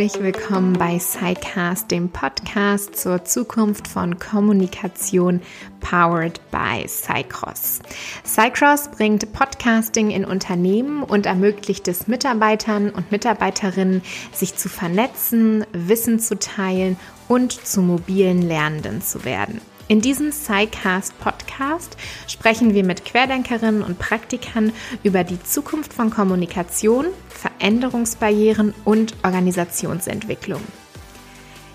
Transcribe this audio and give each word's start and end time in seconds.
herzlich 0.00 0.22
willkommen 0.22 0.72
bei 0.72 0.98
SciCast, 0.98 1.90
dem 1.90 2.08
Podcast 2.08 2.96
zur 2.96 3.22
Zukunft 3.26 3.86
von 3.86 4.18
Kommunikation 4.18 5.42
powered 5.80 6.40
by 6.50 6.88
Cycross. 6.88 7.80
Cycross 8.24 8.88
bringt 8.88 9.30
Podcasting 9.34 10.10
in 10.10 10.24
Unternehmen 10.24 11.02
und 11.02 11.26
ermöglicht 11.26 11.86
es 11.86 12.06
Mitarbeitern 12.06 12.88
und 12.88 13.12
Mitarbeiterinnen, 13.12 14.00
sich 14.32 14.56
zu 14.56 14.70
vernetzen, 14.70 15.66
Wissen 15.72 16.18
zu 16.18 16.38
teilen 16.38 16.96
und 17.28 17.52
zu 17.52 17.82
mobilen 17.82 18.40
Lernenden 18.40 19.02
zu 19.02 19.26
werden. 19.26 19.60
In 19.90 20.00
diesem 20.00 20.30
SciCast 20.30 21.18
Podcast 21.18 21.96
sprechen 22.28 22.74
wir 22.74 22.84
mit 22.84 23.04
Querdenkerinnen 23.04 23.82
und 23.82 23.98
Praktikern 23.98 24.72
über 25.02 25.24
die 25.24 25.42
Zukunft 25.42 25.92
von 25.92 26.10
Kommunikation, 26.10 27.06
Veränderungsbarrieren 27.28 28.72
und 28.84 29.16
Organisationsentwicklung. 29.24 30.62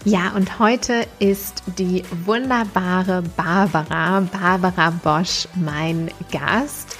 Ja, 0.05 0.31
und 0.33 0.59
heute 0.59 1.05
ist 1.19 1.63
die 1.77 2.03
wunderbare 2.23 3.21
Barbara, 3.35 4.21
Barbara 4.21 4.91
Bosch, 4.91 5.49
mein 5.53 6.09
Gast. 6.31 6.95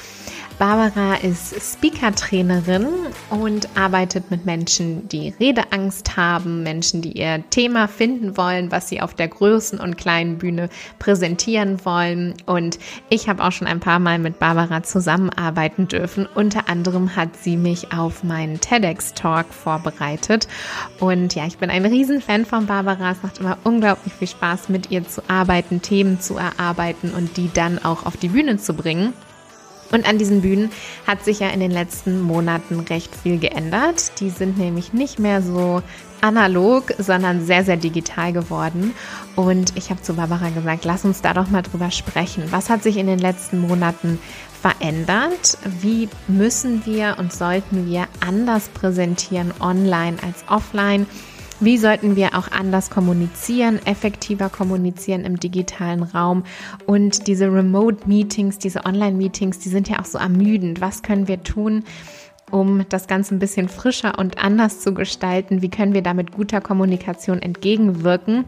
Barbara 0.58 1.16
ist 1.16 1.54
Speaker-Trainerin 1.60 2.88
und 3.30 3.68
arbeitet 3.76 4.32
mit 4.32 4.46
Menschen, 4.46 5.10
die 5.10 5.34
Redeangst 5.38 6.16
haben, 6.16 6.64
Menschen, 6.64 7.02
die 7.02 7.12
ihr 7.12 7.44
Thema 7.50 7.90
finden 7.90 8.38
wollen, 8.38 8.72
was 8.72 8.88
sie 8.88 9.02
auf 9.02 9.14
der 9.14 9.28
großen 9.28 9.82
und 9.82 9.98
kleinen 9.98 10.38
Bühne 10.38 10.70
präsentieren 10.98 11.84
wollen. 11.84 12.36
Und 12.46 12.80
ich 13.10 13.28
habe 13.28 13.44
auch 13.44 13.52
schon 13.52 13.68
ein 13.68 13.82
paar 13.82 14.00
Mal 14.00 14.18
mit 14.18 14.40
Barbara 14.40 14.82
zusammenarbeiten 14.82 15.90
dürfen. 15.90 16.26
Unter 16.26 16.70
anderem 16.70 17.18
hat 17.18 17.36
sie 17.36 17.58
mich 17.58 17.92
auf 17.92 18.24
meinen 18.24 18.62
TEDx-Talk 18.62 19.48
vorbereitet. 19.54 20.48
Und 21.02 21.36
ja, 21.36 21.46
ich 21.48 21.58
bin 21.58 21.70
ein 21.70 21.86
Riesenfan 21.86 22.46
von 22.46 22.66
Barbara. 22.66 23.12
Es 23.12 23.22
macht 23.22 23.40
immer 23.40 23.58
unglaublich 23.66 24.14
viel 24.14 24.30
Spaß, 24.30 24.70
mit 24.70 24.90
ihr 24.90 25.06
zu 25.06 25.22
arbeiten, 25.28 25.82
Themen 25.82 26.22
zu 26.22 26.38
erarbeiten 26.38 27.12
und 27.14 27.36
die 27.36 27.52
dann 27.54 27.84
auch 27.84 28.06
auf 28.06 28.16
die 28.16 28.30
Bühne 28.30 28.56
zu 28.56 28.74
bringen. 28.74 29.14
Und 29.96 30.10
an 30.10 30.18
diesen 30.18 30.42
Bühnen 30.42 30.72
hat 31.08 31.24
sich 31.24 31.40
ja 31.40 31.48
in 31.48 31.62
den 31.62 31.72
letzten 31.72 32.20
Monaten 32.20 32.82
recht 32.82 33.16
viel 33.16 33.40
geändert. 33.40 34.20
Die 34.20 34.30
sind 34.30 34.58
nämlich 34.58 34.92
nicht 34.92 35.20
mehr 35.20 35.42
so 35.42 35.82
analog, 36.20 36.94
sondern 36.98 37.46
sehr, 37.46 37.64
sehr 37.64 37.78
digital 37.78 38.34
geworden. 38.34 38.94
Und 39.38 39.78
ich 39.78 39.92
habe 39.92 40.02
zu 40.02 40.16
Barbara 40.16 40.50
gesagt, 40.50 40.84
lass 40.84 41.06
uns 41.06 41.22
da 41.22 41.34
doch 41.34 41.50
mal 41.50 41.62
drüber 41.62 41.92
sprechen. 41.92 42.44
Was 42.50 42.70
hat 42.70 42.84
sich 42.84 42.98
in 42.98 43.08
den 43.08 43.20
letzten 43.20 43.60
Monaten 43.60 44.20
verändert? 44.62 45.58
Wie 45.80 46.10
müssen 46.28 46.86
wir 46.86 47.16
und 47.18 47.32
sollten 47.32 47.90
wir 47.90 48.10
anders 48.20 48.68
präsentieren 48.68 49.54
online 49.62 50.18
als 50.22 50.44
offline? 50.50 51.06
Wie 51.62 51.78
sollten 51.78 52.18
wir 52.18 52.38
auch 52.38 52.52
anders 52.52 52.90
kommunizieren, 52.90 53.80
effektiver 53.86 54.50
kommunizieren 54.50 55.24
im 55.24 55.40
digitalen 55.40 56.04
Raum? 56.04 56.44
Und 56.86 57.28
diese 57.28 57.46
Remote-Meetings, 57.46 58.60
diese 58.60 58.86
Online-Meetings, 58.86 59.60
die 59.60 59.70
sind 59.70 59.88
ja 59.88 60.00
auch 60.00 60.06
so 60.06 60.18
ermüdend. 60.18 60.82
Was 60.82 61.02
können 61.02 61.30
wir 61.30 61.44
tun, 61.44 61.86
um 62.52 62.86
das 62.90 63.08
Ganze 63.08 63.36
ein 63.36 63.40
bisschen 63.40 63.70
frischer 63.70 64.20
und 64.20 64.38
anders 64.38 64.82
zu 64.82 64.94
gestalten? 64.94 65.62
Wie 65.62 65.70
können 65.70 65.94
wir 65.94 66.02
da 66.02 66.14
mit 66.14 66.34
guter 66.34 66.60
Kommunikation 66.60 67.42
entgegenwirken? 67.42 68.44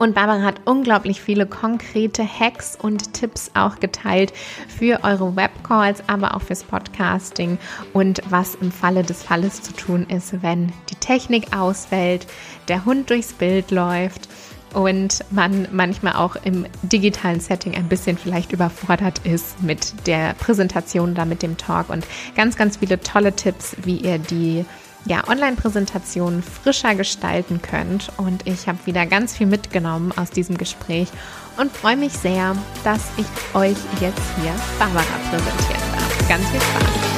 Und 0.00 0.14
Barbara 0.14 0.40
hat 0.40 0.62
unglaublich 0.64 1.20
viele 1.20 1.44
konkrete 1.44 2.24
Hacks 2.24 2.74
und 2.74 3.12
Tipps 3.12 3.50
auch 3.52 3.80
geteilt 3.80 4.32
für 4.66 5.04
eure 5.04 5.36
Webcalls, 5.36 6.02
aber 6.06 6.34
auch 6.34 6.40
fürs 6.40 6.64
Podcasting 6.64 7.58
und 7.92 8.22
was 8.30 8.54
im 8.54 8.72
Falle 8.72 9.02
des 9.02 9.22
Falles 9.22 9.60
zu 9.60 9.74
tun 9.74 10.06
ist, 10.08 10.42
wenn 10.42 10.72
die 10.88 10.94
Technik 10.94 11.54
ausfällt, 11.54 12.26
der 12.68 12.86
Hund 12.86 13.10
durchs 13.10 13.34
Bild 13.34 13.70
läuft 13.70 14.30
und 14.72 15.22
man 15.30 15.68
manchmal 15.70 16.14
auch 16.14 16.34
im 16.44 16.64
digitalen 16.80 17.40
Setting 17.40 17.74
ein 17.74 17.90
bisschen 17.90 18.16
vielleicht 18.16 18.52
überfordert 18.52 19.20
ist 19.24 19.62
mit 19.62 20.06
der 20.06 20.32
Präsentation 20.32 21.12
oder 21.12 21.26
mit 21.26 21.42
dem 21.42 21.58
Talk 21.58 21.90
und 21.90 22.06
ganz, 22.36 22.56
ganz 22.56 22.78
viele 22.78 23.00
tolle 23.00 23.36
Tipps, 23.36 23.76
wie 23.84 23.96
ihr 23.96 24.16
die 24.18 24.64
ja, 25.04 25.26
Online-Präsentationen 25.28 26.42
frischer 26.42 26.94
gestalten 26.94 27.60
könnt. 27.62 28.10
Und 28.16 28.46
ich 28.46 28.68
habe 28.68 28.78
wieder 28.84 29.06
ganz 29.06 29.36
viel 29.36 29.46
mitgenommen 29.46 30.12
aus 30.16 30.30
diesem 30.30 30.58
Gespräch 30.58 31.08
und 31.56 31.72
freue 31.72 31.96
mich 31.96 32.12
sehr, 32.12 32.56
dass 32.84 33.08
ich 33.16 33.26
euch 33.54 33.76
jetzt 34.00 34.22
hier 34.40 34.52
Barbara 34.78 35.04
präsentieren 35.30 35.82
darf. 35.92 36.28
Ganz 36.28 36.46
viel 36.48 36.60
Spaß. 36.60 37.10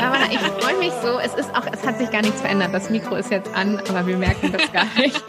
Aber 0.00 0.16
ich 0.30 0.38
freue 0.38 0.78
mich 0.78 0.92
so. 1.02 1.18
Es 1.18 1.34
ist 1.34 1.54
auch, 1.54 1.66
es 1.70 1.86
hat 1.86 1.98
sich 1.98 2.10
gar 2.10 2.22
nichts 2.22 2.40
verändert. 2.40 2.72
Das 2.72 2.88
Mikro 2.88 3.16
ist 3.16 3.30
jetzt 3.30 3.54
an, 3.54 3.78
aber 3.88 4.06
wir 4.06 4.16
merken 4.16 4.52
das 4.52 4.72
gar 4.72 4.86
nicht. 4.96 5.22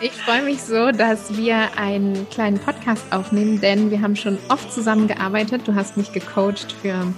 Ich 0.00 0.12
freue 0.12 0.42
mich 0.42 0.62
so, 0.62 0.90
dass 0.92 1.36
wir 1.36 1.76
einen 1.78 2.28
kleinen 2.30 2.58
Podcast 2.58 3.04
aufnehmen, 3.12 3.60
denn 3.60 3.90
wir 3.90 4.00
haben 4.00 4.16
schon 4.16 4.38
oft 4.48 4.72
zusammengearbeitet. 4.72 5.62
Du 5.66 5.74
hast 5.74 5.96
mich 5.96 6.12
gecoacht 6.12 6.72
für 6.72 7.12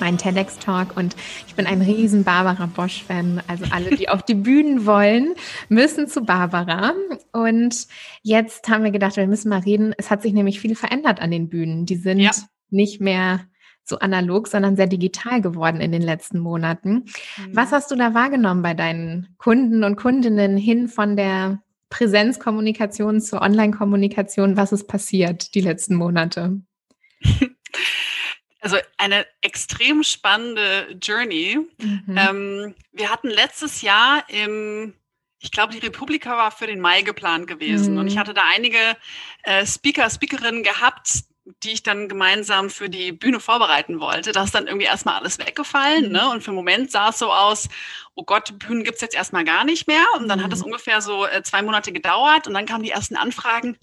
meinen 0.00 0.18
TEDx-Talk 0.18 0.96
und 0.96 1.16
ich 1.48 1.56
bin 1.56 1.66
ein 1.66 1.82
riesen 1.82 2.22
Barbara 2.22 2.66
Bosch-Fan. 2.66 3.42
Also 3.48 3.64
alle, 3.70 3.96
die 3.96 4.08
auf 4.08 4.22
die 4.22 4.34
Bühnen 4.34 4.86
wollen, 4.86 5.34
müssen 5.68 6.06
zu 6.06 6.22
Barbara. 6.22 6.92
Und 7.32 7.88
jetzt 8.22 8.68
haben 8.68 8.84
wir 8.84 8.92
gedacht, 8.92 9.16
wir 9.16 9.26
müssen 9.26 9.48
mal 9.48 9.60
reden. 9.60 9.92
Es 9.98 10.10
hat 10.10 10.22
sich 10.22 10.32
nämlich 10.32 10.60
viel 10.60 10.76
verändert 10.76 11.20
an 11.20 11.32
den 11.32 11.48
Bühnen. 11.48 11.84
Die 11.84 11.96
sind 11.96 12.20
ja. 12.20 12.30
nicht 12.70 13.00
mehr 13.00 13.40
so 13.88 13.98
analog, 13.98 14.48
sondern 14.48 14.76
sehr 14.76 14.86
digital 14.86 15.40
geworden 15.40 15.80
in 15.80 15.92
den 15.92 16.02
letzten 16.02 16.38
Monaten. 16.38 17.04
Mhm. 17.36 17.50
Was 17.52 17.72
hast 17.72 17.90
du 17.90 17.96
da 17.96 18.14
wahrgenommen 18.14 18.62
bei 18.62 18.74
deinen 18.74 19.34
Kunden 19.38 19.84
und 19.84 19.96
Kundinnen 19.96 20.56
hin 20.56 20.88
von 20.88 21.16
der 21.16 21.62
Präsenzkommunikation 21.90 23.20
zur 23.20 23.42
Online-Kommunikation? 23.42 24.56
Was 24.56 24.72
ist 24.72 24.86
passiert 24.86 25.54
die 25.54 25.60
letzten 25.60 25.94
Monate? 25.94 26.60
Also 28.60 28.76
eine 28.96 29.24
extrem 29.40 30.02
spannende 30.02 30.98
Journey. 31.00 31.58
Mhm. 31.80 32.04
Ähm, 32.08 32.74
wir 32.90 33.08
hatten 33.08 33.28
letztes 33.28 33.82
Jahr 33.82 34.24
im 34.28 34.94
ich 35.40 35.52
glaube, 35.52 35.72
die 35.72 35.78
Republika 35.78 36.36
war 36.36 36.50
für 36.50 36.66
den 36.66 36.80
Mai 36.80 37.02
geplant 37.02 37.46
gewesen. 37.46 37.94
Mhm. 37.94 38.00
Und 38.00 38.06
ich 38.08 38.16
mhm. 38.16 38.18
hatte 38.18 38.34
da 38.34 38.42
einige 38.54 38.78
äh, 39.44 39.64
Speaker, 39.64 40.10
Speakerinnen 40.10 40.62
gehabt, 40.62 41.24
die 41.62 41.72
ich 41.72 41.82
dann 41.82 42.08
gemeinsam 42.08 42.70
für 42.70 42.88
die 42.88 43.12
Bühne 43.12 43.40
vorbereiten 43.40 44.00
wollte. 44.00 44.32
Da 44.32 44.44
ist 44.44 44.54
dann 44.54 44.66
irgendwie 44.66 44.86
erstmal 44.86 45.16
alles 45.16 45.38
weggefallen. 45.38 46.06
Mhm. 46.06 46.12
Ne? 46.12 46.30
Und 46.30 46.42
für 46.42 46.50
einen 46.50 46.56
Moment 46.56 46.90
sah 46.90 47.10
es 47.10 47.18
so 47.18 47.32
aus, 47.32 47.68
oh 48.14 48.24
Gott, 48.24 48.58
Bühnen 48.58 48.84
gibt's 48.84 49.00
jetzt 49.00 49.14
erstmal 49.14 49.44
gar 49.44 49.64
nicht 49.64 49.86
mehr. 49.86 50.04
Und 50.16 50.28
dann 50.28 50.40
mhm. 50.40 50.44
hat 50.44 50.52
es 50.52 50.62
ungefähr 50.62 51.00
so 51.00 51.26
äh, 51.26 51.42
zwei 51.42 51.62
Monate 51.62 51.92
gedauert 51.92 52.46
und 52.46 52.54
dann 52.54 52.66
kamen 52.66 52.84
die 52.84 52.90
ersten 52.90 53.16
Anfragen, 53.16 53.76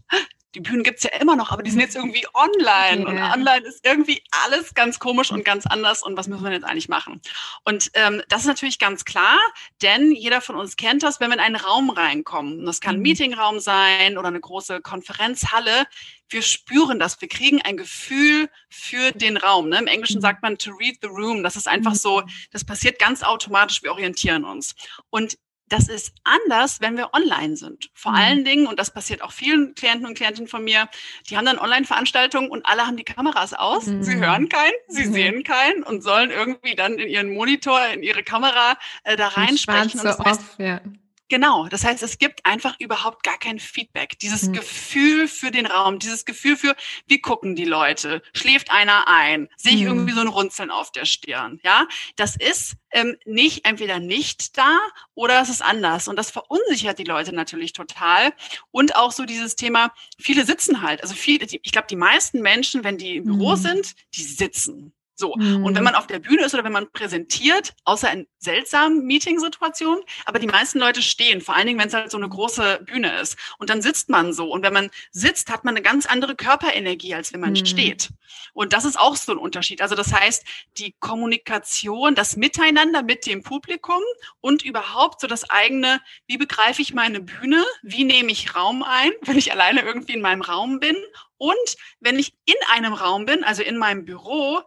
die 0.56 0.62
Bühnen 0.62 0.84
gibt's 0.84 1.04
ja 1.04 1.12
immer 1.20 1.36
noch, 1.36 1.52
aber 1.52 1.62
die 1.64 1.70
sind 1.70 1.82
jetzt 1.82 1.96
irgendwie 1.96 2.26
online. 2.34 3.02
Yeah. 3.02 3.10
Und 3.10 3.40
online 3.40 3.68
ist 3.68 3.86
irgendwie 3.86 4.24
alles 4.46 4.74
ganz 4.74 5.00
komisch 5.00 5.32
und 5.32 5.44
ganz 5.44 5.66
anders. 5.66 6.02
Und 6.02 6.18
was 6.18 6.28
müssen 6.28 6.44
wir 6.44 6.52
jetzt 6.52 6.64
eigentlich 6.64 6.88
machen? 6.88 7.22
Und 7.66 7.92
ähm, 7.94 8.24
das 8.30 8.42
ist 8.42 8.48
natürlich 8.48 8.80
ganz 8.80 9.04
klar, 9.04 9.38
denn 9.82 10.14
jeder 10.14 10.40
von 10.40 10.56
uns 10.56 10.78
kennt 10.78 11.04
das, 11.04 11.20
wenn 11.20 11.30
wir 11.30 11.36
in 11.36 11.42
einen 11.42 11.58
Raum 11.58 11.90
reinkommen. 11.90 12.66
Das 12.66 12.80
kann 12.80 12.96
ein 12.96 12.98
mhm. 13.00 13.04
Meetingraum 13.04 13.60
sein 13.60 14.18
oder 14.18 14.30
eine 14.30 14.40
große 14.40 14.80
Konferenzhalle. 14.80 15.86
Wir 16.30 16.42
spüren 16.42 17.00
das. 17.00 17.20
Wir 17.20 17.28
kriegen 17.28 17.62
ein 17.62 17.76
Gefühl 17.78 18.50
für 18.70 19.12
den 19.12 19.38
Raum. 19.38 19.70
Ne? 19.70 19.78
Im 19.78 19.88
Englischen 19.88 20.18
mhm. 20.18 20.22
sagt 20.22 20.42
man 20.42 20.58
to 20.58 20.72
read 20.72 20.98
the 21.02 21.10
room. 21.10 21.44
Das 21.44 21.58
ist 21.58 21.68
einfach 21.68 21.96
so, 21.96 22.22
mhm. 22.22 22.30
das 22.52 22.64
passiert 22.64 22.98
ganz 22.98 23.24
automatisch. 23.24 23.84
Wir 23.84 23.92
orientieren 23.92 24.46
uns. 24.46 24.74
Und 25.10 25.38
das 25.68 25.88
ist 25.88 26.14
anders, 26.24 26.82
wenn 26.82 26.98
wir 26.98 27.14
online 27.14 27.56
sind. 27.56 27.90
Vor 27.94 28.12
mhm. 28.12 28.18
allen 28.18 28.46
Dingen, 28.46 28.68
und 28.68 28.80
das 28.80 28.92
passiert 28.92 29.22
auch 29.22 29.32
vielen 29.32 29.74
Klienten 29.76 30.06
und 30.06 30.16
Klientinnen 30.16 30.48
von 30.48 30.64
mir, 30.64 30.88
die 31.30 31.38
haben 31.38 31.46
dann 31.46 31.58
Online-Veranstaltungen 31.58 32.50
und 32.50 32.66
alle 32.66 32.86
haben 32.86 32.98
die 32.98 33.04
Kameras 33.04 33.54
aus. 33.54 33.88
Mhm. 33.88 34.04
Sie 34.04 34.16
hören 34.18 34.50
keinen, 34.50 34.74
sie 34.88 35.06
mhm. 35.06 35.14
sehen 35.14 35.44
keinen 35.44 35.84
und 35.84 36.02
sollen 36.04 36.30
irgendwie 36.30 36.76
dann 36.76 37.00
in 37.00 37.10
ihren 37.10 37.34
Monitor, 37.34 37.80
in 37.94 38.04
ihre 38.04 38.24
Kamera 38.24 38.78
äh, 39.04 39.16
da 39.16 39.30
reinsprechen. 39.30 40.00
Und 40.00 40.06
das 40.06 40.20
heißt, 40.20 40.40
off, 40.40 40.56
ja. 40.60 40.82
Genau, 41.28 41.68
das 41.68 41.84
heißt, 41.84 42.04
es 42.04 42.20
gibt 42.20 42.46
einfach 42.46 42.80
überhaupt 42.80 43.24
gar 43.24 43.40
kein 43.40 43.58
Feedback. 43.60 44.20
Dieses 44.20 44.44
mhm. 44.44 44.54
Gefühl 44.54 45.28
für 45.28 45.50
den 45.50 45.66
Raum, 45.66 45.98
dieses 45.98 46.24
Gefühl 46.26 46.56
für, 46.56 46.76
wie 47.08 47.20
gucken 47.20 47.56
die 47.56 47.66
Leute? 47.66 48.22
Schläft 48.34 48.70
einer 48.70 49.08
ein? 49.08 49.50
Sehe 49.58 49.74
ich 49.74 49.82
mhm. 49.82 49.88
irgendwie 49.88 50.14
so 50.14 50.22
ein 50.22 50.28
Runzeln 50.28 50.70
auf 50.70 50.92
der 50.92 51.06
Stirn? 51.06 51.60
Ja, 51.64 51.88
das 52.16 52.36
ist 52.36 52.76
ähm, 52.92 53.18
nicht 53.26 53.66
entweder 53.66 54.00
nicht 54.00 54.56
da 54.56 54.78
oder 55.16 55.42
es 55.42 55.50
ist 55.50 55.64
anders. 55.64 56.08
Und 56.08 56.16
das 56.18 56.30
verunsichert 56.30 57.00
die 57.00 57.04
Leute 57.04 57.34
natürlich 57.34 57.74
total. 57.74 58.32
Und 58.70 58.96
auch 58.96 59.12
so 59.12 59.26
dieses 59.26 59.56
Thema, 59.56 59.94
viele 60.20 60.46
sitzen 60.46 60.84
halt. 60.84 61.02
Also 61.02 61.16
viele, 61.16 61.46
ich 61.46 61.72
glaube, 61.72 61.88
die 61.90 61.96
meisten 61.96 62.42
Menschen, 62.42 62.84
wenn 62.84 63.00
die 63.00 63.16
im 63.16 63.26
Büro 63.26 63.52
mhm. 63.52 63.62
sind, 63.62 63.96
die 64.14 64.24
sitzen. 64.24 64.94
So. 65.16 65.36
Mhm. 65.36 65.64
Und 65.64 65.76
wenn 65.76 65.84
man 65.84 65.96
auf 65.96 66.08
der 66.08 66.20
Bühne 66.20 66.44
ist 66.44 66.54
oder 66.54 66.64
wenn 66.64 66.72
man 66.72 66.92
präsentiert, 66.92 67.74
außer 67.86 68.12
in 68.12 68.28
seltsamen 68.38 69.06
Meetingsituationen, 69.06 70.04
aber 70.26 70.40
die 70.40 70.48
meisten 70.48 70.78
Leute 70.78 71.02
stehen, 71.02 71.42
vor 71.42 71.56
allen 71.56 71.68
Dingen, 71.68 71.80
wenn 71.80 71.88
es 71.88 71.94
halt 71.94 72.12
so 72.12 72.18
eine 72.18 72.30
große 72.30 72.82
Bühne 72.86 73.20
ist. 73.22 73.38
Und 73.58 73.70
dann 73.70 73.82
sitzt 73.82 74.10
man 74.10 74.34
so. 74.34 74.52
Und 74.52 74.64
wenn 74.64 74.74
man 74.74 74.92
sitzt, 75.12 75.50
hat 75.50 75.64
man 75.64 75.74
eine 75.76 75.82
ganz 75.82 76.06
andere 76.06 76.36
Körperenergie, 76.36 77.16
als 77.16 77.34
wenn 77.34 77.40
man 77.40 77.54
mhm. 77.54 77.66
steht. 77.66 78.10
Und 78.54 78.74
das 78.74 78.86
ist 78.86 79.00
auch 79.00 79.16
so 79.16 79.32
ein 79.32 79.38
Unterschied. 79.38 79.82
Also 79.82 79.96
das 79.96 80.14
heißt, 80.14 80.46
die 80.78 80.96
Kommunikation, 81.00 82.16
das 82.16 82.36
Miteinander 82.36 83.04
mit 83.04 83.26
dem 83.26 83.42
Publikum 83.44 84.02
und 84.42 84.64
überhaupt 84.64 85.22
so 85.22 85.28
das 85.28 85.50
eigene, 85.50 86.02
wie 86.28 86.38
begreife 86.38 86.82
ich 86.82 86.94
meine 86.94 87.22
Bühne, 87.22 87.64
wie 87.84 88.04
nehme 88.04 88.32
ich 88.32 88.56
Raum 88.56 88.84
ein, 88.84 89.12
wenn 89.22 89.38
ich 89.38 89.52
alleine 89.52 89.82
irgendwie 89.82 90.14
in 90.14 90.22
meinem 90.22 90.42
Raum 90.42 90.80
bin 90.80 90.96
und 91.38 91.78
wenn 92.00 92.20
ich 92.20 92.34
in 92.46 92.56
einem 92.72 92.94
Raum 92.94 93.26
bin, 93.26 93.44
also 93.44 93.62
in 93.62 93.78
meinem 93.78 94.06
Büro, 94.06 94.62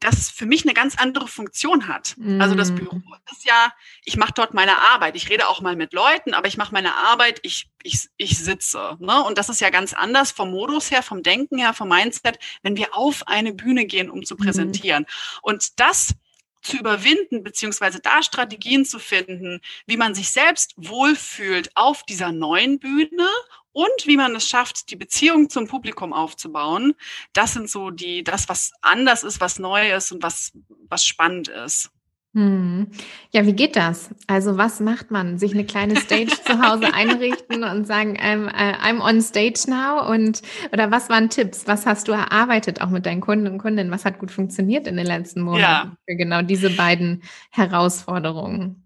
das 0.00 0.30
für 0.30 0.46
mich 0.46 0.64
eine 0.64 0.74
ganz 0.74 0.96
andere 0.96 1.28
Funktion 1.28 1.86
hat. 1.86 2.14
Mm. 2.16 2.40
Also 2.40 2.54
das 2.54 2.72
mm. 2.72 2.76
Büro 2.76 3.02
ist 3.30 3.44
ja, 3.44 3.72
ich 4.04 4.16
mache 4.16 4.32
dort 4.34 4.54
meine 4.54 4.78
Arbeit. 4.78 5.14
Ich 5.14 5.28
rede 5.28 5.46
auch 5.46 5.60
mal 5.60 5.76
mit 5.76 5.92
Leuten, 5.92 6.34
aber 6.34 6.48
ich 6.48 6.56
mache 6.56 6.72
meine 6.72 6.94
Arbeit, 6.94 7.38
ich, 7.42 7.68
ich, 7.82 8.08
ich 8.16 8.38
sitze. 8.38 8.96
Ne? 8.98 9.22
Und 9.22 9.38
das 9.38 9.50
ist 9.50 9.60
ja 9.60 9.70
ganz 9.70 9.92
anders 9.92 10.32
vom 10.32 10.50
Modus 10.50 10.90
her, 10.90 11.02
vom 11.02 11.22
Denken 11.22 11.58
her, 11.58 11.74
vom 11.74 11.88
Mindset, 11.88 12.38
wenn 12.62 12.76
wir 12.76 12.96
auf 12.96 13.28
eine 13.28 13.52
Bühne 13.52 13.84
gehen, 13.84 14.10
um 14.10 14.24
zu 14.24 14.34
mm. 14.34 14.38
präsentieren. 14.38 15.02
Mm. 15.02 15.06
Und 15.42 15.78
das 15.78 16.14
zu 16.62 16.76
überwinden, 16.76 17.42
beziehungsweise 17.42 18.00
da 18.00 18.22
Strategien 18.22 18.84
zu 18.84 18.98
finden, 18.98 19.60
wie 19.86 19.96
man 19.96 20.14
sich 20.14 20.30
selbst 20.30 20.74
wohlfühlt 20.76 21.70
auf 21.74 22.02
dieser 22.04 22.32
neuen 22.32 22.78
Bühne 22.78 23.28
und 23.72 24.06
wie 24.06 24.16
man 24.16 24.34
es 24.34 24.48
schafft, 24.48 24.90
die 24.90 24.96
Beziehung 24.96 25.48
zum 25.48 25.66
Publikum 25.66 26.12
aufzubauen. 26.12 26.94
Das 27.32 27.52
sind 27.54 27.70
so 27.70 27.90
die, 27.90 28.24
das, 28.24 28.48
was 28.48 28.72
anders 28.82 29.22
ist, 29.22 29.40
was 29.40 29.58
neu 29.58 29.92
ist 29.94 30.12
und 30.12 30.22
was, 30.22 30.52
was 30.88 31.04
spannend 31.04 31.48
ist. 31.48 31.90
Hm. 32.32 32.86
Ja, 33.32 33.44
wie 33.44 33.54
geht 33.54 33.74
das? 33.74 34.10
Also 34.28 34.56
was 34.56 34.78
macht 34.78 35.10
man? 35.10 35.38
Sich 35.38 35.52
eine 35.52 35.64
kleine 35.64 35.96
Stage 35.96 36.30
zu 36.44 36.60
Hause 36.62 36.86
einrichten 36.94 37.64
und 37.64 37.86
sagen, 37.86 38.16
I'm, 38.18 38.46
äh, 38.46 38.74
I'm 38.76 39.00
on 39.00 39.20
stage 39.20 39.64
now? 39.66 40.08
Und 40.08 40.40
oder 40.72 40.92
was 40.92 41.08
waren 41.08 41.28
Tipps? 41.28 41.66
Was 41.66 41.86
hast 41.86 42.06
du 42.06 42.12
erarbeitet 42.12 42.82
auch 42.82 42.90
mit 42.90 43.04
deinen 43.04 43.20
Kunden 43.20 43.48
und 43.48 43.58
Kundinnen? 43.58 43.90
Was 43.90 44.04
hat 44.04 44.20
gut 44.20 44.30
funktioniert 44.30 44.86
in 44.86 44.96
den 44.96 45.06
letzten 45.06 45.40
Monaten 45.40 45.88
ja. 45.88 45.96
für 46.06 46.16
genau 46.16 46.42
diese 46.42 46.70
beiden 46.70 47.24
Herausforderungen? 47.50 48.84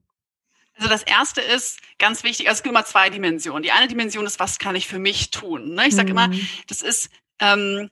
Also 0.76 0.88
das 0.88 1.02
erste 1.04 1.40
ist 1.40 1.80
ganz 1.98 2.24
wichtig, 2.24 2.48
also 2.48 2.58
es 2.58 2.62
gibt 2.62 2.72
immer 2.72 2.84
zwei 2.84 3.10
Dimensionen. 3.10 3.62
Die 3.62 3.70
eine 3.70 3.88
Dimension 3.88 4.26
ist, 4.26 4.40
was 4.40 4.58
kann 4.58 4.74
ich 4.74 4.88
für 4.88 4.98
mich 4.98 5.30
tun? 5.30 5.74
Ne? 5.74 5.86
Ich 5.88 5.94
sage 5.94 6.12
mhm. 6.12 6.18
immer, 6.18 6.30
das 6.66 6.82
ist 6.82 7.10
ähm, 7.40 7.90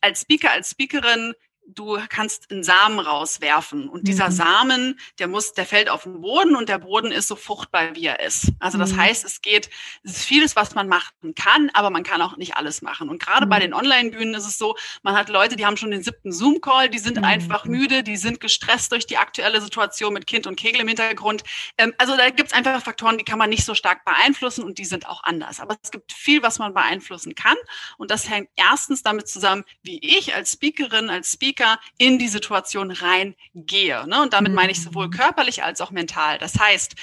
als 0.00 0.22
Speaker, 0.22 0.50
als 0.50 0.70
Speakerin 0.70 1.34
du 1.74 1.98
kannst 2.08 2.50
einen 2.50 2.62
Samen 2.62 2.98
rauswerfen 2.98 3.88
und 3.88 4.06
dieser 4.08 4.28
mhm. 4.30 4.34
Samen, 4.34 5.00
der 5.18 5.28
muss, 5.28 5.52
der 5.52 5.66
fällt 5.66 5.88
auf 5.88 6.04
den 6.04 6.20
Boden 6.20 6.56
und 6.56 6.68
der 6.68 6.78
Boden 6.78 7.12
ist 7.12 7.28
so 7.28 7.36
fruchtbar, 7.36 7.94
wie 7.94 8.06
er 8.06 8.20
ist. 8.20 8.48
Also 8.58 8.78
das 8.78 8.92
mhm. 8.92 9.00
heißt, 9.00 9.24
es 9.24 9.40
geht, 9.42 9.70
es 10.02 10.12
ist 10.12 10.24
vieles, 10.24 10.56
was 10.56 10.74
man 10.74 10.88
machen 10.88 11.34
kann, 11.34 11.70
aber 11.74 11.90
man 11.90 12.02
kann 12.02 12.22
auch 12.22 12.36
nicht 12.36 12.56
alles 12.56 12.82
machen. 12.82 13.08
Und 13.08 13.22
gerade 13.22 13.46
mhm. 13.46 13.50
bei 13.50 13.58
den 13.58 13.74
Online-Bühnen 13.74 14.34
ist 14.34 14.46
es 14.46 14.58
so, 14.58 14.76
man 15.02 15.16
hat 15.16 15.28
Leute, 15.28 15.56
die 15.56 15.66
haben 15.66 15.76
schon 15.76 15.90
den 15.90 16.02
siebten 16.02 16.32
Zoom-Call, 16.32 16.88
die 16.88 16.98
sind 16.98 17.22
einfach 17.24 17.64
mhm. 17.64 17.72
müde, 17.72 18.02
die 18.02 18.16
sind 18.16 18.40
gestresst 18.40 18.92
durch 18.92 19.06
die 19.06 19.18
aktuelle 19.18 19.60
Situation 19.60 20.12
mit 20.12 20.26
Kind 20.26 20.46
und 20.46 20.56
Kegel 20.56 20.80
im 20.80 20.88
Hintergrund. 20.88 21.42
Ähm, 21.78 21.94
also 21.98 22.16
da 22.16 22.30
gibt 22.30 22.50
es 22.50 22.52
einfach 22.52 22.82
Faktoren, 22.82 23.18
die 23.18 23.24
kann 23.24 23.38
man 23.38 23.50
nicht 23.50 23.64
so 23.64 23.74
stark 23.74 24.04
beeinflussen 24.04 24.64
und 24.64 24.78
die 24.78 24.84
sind 24.84 25.06
auch 25.08 25.22
anders. 25.24 25.60
Aber 25.60 25.76
es 25.82 25.90
gibt 25.90 26.12
viel, 26.12 26.42
was 26.42 26.58
man 26.58 26.74
beeinflussen 26.74 27.34
kann. 27.34 27.56
Und 27.98 28.10
das 28.10 28.28
hängt 28.28 28.48
erstens 28.56 29.02
damit 29.02 29.28
zusammen, 29.28 29.64
wie 29.82 29.98
ich 30.02 30.34
als 30.34 30.52
Speakerin, 30.52 31.10
als 31.10 31.32
Speaker 31.32 31.59
Speaker 31.60 31.78
in 31.98 32.18
die 32.18 32.28
Situation 32.28 32.90
reingehe. 32.90 34.06
Ne? 34.06 34.22
Und 34.22 34.32
damit 34.32 34.52
meine 34.52 34.72
ich 34.72 34.82
sowohl 34.82 35.06
mhm. 35.06 35.12
körperlich 35.12 35.62
als 35.62 35.80
auch 35.80 35.90
mental. 35.90 36.38
Das 36.38 36.58
heißt, 36.58 36.94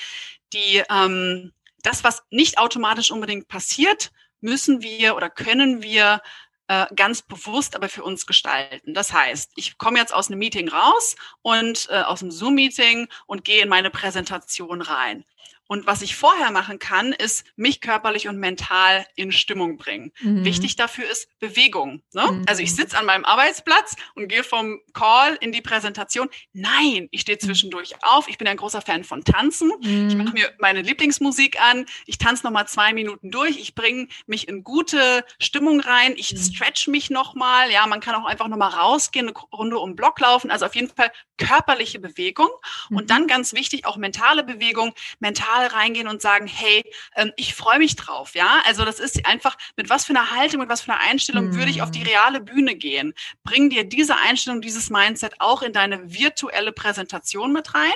die, 0.54 0.83
ähm, 0.89 1.54
das, 1.83 2.04
was 2.04 2.24
nicht 2.30 2.57
automatisch 2.57 3.12
unbedingt 3.12 3.48
passiert, 3.48 4.12
müssen 4.42 4.81
wir 4.81 5.15
oder 5.15 5.30
können 5.30 5.81
wir 5.81 6.21
äh, 6.68 6.86
ganz 6.95 7.21
bewusst 7.21 7.75
aber 7.75 7.89
für 7.89 8.04
uns 8.04 8.25
gestalten. 8.25 8.94
Das 8.94 9.13
heißt, 9.13 9.51
ich 9.56 9.77
komme 9.77 10.00
jetzt 10.00 10.13
aus 10.13 10.30
einem 10.30 10.39
Meeting 10.39 10.69
raus 10.69 11.15
und 11.42 11.88
äh, 11.89 12.01
aus 12.01 12.21
einem 12.21 12.31
Zoom-Meeting 12.31 13.07
und 13.25 13.44
gehe 13.44 13.63
in 13.63 13.69
meine 13.69 13.89
Präsentation 13.89 14.81
rein. 14.81 15.25
Und 15.67 15.85
was 15.85 16.01
ich 16.01 16.15
vorher 16.15 16.51
machen 16.51 16.79
kann, 16.79 17.13
ist 17.13 17.45
mich 17.55 17.81
körperlich 17.81 18.27
und 18.27 18.37
mental 18.37 19.05
in 19.15 19.31
Stimmung 19.31 19.77
bringen. 19.77 20.11
Mhm. 20.21 20.45
Wichtig 20.45 20.75
dafür 20.75 21.09
ist 21.09 21.27
Bewegung. 21.39 22.01
Ne? 22.13 22.31
Mhm. 22.31 22.45
Also 22.47 22.61
ich 22.63 22.73
sitze 22.73 22.97
an 22.97 23.05
meinem 23.05 23.25
Arbeitsplatz 23.25 23.95
und 24.15 24.29
gehe 24.29 24.43
vom 24.43 24.79
Call 24.93 25.37
in 25.41 25.51
die 25.51 25.61
Präsentation. 25.61 26.29
Nein, 26.53 27.09
ich 27.11 27.21
stehe 27.21 27.37
zwischendurch 27.37 27.95
auf. 28.01 28.27
Ich 28.29 28.37
bin 28.37 28.47
ein 28.47 28.57
großer 28.57 28.81
Fan 28.81 29.03
von 29.03 29.23
Tanzen. 29.23 29.71
Mhm. 29.81 30.07
Ich 30.07 30.15
mache 30.15 30.33
mir 30.33 30.51
meine 30.59 30.81
Lieblingsmusik 30.81 31.61
an. 31.61 31.85
Ich 32.05 32.17
tanze 32.17 32.45
noch 32.45 32.51
mal 32.51 32.65
zwei 32.67 32.93
Minuten 32.93 33.31
durch. 33.31 33.57
Ich 33.57 33.75
bringe 33.75 34.07
mich 34.25 34.47
in 34.47 34.63
gute 34.63 35.25
Stimmung 35.39 35.81
rein. 35.81 36.13
Ich 36.15 36.33
mhm. 36.33 36.37
stretch 36.39 36.87
mich 36.87 37.09
noch 37.09 37.35
mal. 37.35 37.69
Ja, 37.71 37.85
man 37.87 37.99
kann 37.99 38.15
auch 38.15 38.25
einfach 38.25 38.47
noch 38.47 38.57
mal 38.57 38.69
rausgehen, 38.69 39.27
eine 39.27 39.37
Runde 39.51 39.77
um 39.79 39.91
den 39.91 39.95
Block 39.95 40.19
laufen. 40.19 40.49
Also 40.49 40.65
auf 40.65 40.75
jeden 40.75 40.89
Fall 40.89 41.11
körperliche 41.37 41.99
Bewegung. 41.99 42.49
Und 42.89 43.03
mhm. 43.03 43.07
dann 43.07 43.27
ganz 43.27 43.53
wichtig 43.53 43.85
auch 43.85 43.97
mentale 43.97 44.43
Bewegung. 44.43 44.93
Mental 45.19 45.56
neutral 45.57 45.68
reingehen 45.68 46.07
und 46.07 46.21
sagen, 46.21 46.48
hey, 46.48 46.83
ähm, 47.15 47.31
ich 47.36 47.56
freue 47.56 47.80
mich 47.80 47.95
drauf, 47.95 48.36
ja. 48.36 48.62
Also 48.65 48.86
das 48.86 49.00
ist 49.00 49.25
einfach, 49.25 49.57
mit 49.75 49.89
was 49.89 50.06
für 50.06 50.13
einer 50.13 50.31
Haltung, 50.31 50.59
mit 50.59 50.69
was 50.69 50.81
für 50.81 50.92
einer 50.92 51.01
Einstellung 51.01 51.48
mhm. 51.48 51.56
würde 51.56 51.71
ich 51.71 51.81
auf 51.81 51.92
die 51.92 52.00
mhm. 52.00 52.07
reale 52.07 52.42
Bühne 52.42 52.75
gehen? 52.75 53.13
Bring 53.44 53.69
dir 53.69 53.83
diese 53.83 54.18
Einstellung, 54.18 54.62
dieses 54.62 54.89
Mindset 54.89 55.36
auch 55.39 55.62
in 55.62 55.74
deine 55.74 56.13
virtuelle 56.13 56.71
Präsentation 56.71 57.54
mit 57.54 57.74
rein. 57.74 57.94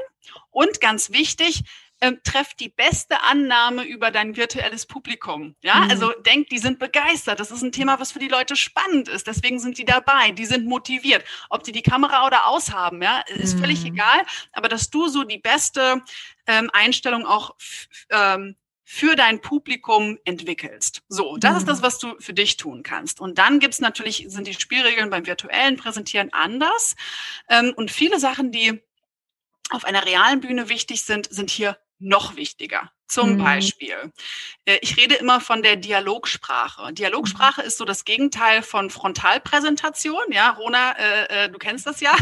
Und 0.50 0.82
ganz 0.82 1.12
wichtig, 1.12 1.64
ähm, 2.02 2.20
treff 2.24 2.56
die 2.56 2.70
beste 2.70 3.22
Annahme 3.22 3.84
über 3.84 4.12
dein 4.12 4.36
virtuelles 4.36 4.86
Publikum. 4.88 5.56
Ja, 5.62 5.76
mhm. 5.76 5.92
also 5.92 6.12
denk, 6.26 6.50
die 6.50 6.58
sind 6.58 6.80
begeistert. 6.80 7.40
Das 7.40 7.52
ist 7.52 7.62
ein 7.62 7.72
Thema, 7.72 8.00
was 8.00 8.12
für 8.12 8.20
die 8.20 8.28
Leute 8.28 8.56
spannend 8.56 9.08
ist. 9.08 9.28
Deswegen 9.28 9.60
sind 9.60 9.78
die 9.78 9.86
dabei. 9.86 10.32
Die 10.32 10.46
sind 10.46 10.66
motiviert. 10.66 11.24
Ob 11.50 11.64
die 11.64 11.72
die 11.72 11.84
Kamera 11.84 12.26
oder 12.26 12.48
aus 12.48 12.74
haben, 12.74 13.02
ja, 13.02 13.24
ist 13.28 13.56
mhm. 13.56 13.60
völlig 13.60 13.86
egal. 13.86 14.22
Aber 14.52 14.68
dass 14.68 14.90
du 14.90 15.08
so 15.08 15.24
die 15.24 15.38
beste 15.38 16.02
ähm, 16.48 16.70
Einstellung 16.74 17.26
auch 17.26 17.56
ähm, 18.10 18.56
für 18.84 19.16
dein 19.16 19.40
Publikum 19.40 20.18
entwickelst. 20.26 21.04
So, 21.08 21.38
das 21.38 21.52
mhm. 21.54 21.58
ist 21.60 21.68
das, 21.68 21.82
was 21.82 22.00
du 22.00 22.16
für 22.20 22.34
dich 22.34 22.58
tun 22.58 22.84
kannst. 22.84 23.22
Und 23.22 23.38
dann 23.38 23.60
gibt's 23.60 23.80
natürlich, 23.80 24.26
sind 24.28 24.48
die 24.48 24.54
Spielregeln 24.54 25.10
beim 25.10 25.26
virtuellen 25.26 25.78
Präsentieren 25.78 26.34
anders. 26.34 26.96
Ähm, 27.48 27.74
und 27.78 27.92
viele 27.92 28.20
Sachen, 28.20 28.52
die 28.52 28.82
auf 29.70 29.86
einer 29.86 30.06
realen 30.06 30.42
Bühne 30.42 30.68
wichtig 30.68 31.04
sind, 31.04 31.32
sind 31.32 31.50
hier 31.50 31.78
noch 32.02 32.36
wichtiger. 32.36 32.92
Zum 33.12 33.34
mhm. 33.34 33.44
Beispiel, 33.44 34.14
äh, 34.64 34.78
ich 34.82 34.96
rede 34.96 35.16
immer 35.16 35.42
von 35.42 35.62
der 35.62 35.76
Dialogsprache. 35.76 36.94
Dialogsprache 36.94 37.60
mhm. 37.60 37.68
ist 37.68 37.78
so 37.78 37.84
das 37.84 38.06
Gegenteil 38.06 38.62
von 38.62 38.90
Frontalpräsentation. 38.90 40.32
Ja, 40.32 40.52
Rona, 40.52 40.94
äh, 40.94 41.46
äh, 41.46 41.50
du 41.50 41.58
kennst 41.58 41.86
das 41.86 42.00
ja 42.00 42.16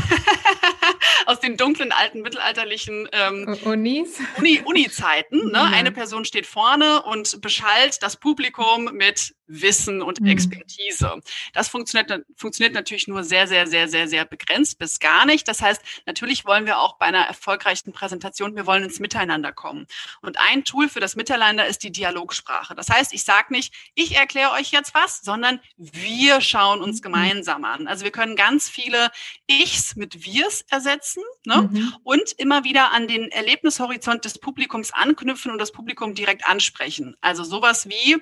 aus 1.28 1.40
den 1.40 1.58
dunklen 1.58 1.92
alten 1.92 2.22
mittelalterlichen 2.22 3.08
ähm, 3.12 3.56
Unis. 3.66 4.20
Uni, 4.38 4.62
Uni-Zeiten. 4.66 5.52
Ne? 5.52 5.64
Mhm. 5.64 5.74
Eine 5.74 5.92
Person 5.92 6.26
steht 6.26 6.48
vorne 6.48 7.04
und 7.04 7.40
beschallt 7.40 8.02
das 8.02 8.18
Publikum 8.18 8.86
mit 8.92 9.36
Wissen 9.50 10.02
und 10.02 10.22
mhm. 10.22 10.28
Expertise. 10.28 11.20
Das 11.54 11.68
funktioniert, 11.68 12.26
funktioniert 12.36 12.74
natürlich 12.74 13.08
nur 13.08 13.24
sehr, 13.24 13.48
sehr, 13.48 13.68
sehr, 13.68 13.90
sehr, 13.90 14.08
sehr 14.08 14.26
begrenzt 14.26 14.78
bis 14.78 15.00
gar 15.00 15.26
nicht. 15.26 15.48
Das 15.48 15.62
heißt, 15.62 15.82
natürlich 16.06 16.46
wollen 16.46 16.66
wir 16.66 16.80
auch 16.80 16.98
bei 16.98 17.08
einer 17.08 17.24
erfolgreichen 17.24 17.92
Präsentation, 17.92 18.56
wir 18.56 18.66
wollen 18.66 18.84
ins 18.84 19.00
Miteinander 19.00 19.52
kommen. 19.52 19.88
Und 20.22 20.38
ein 20.40 20.64
Tool 20.64 20.79
für 20.88 21.00
das 21.00 21.16
Miteinander 21.16 21.66
ist 21.66 21.84
die 21.84 21.92
Dialogsprache. 21.92 22.76
Das 22.76 22.90
heißt, 22.90 23.14
ich 23.14 23.24
sage 23.24 23.52
nicht, 23.52 23.74
ich 23.96 24.16
erkläre 24.16 24.52
euch 24.52 24.72
jetzt 24.72 24.94
was, 24.94 25.22
sondern 25.22 25.60
wir 25.76 26.40
schauen 26.40 26.82
uns 26.82 27.00
mhm. 27.00 27.04
gemeinsam 27.04 27.66
an. 27.66 27.88
Also 27.88 28.06
wir 28.06 28.12
können 28.12 28.36
ganz 28.36 28.70
viele 28.70 29.12
Ichs 29.48 29.96
mit 29.96 30.26
Wirs 30.26 30.64
ersetzen 30.70 31.24
ne? 31.46 31.70
Mhm. 31.72 31.96
und 32.04 32.32
immer 32.38 32.64
wieder 32.64 32.92
an 32.92 33.08
den 33.08 33.30
Erlebnishorizont 33.32 34.24
des 34.24 34.40
Publikums 34.40 34.94
anknüpfen 34.94 35.52
und 35.52 35.60
das 35.60 35.72
Publikum 35.72 36.16
direkt 36.16 36.48
ansprechen. 36.48 37.18
Also 37.20 37.44
sowas 37.44 37.90
wie, 37.90 38.18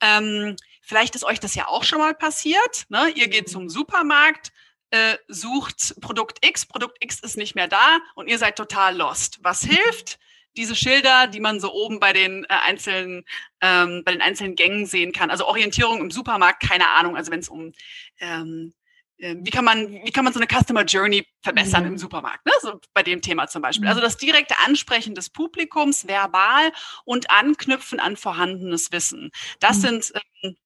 ähm, 0.00 0.56
vielleicht 0.82 1.14
ist 1.14 1.24
euch 1.24 1.38
das 1.38 1.54
ja 1.54 1.68
auch 1.68 1.84
schon 1.84 1.98
mal 1.98 2.14
passiert. 2.14 2.86
Ne? 2.88 3.10
Ihr 3.14 3.28
geht 3.28 3.48
zum 3.48 3.68
Supermarkt, 3.68 4.52
äh, 4.90 5.16
sucht 5.28 6.00
Produkt 6.00 6.44
X, 6.44 6.66
Produkt 6.66 6.96
X 7.00 7.20
ist 7.20 7.36
nicht 7.36 7.54
mehr 7.54 7.68
da 7.68 7.98
und 8.14 8.28
ihr 8.28 8.38
seid 8.38 8.56
total 8.56 8.96
lost. 8.96 9.38
Was 9.42 9.62
hilft? 9.64 10.18
Diese 10.56 10.74
Schilder, 10.74 11.26
die 11.26 11.40
man 11.40 11.60
so 11.60 11.72
oben 11.72 12.00
bei 12.00 12.12
den 12.12 12.44
äh, 12.44 12.48
einzelnen, 12.48 13.24
ähm, 13.60 14.02
bei 14.04 14.12
den 14.12 14.20
einzelnen 14.20 14.56
Gängen 14.56 14.86
sehen 14.86 15.12
kann. 15.12 15.30
Also 15.30 15.46
Orientierung 15.46 16.00
im 16.00 16.10
Supermarkt, 16.10 16.62
keine 16.68 16.88
Ahnung. 16.88 17.16
Also 17.16 17.30
wenn 17.30 17.40
es 17.40 17.48
um 17.48 17.72
ähm, 18.18 18.74
äh, 19.20 19.36
wie 19.38 19.50
kann 19.50 19.64
man, 19.64 19.90
wie 19.90 20.10
kann 20.10 20.24
man 20.24 20.32
so 20.32 20.40
eine 20.40 20.48
Customer 20.48 20.84
Journey 20.84 21.26
verbessern 21.42 21.84
mhm. 21.84 21.92
im 21.92 21.98
Supermarkt, 21.98 22.44
ne? 22.46 22.52
so 22.60 22.80
bei 22.94 23.02
dem 23.02 23.20
Thema 23.20 23.46
zum 23.48 23.62
Beispiel. 23.62 23.88
Also 23.88 24.00
mhm. 24.00 24.04
das 24.04 24.16
direkte 24.16 24.54
Ansprechen 24.66 25.14
des 25.14 25.30
Publikums 25.30 26.06
verbal 26.06 26.72
und 27.04 27.30
Anknüpfen 27.30 28.00
an 28.00 28.16
vorhandenes 28.16 28.92
Wissen. 28.92 29.30
Das 29.60 29.78
mhm. 29.78 29.80
sind 29.80 30.12
ähm, 30.42 30.56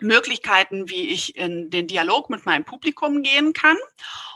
Möglichkeiten, 0.00 0.88
wie 0.88 1.08
ich 1.08 1.36
in 1.36 1.70
den 1.70 1.86
Dialog 1.86 2.30
mit 2.30 2.46
meinem 2.46 2.64
Publikum 2.64 3.22
gehen 3.22 3.52
kann. 3.52 3.76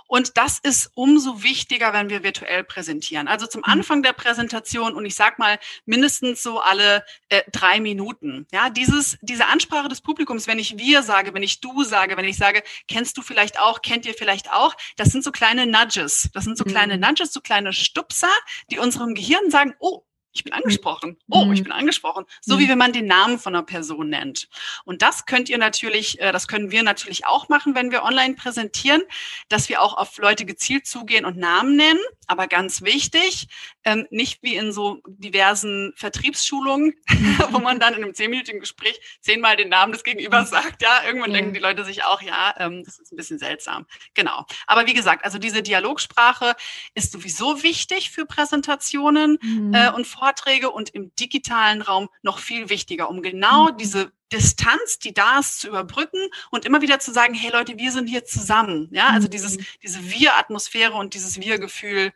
Und 0.06 0.36
das 0.36 0.58
ist 0.58 0.90
umso 0.94 1.42
wichtiger, 1.42 1.92
wenn 1.92 2.08
wir 2.08 2.22
virtuell 2.22 2.64
präsentieren. 2.64 3.28
Also 3.28 3.46
zum 3.46 3.60
mhm. 3.60 3.72
Anfang 3.72 4.02
der 4.02 4.12
Präsentation 4.12 4.94
und 4.94 5.04
ich 5.06 5.14
sag 5.14 5.38
mal 5.38 5.58
mindestens 5.86 6.42
so 6.42 6.60
alle 6.60 7.04
äh, 7.28 7.42
drei 7.50 7.80
Minuten. 7.80 8.46
Ja, 8.52 8.70
dieses, 8.70 9.18
diese 9.22 9.46
Ansprache 9.46 9.88
des 9.88 10.00
Publikums, 10.00 10.46
wenn 10.46 10.58
ich 10.58 10.78
wir 10.78 11.02
sage, 11.02 11.34
wenn 11.34 11.42
ich 11.42 11.60
du 11.60 11.84
sage, 11.84 12.16
wenn 12.16 12.26
ich 12.26 12.36
sage, 12.36 12.62
kennst 12.88 13.16
du 13.16 13.22
vielleicht 13.22 13.58
auch, 13.58 13.82
kennt 13.82 14.06
ihr 14.06 14.14
vielleicht 14.14 14.52
auch, 14.52 14.74
das 14.96 15.08
sind 15.08 15.24
so 15.24 15.32
kleine 15.32 15.66
Nudges. 15.66 16.30
Das 16.32 16.44
sind 16.44 16.58
so 16.58 16.64
kleine 16.64 16.94
mhm. 16.94 17.00
Nudges, 17.00 17.32
so 17.32 17.40
kleine 17.40 17.72
Stupser, 17.72 18.30
die 18.70 18.78
unserem 18.78 19.14
Gehirn 19.14 19.50
sagen, 19.50 19.74
oh, 19.78 20.04
ich 20.34 20.42
bin 20.42 20.52
angesprochen. 20.52 21.16
Oh, 21.30 21.48
ich 21.52 21.60
mhm. 21.60 21.64
bin 21.64 21.72
angesprochen. 21.72 22.24
So 22.40 22.58
wie 22.58 22.64
mhm. 22.64 22.70
wenn 22.70 22.78
man 22.78 22.92
den 22.92 23.06
Namen 23.06 23.38
von 23.38 23.54
einer 23.54 23.62
Person 23.62 24.08
nennt. 24.08 24.48
Und 24.84 25.00
das 25.00 25.26
könnt 25.26 25.48
ihr 25.48 25.58
natürlich, 25.58 26.20
äh, 26.20 26.32
das 26.32 26.48
können 26.48 26.72
wir 26.72 26.82
natürlich 26.82 27.24
auch 27.24 27.48
machen, 27.48 27.76
wenn 27.76 27.92
wir 27.92 28.02
online 28.02 28.34
präsentieren, 28.34 29.02
dass 29.48 29.68
wir 29.68 29.80
auch 29.80 29.96
auf 29.96 30.18
Leute 30.18 30.44
gezielt 30.44 30.86
zugehen 30.88 31.24
und 31.24 31.36
Namen 31.36 31.76
nennen. 31.76 32.00
Aber 32.26 32.48
ganz 32.48 32.82
wichtig, 32.82 33.46
ähm, 33.84 34.06
nicht 34.10 34.42
wie 34.42 34.56
in 34.56 34.72
so 34.72 35.00
diversen 35.06 35.92
Vertriebsschulungen, 35.94 36.94
wo 37.50 37.60
man 37.60 37.78
dann 37.78 37.94
in 37.94 38.02
einem 38.02 38.14
zehnminütigen 38.14 38.60
Gespräch 38.60 39.00
zehnmal 39.20 39.56
den 39.56 39.68
Namen 39.68 39.92
des 39.92 40.02
Gegenübers 40.02 40.50
sagt. 40.50 40.82
Ja, 40.82 41.04
irgendwann 41.06 41.30
ja. 41.30 41.36
denken 41.36 41.54
die 41.54 41.60
Leute 41.60 41.84
sich 41.84 42.04
auch, 42.04 42.20
ja, 42.22 42.54
ähm, 42.58 42.82
das 42.84 42.98
ist 42.98 43.12
ein 43.12 43.16
bisschen 43.16 43.38
seltsam. 43.38 43.86
Genau. 44.14 44.46
Aber 44.66 44.86
wie 44.86 44.94
gesagt, 44.94 45.24
also 45.24 45.38
diese 45.38 45.62
Dialogsprache 45.62 46.56
ist 46.94 47.12
sowieso 47.12 47.62
wichtig 47.62 48.10
für 48.10 48.26
Präsentationen 48.26 49.38
mhm. 49.40 49.74
äh, 49.74 49.90
und 49.90 50.06
Vorträge 50.24 50.70
und 50.70 50.88
im 50.88 51.14
digitalen 51.16 51.82
Raum 51.82 52.08
noch 52.22 52.38
viel 52.38 52.70
wichtiger, 52.70 53.10
um 53.10 53.20
genau 53.20 53.70
mhm. 53.70 53.76
diese 53.76 54.12
Distanz, 54.32 54.98
die 54.98 55.12
da 55.12 55.38
ist, 55.40 55.60
zu 55.60 55.68
überbrücken 55.68 56.18
und 56.50 56.64
immer 56.64 56.80
wieder 56.80 56.98
zu 56.98 57.12
sagen, 57.12 57.34
hey 57.34 57.52
Leute, 57.52 57.76
wir 57.76 57.92
sind 57.92 58.06
hier 58.06 58.24
zusammen. 58.24 58.88
Ja, 58.90 59.08
also 59.08 59.28
dieses, 59.28 59.58
mhm. 59.58 59.66
diese 59.82 60.02
Wir-Atmosphäre 60.02 60.94
und 60.94 61.12
dieses 61.12 61.38
Wir-Gefühl 61.38 62.14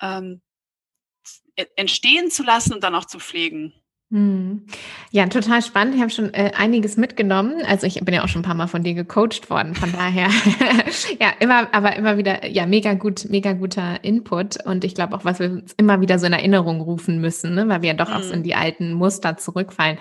ähm, 0.00 0.40
entstehen 1.74 2.30
zu 2.30 2.44
lassen 2.44 2.74
und 2.74 2.84
dann 2.84 2.94
auch 2.94 3.06
zu 3.06 3.18
pflegen. 3.18 3.74
Mhm. 4.12 4.64
Ja, 5.10 5.26
total 5.26 5.62
spannend. 5.62 5.94
Ich 5.94 6.02
habe 6.02 6.10
schon 6.10 6.34
äh, 6.34 6.52
einiges 6.54 6.98
mitgenommen. 6.98 7.62
Also 7.66 7.86
ich 7.86 7.94
bin 8.04 8.12
ja 8.14 8.22
auch 8.22 8.28
schon 8.28 8.42
ein 8.42 8.44
paar 8.44 8.54
Mal 8.54 8.66
von 8.66 8.82
dir 8.82 8.92
gecoacht 8.92 9.48
worden. 9.48 9.74
Von 9.74 9.90
daher, 9.96 10.28
ja, 11.20 11.32
immer, 11.40 11.72
aber 11.72 11.96
immer 11.96 12.18
wieder, 12.18 12.46
ja, 12.46 12.66
mega 12.66 12.92
gut, 12.92 13.26
mega 13.30 13.54
guter 13.54 14.04
Input. 14.04 14.62
Und 14.66 14.84
ich 14.84 14.94
glaube 14.94 15.16
auch, 15.16 15.24
was 15.24 15.38
wir 15.38 15.50
uns 15.50 15.72
immer 15.78 16.02
wieder 16.02 16.18
so 16.18 16.26
in 16.26 16.34
Erinnerung 16.34 16.82
rufen 16.82 17.22
müssen, 17.22 17.54
ne? 17.54 17.66
weil 17.68 17.80
wir 17.80 17.88
ja 17.88 17.94
doch 17.94 18.10
mhm. 18.10 18.14
auch 18.14 18.22
so 18.22 18.34
in 18.34 18.40
mhm. 18.40 18.44
die 18.44 18.54
alten 18.54 18.92
Muster 18.92 19.38
zurückfallen. 19.38 19.96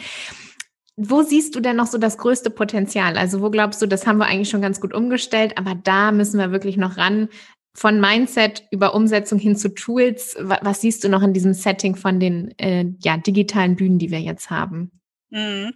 Wo 0.97 1.21
siehst 1.23 1.55
du 1.55 1.61
denn 1.61 1.77
noch 1.77 1.87
so 1.87 1.97
das 1.97 2.17
größte 2.17 2.49
Potenzial? 2.49 3.17
Also 3.17 3.41
wo 3.41 3.49
glaubst 3.49 3.81
du, 3.81 3.85
das 3.85 4.05
haben 4.05 4.17
wir 4.17 4.25
eigentlich 4.25 4.49
schon 4.49 4.61
ganz 4.61 4.81
gut 4.81 4.93
umgestellt, 4.93 5.57
aber 5.57 5.73
da 5.73 6.11
müssen 6.11 6.37
wir 6.37 6.51
wirklich 6.51 6.75
noch 6.75 6.97
ran, 6.97 7.29
von 7.73 7.99
Mindset 7.99 8.63
über 8.71 8.93
Umsetzung 8.93 9.39
hin 9.39 9.55
zu 9.55 9.73
Tools. 9.73 10.35
Was, 10.39 10.59
was 10.61 10.81
siehst 10.81 11.03
du 11.03 11.09
noch 11.09 11.21
in 11.21 11.33
diesem 11.33 11.53
Setting 11.53 11.95
von 11.95 12.19
den 12.19 12.57
äh, 12.59 12.85
ja, 12.99 13.17
digitalen 13.17 13.75
Bühnen, 13.75 13.99
die 13.99 14.11
wir 14.11 14.19
jetzt 14.19 14.49
haben? 14.49 14.91
Mhm. 15.29 15.73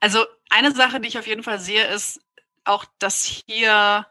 Also 0.00 0.24
eine 0.50 0.72
Sache, 0.72 1.00
die 1.00 1.08
ich 1.08 1.18
auf 1.18 1.26
jeden 1.26 1.42
Fall 1.42 1.58
sehe, 1.58 1.86
ist 1.86 2.20
auch, 2.64 2.84
dass 2.98 3.42
hier 3.46 4.06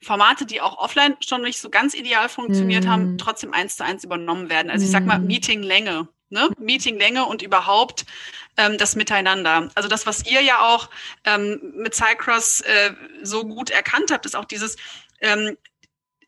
Formate, 0.00 0.46
die 0.46 0.60
auch 0.60 0.78
offline 0.78 1.16
schon 1.20 1.42
nicht 1.42 1.58
so 1.58 1.68
ganz 1.68 1.94
ideal 1.94 2.28
funktioniert 2.28 2.84
mm. 2.84 2.88
haben, 2.88 3.12
mhm. 3.12 3.18
trotzdem 3.18 3.52
eins 3.52 3.76
zu 3.76 3.84
eins 3.84 4.04
übernommen 4.04 4.48
werden. 4.48 4.70
Also 4.70 4.84
ich 4.84 4.90
sag 4.90 5.04
mal 5.04 5.18
mhm. 5.18 5.26
Meetinglänge, 5.26 6.08
ne? 6.30 6.50
Meetinglänge 6.58 7.26
und 7.26 7.42
überhaupt 7.42 8.06
ähm, 8.56 8.78
das 8.78 8.94
Miteinander. 8.94 9.70
Also 9.74 9.88
das, 9.88 10.06
was 10.06 10.24
ihr 10.24 10.40
ja 10.40 10.60
auch 10.60 10.88
ähm, 11.24 11.72
mit 11.76 11.94
Cycross 11.94 12.60
äh, 12.60 12.92
so 13.22 13.44
gut 13.44 13.70
erkannt 13.70 14.12
habt, 14.12 14.24
ist 14.24 14.36
auch 14.36 14.44
dieses 14.44 14.76
ähm, 15.22 15.56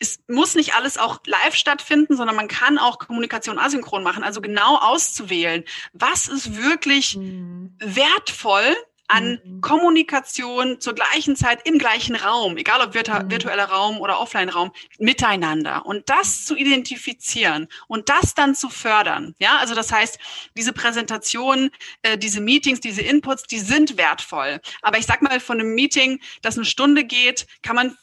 es 0.00 0.18
muss 0.28 0.54
nicht 0.54 0.74
alles 0.74 0.98
auch 0.98 1.20
live 1.26 1.54
stattfinden, 1.54 2.16
sondern 2.16 2.36
man 2.36 2.48
kann 2.48 2.78
auch 2.78 2.98
Kommunikation 2.98 3.58
asynchron 3.58 4.02
machen. 4.02 4.24
Also 4.24 4.40
genau 4.40 4.76
auszuwählen, 4.76 5.64
was 5.92 6.28
ist 6.28 6.56
wirklich 6.56 7.16
mhm. 7.16 7.76
wertvoll 7.78 8.76
an 9.06 9.38
mhm. 9.44 9.60
Kommunikation 9.60 10.80
zur 10.80 10.94
gleichen 10.94 11.36
Zeit 11.36 11.66
im 11.66 11.78
gleichen 11.78 12.16
Raum, 12.16 12.56
egal 12.56 12.80
ob 12.80 12.94
virtu 12.94 13.12
mhm. 13.12 13.30
virtueller 13.30 13.66
Raum 13.66 14.00
oder 14.00 14.18
Offline-Raum, 14.18 14.72
miteinander. 14.98 15.84
Und 15.84 16.08
das 16.08 16.44
zu 16.44 16.56
identifizieren 16.56 17.68
und 17.86 18.08
das 18.08 18.34
dann 18.34 18.54
zu 18.54 18.70
fördern. 18.70 19.34
Ja, 19.38 19.58
also 19.58 19.74
das 19.74 19.92
heißt, 19.92 20.18
diese 20.56 20.72
Präsentationen, 20.72 21.70
äh, 22.02 22.16
diese 22.16 22.40
Meetings, 22.40 22.80
diese 22.80 23.02
Inputs, 23.02 23.42
die 23.44 23.58
sind 23.58 23.98
wertvoll. 23.98 24.60
Aber 24.80 24.98
ich 24.98 25.06
sag 25.06 25.20
mal, 25.20 25.38
von 25.38 25.60
einem 25.60 25.74
Meeting, 25.74 26.20
das 26.40 26.56
eine 26.56 26.64
Stunde 26.64 27.04
geht, 27.04 27.46
kann 27.62 27.76
man 27.76 27.96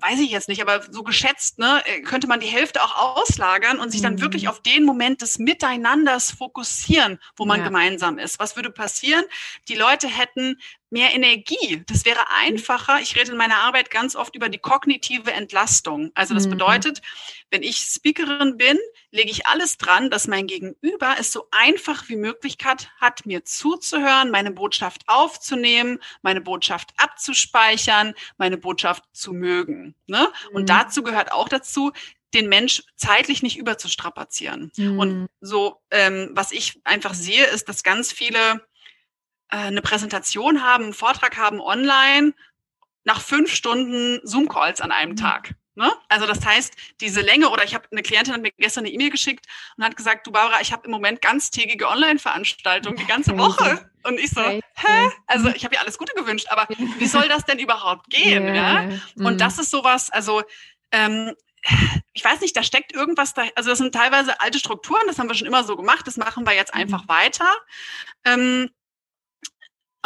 weiß 0.00 0.20
ich 0.20 0.30
jetzt 0.30 0.48
nicht, 0.48 0.62
aber 0.62 0.82
so 0.90 1.02
geschätzt, 1.02 1.58
ne, 1.58 1.82
äh, 1.86 2.00
könnte 2.02 2.26
man 2.26 2.40
die 2.40 2.46
Hälfte 2.46 2.82
auch 2.82 3.16
auslagern 3.16 3.78
und 3.78 3.90
sich 3.90 4.02
dann 4.02 4.20
wirklich 4.20 4.44
mhm. 4.44 4.48
auf 4.48 4.60
den 4.60 4.84
Moment 4.84 5.22
des 5.22 5.38
Miteinanders 5.38 6.30
fokussieren, 6.30 7.18
wo 7.36 7.44
man 7.44 7.60
ja. 7.60 7.66
gemeinsam 7.66 8.18
ist. 8.18 8.38
Was 8.38 8.56
würde 8.56 8.70
passieren? 8.70 9.24
Die 9.68 9.74
Leute 9.74 10.08
hätten 10.08 10.58
mehr 10.90 11.12
Energie. 11.14 11.82
Das 11.86 12.04
wäre 12.04 12.20
einfacher. 12.30 13.00
Ich 13.00 13.16
rede 13.16 13.32
in 13.32 13.36
meiner 13.36 13.58
Arbeit 13.58 13.90
ganz 13.90 14.14
oft 14.14 14.36
über 14.36 14.48
die 14.48 14.58
kognitive 14.58 15.32
Entlastung. 15.32 16.12
Also 16.14 16.34
das 16.34 16.46
mhm. 16.46 16.50
bedeutet, 16.50 17.02
wenn 17.50 17.62
ich 17.62 17.78
Speakerin 17.78 18.56
bin, 18.56 18.78
lege 19.10 19.30
ich 19.30 19.46
alles 19.46 19.78
dran, 19.78 20.10
dass 20.10 20.28
mein 20.28 20.46
Gegenüber 20.46 21.16
es 21.18 21.32
so 21.32 21.48
einfach 21.50 22.08
wie 22.08 22.16
möglich 22.16 22.58
hat, 22.64 22.90
hat 23.00 23.26
mir 23.26 23.44
zuzuhören, 23.44 24.30
meine 24.30 24.52
Botschaft 24.52 25.02
aufzunehmen, 25.06 25.98
meine 26.22 26.40
Botschaft 26.40 26.90
abzuspeichern, 26.96 28.14
meine 28.38 28.56
Botschaft 28.56 29.04
zu 29.12 29.32
mögen. 29.32 29.94
Ne? 30.06 30.28
Und 30.52 30.62
mhm. 30.62 30.66
dazu 30.66 31.02
gehört 31.02 31.32
auch 31.32 31.48
dazu, 31.48 31.92
den 32.34 32.48
Mensch 32.48 32.82
zeitlich 32.96 33.42
nicht 33.42 33.56
überzustrapazieren. 33.56 34.70
Mhm. 34.76 34.98
Und 34.98 35.28
so, 35.40 35.80
ähm, 35.90 36.30
was 36.32 36.52
ich 36.52 36.80
einfach 36.84 37.14
sehe, 37.14 37.46
ist, 37.46 37.68
dass 37.68 37.82
ganz 37.82 38.12
viele 38.12 38.66
eine 39.48 39.82
Präsentation 39.82 40.62
haben, 40.62 40.84
einen 40.84 40.94
Vortrag 40.94 41.36
haben 41.36 41.60
online, 41.60 42.34
nach 43.04 43.20
fünf 43.20 43.52
Stunden 43.52 44.20
Zoom-Calls 44.24 44.80
an 44.80 44.90
einem 44.90 45.12
mhm. 45.12 45.16
Tag. 45.16 45.54
Ne? 45.76 45.92
Also 46.08 46.26
das 46.26 46.44
heißt, 46.44 46.74
diese 47.00 47.20
Länge 47.20 47.50
oder 47.50 47.62
ich 47.62 47.74
habe 47.74 47.86
eine 47.92 48.02
Klientin 48.02 48.32
hat 48.32 48.40
mir 48.40 48.50
gestern 48.56 48.84
eine 48.84 48.94
E-Mail 48.94 49.10
geschickt 49.10 49.46
und 49.76 49.84
hat 49.84 49.94
gesagt, 49.94 50.26
du 50.26 50.32
Barbara, 50.32 50.60
ich 50.62 50.72
habe 50.72 50.86
im 50.86 50.90
Moment 50.90 51.20
ganztägige 51.20 51.86
Online-Veranstaltungen 51.86 52.96
die 52.96 53.06
ganze 53.06 53.36
Woche. 53.38 53.90
Und 54.02 54.18
ich 54.18 54.30
so, 54.30 54.40
hä? 54.40 54.62
Also 55.26 55.48
ich 55.48 55.64
habe 55.64 55.74
ihr 55.74 55.80
alles 55.80 55.98
Gute 55.98 56.14
gewünscht, 56.14 56.46
aber 56.48 56.66
wie 56.98 57.06
soll 57.06 57.28
das 57.28 57.44
denn 57.44 57.58
überhaupt 57.58 58.08
gehen? 58.08 58.46
Ja. 58.46 58.84
ja? 58.84 58.98
Und 59.16 59.34
mhm. 59.34 59.38
das 59.38 59.58
ist 59.58 59.70
sowas, 59.70 60.10
also 60.10 60.42
ähm, 60.92 61.34
ich 62.14 62.24
weiß 62.24 62.40
nicht, 62.40 62.56
da 62.56 62.62
steckt 62.62 62.94
irgendwas 62.94 63.34
da, 63.34 63.44
also 63.54 63.68
das 63.68 63.78
sind 63.78 63.94
teilweise 63.94 64.40
alte 64.40 64.58
Strukturen, 64.58 65.02
das 65.06 65.18
haben 65.18 65.28
wir 65.28 65.34
schon 65.34 65.46
immer 65.46 65.64
so 65.64 65.76
gemacht, 65.76 66.06
das 66.06 66.16
machen 66.16 66.46
wir 66.46 66.54
jetzt 66.54 66.74
mhm. 66.74 66.80
einfach 66.80 67.06
weiter. 67.08 67.52
Ähm, 68.24 68.70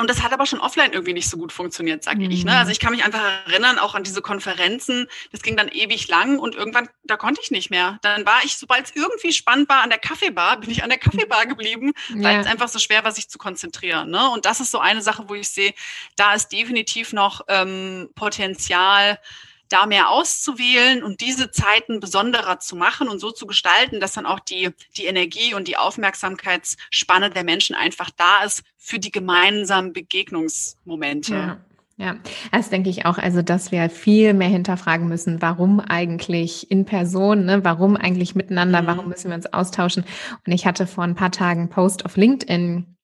und 0.00 0.08
das 0.08 0.22
hat 0.22 0.32
aber 0.32 0.46
schon 0.46 0.60
offline 0.60 0.92
irgendwie 0.92 1.12
nicht 1.12 1.28
so 1.28 1.36
gut 1.36 1.52
funktioniert, 1.52 2.02
sage 2.02 2.24
mhm. 2.24 2.30
ich. 2.30 2.44
Ne? 2.44 2.52
Also 2.52 2.66
mhm. 2.66 2.72
ich 2.72 2.80
kann 2.80 2.92
mich 2.92 3.04
einfach 3.04 3.22
erinnern, 3.46 3.78
auch 3.78 3.94
an 3.94 4.02
diese 4.02 4.22
Konferenzen. 4.22 5.06
Das 5.30 5.42
ging 5.42 5.56
dann 5.56 5.68
ewig 5.68 6.08
lang 6.08 6.38
und 6.38 6.54
irgendwann, 6.54 6.88
da 7.04 7.16
konnte 7.16 7.40
ich 7.42 7.50
nicht 7.50 7.70
mehr. 7.70 7.98
Dann 8.02 8.24
war 8.24 8.40
ich, 8.44 8.56
sobald 8.56 8.86
es 8.86 8.96
irgendwie 8.96 9.32
spannend 9.32 9.68
war 9.68 9.82
an 9.82 9.90
der 9.90 9.98
Kaffeebar, 9.98 10.58
bin 10.60 10.70
ich 10.70 10.82
an 10.82 10.88
der 10.88 10.98
Kaffeebar 10.98 11.46
geblieben, 11.46 11.92
weil 12.14 12.34
ja. 12.34 12.40
es 12.40 12.46
einfach 12.46 12.68
so 12.68 12.78
schwer 12.78 13.04
war, 13.04 13.12
sich 13.12 13.28
zu 13.28 13.38
konzentrieren. 13.38 14.10
Ne? 14.10 14.30
Und 14.30 14.46
das 14.46 14.60
ist 14.60 14.70
so 14.70 14.78
eine 14.78 15.02
Sache, 15.02 15.28
wo 15.28 15.34
ich 15.34 15.48
sehe, 15.48 15.74
da 16.16 16.34
ist 16.34 16.48
definitiv 16.48 17.12
noch 17.12 17.42
ähm, 17.48 18.08
Potenzial, 18.14 19.18
da 19.70 19.86
mehr 19.86 20.10
auszuwählen 20.10 21.02
und 21.02 21.20
diese 21.20 21.50
Zeiten 21.50 22.00
besonderer 22.00 22.58
zu 22.58 22.76
machen 22.76 23.08
und 23.08 23.20
so 23.20 23.30
zu 23.30 23.46
gestalten, 23.46 24.00
dass 24.00 24.12
dann 24.12 24.26
auch 24.26 24.40
die, 24.40 24.70
die 24.96 25.06
Energie 25.06 25.54
und 25.54 25.68
die 25.68 25.76
Aufmerksamkeitsspanne 25.76 27.30
der 27.30 27.44
Menschen 27.44 27.74
einfach 27.74 28.10
da 28.10 28.44
ist 28.44 28.62
für 28.76 28.98
die 28.98 29.10
gemeinsamen 29.10 29.92
Begegnungsmomente. 29.92 31.34
Ja. 31.34 31.60
Ja, 31.96 32.16
das 32.50 32.70
denke 32.70 32.88
ich 32.88 33.04
auch. 33.04 33.18
Also, 33.18 33.42
dass 33.42 33.72
wir 33.72 33.90
viel 33.90 34.32
mehr 34.32 34.48
hinterfragen 34.48 35.06
müssen, 35.06 35.42
warum 35.42 35.80
eigentlich 35.80 36.70
in 36.70 36.86
Person, 36.86 37.44
ne? 37.44 37.62
warum 37.62 37.94
eigentlich 37.94 38.34
miteinander, 38.34 38.86
warum 38.86 39.04
mhm. 39.04 39.10
müssen 39.10 39.28
wir 39.28 39.34
uns 39.34 39.52
austauschen. 39.52 40.04
Und 40.46 40.52
ich 40.52 40.64
hatte 40.64 40.86
vor 40.86 41.04
ein 41.04 41.14
paar 41.14 41.30
Tagen 41.30 41.68
Post 41.68 42.06
auf 42.06 42.16
LinkedIn 42.16 42.96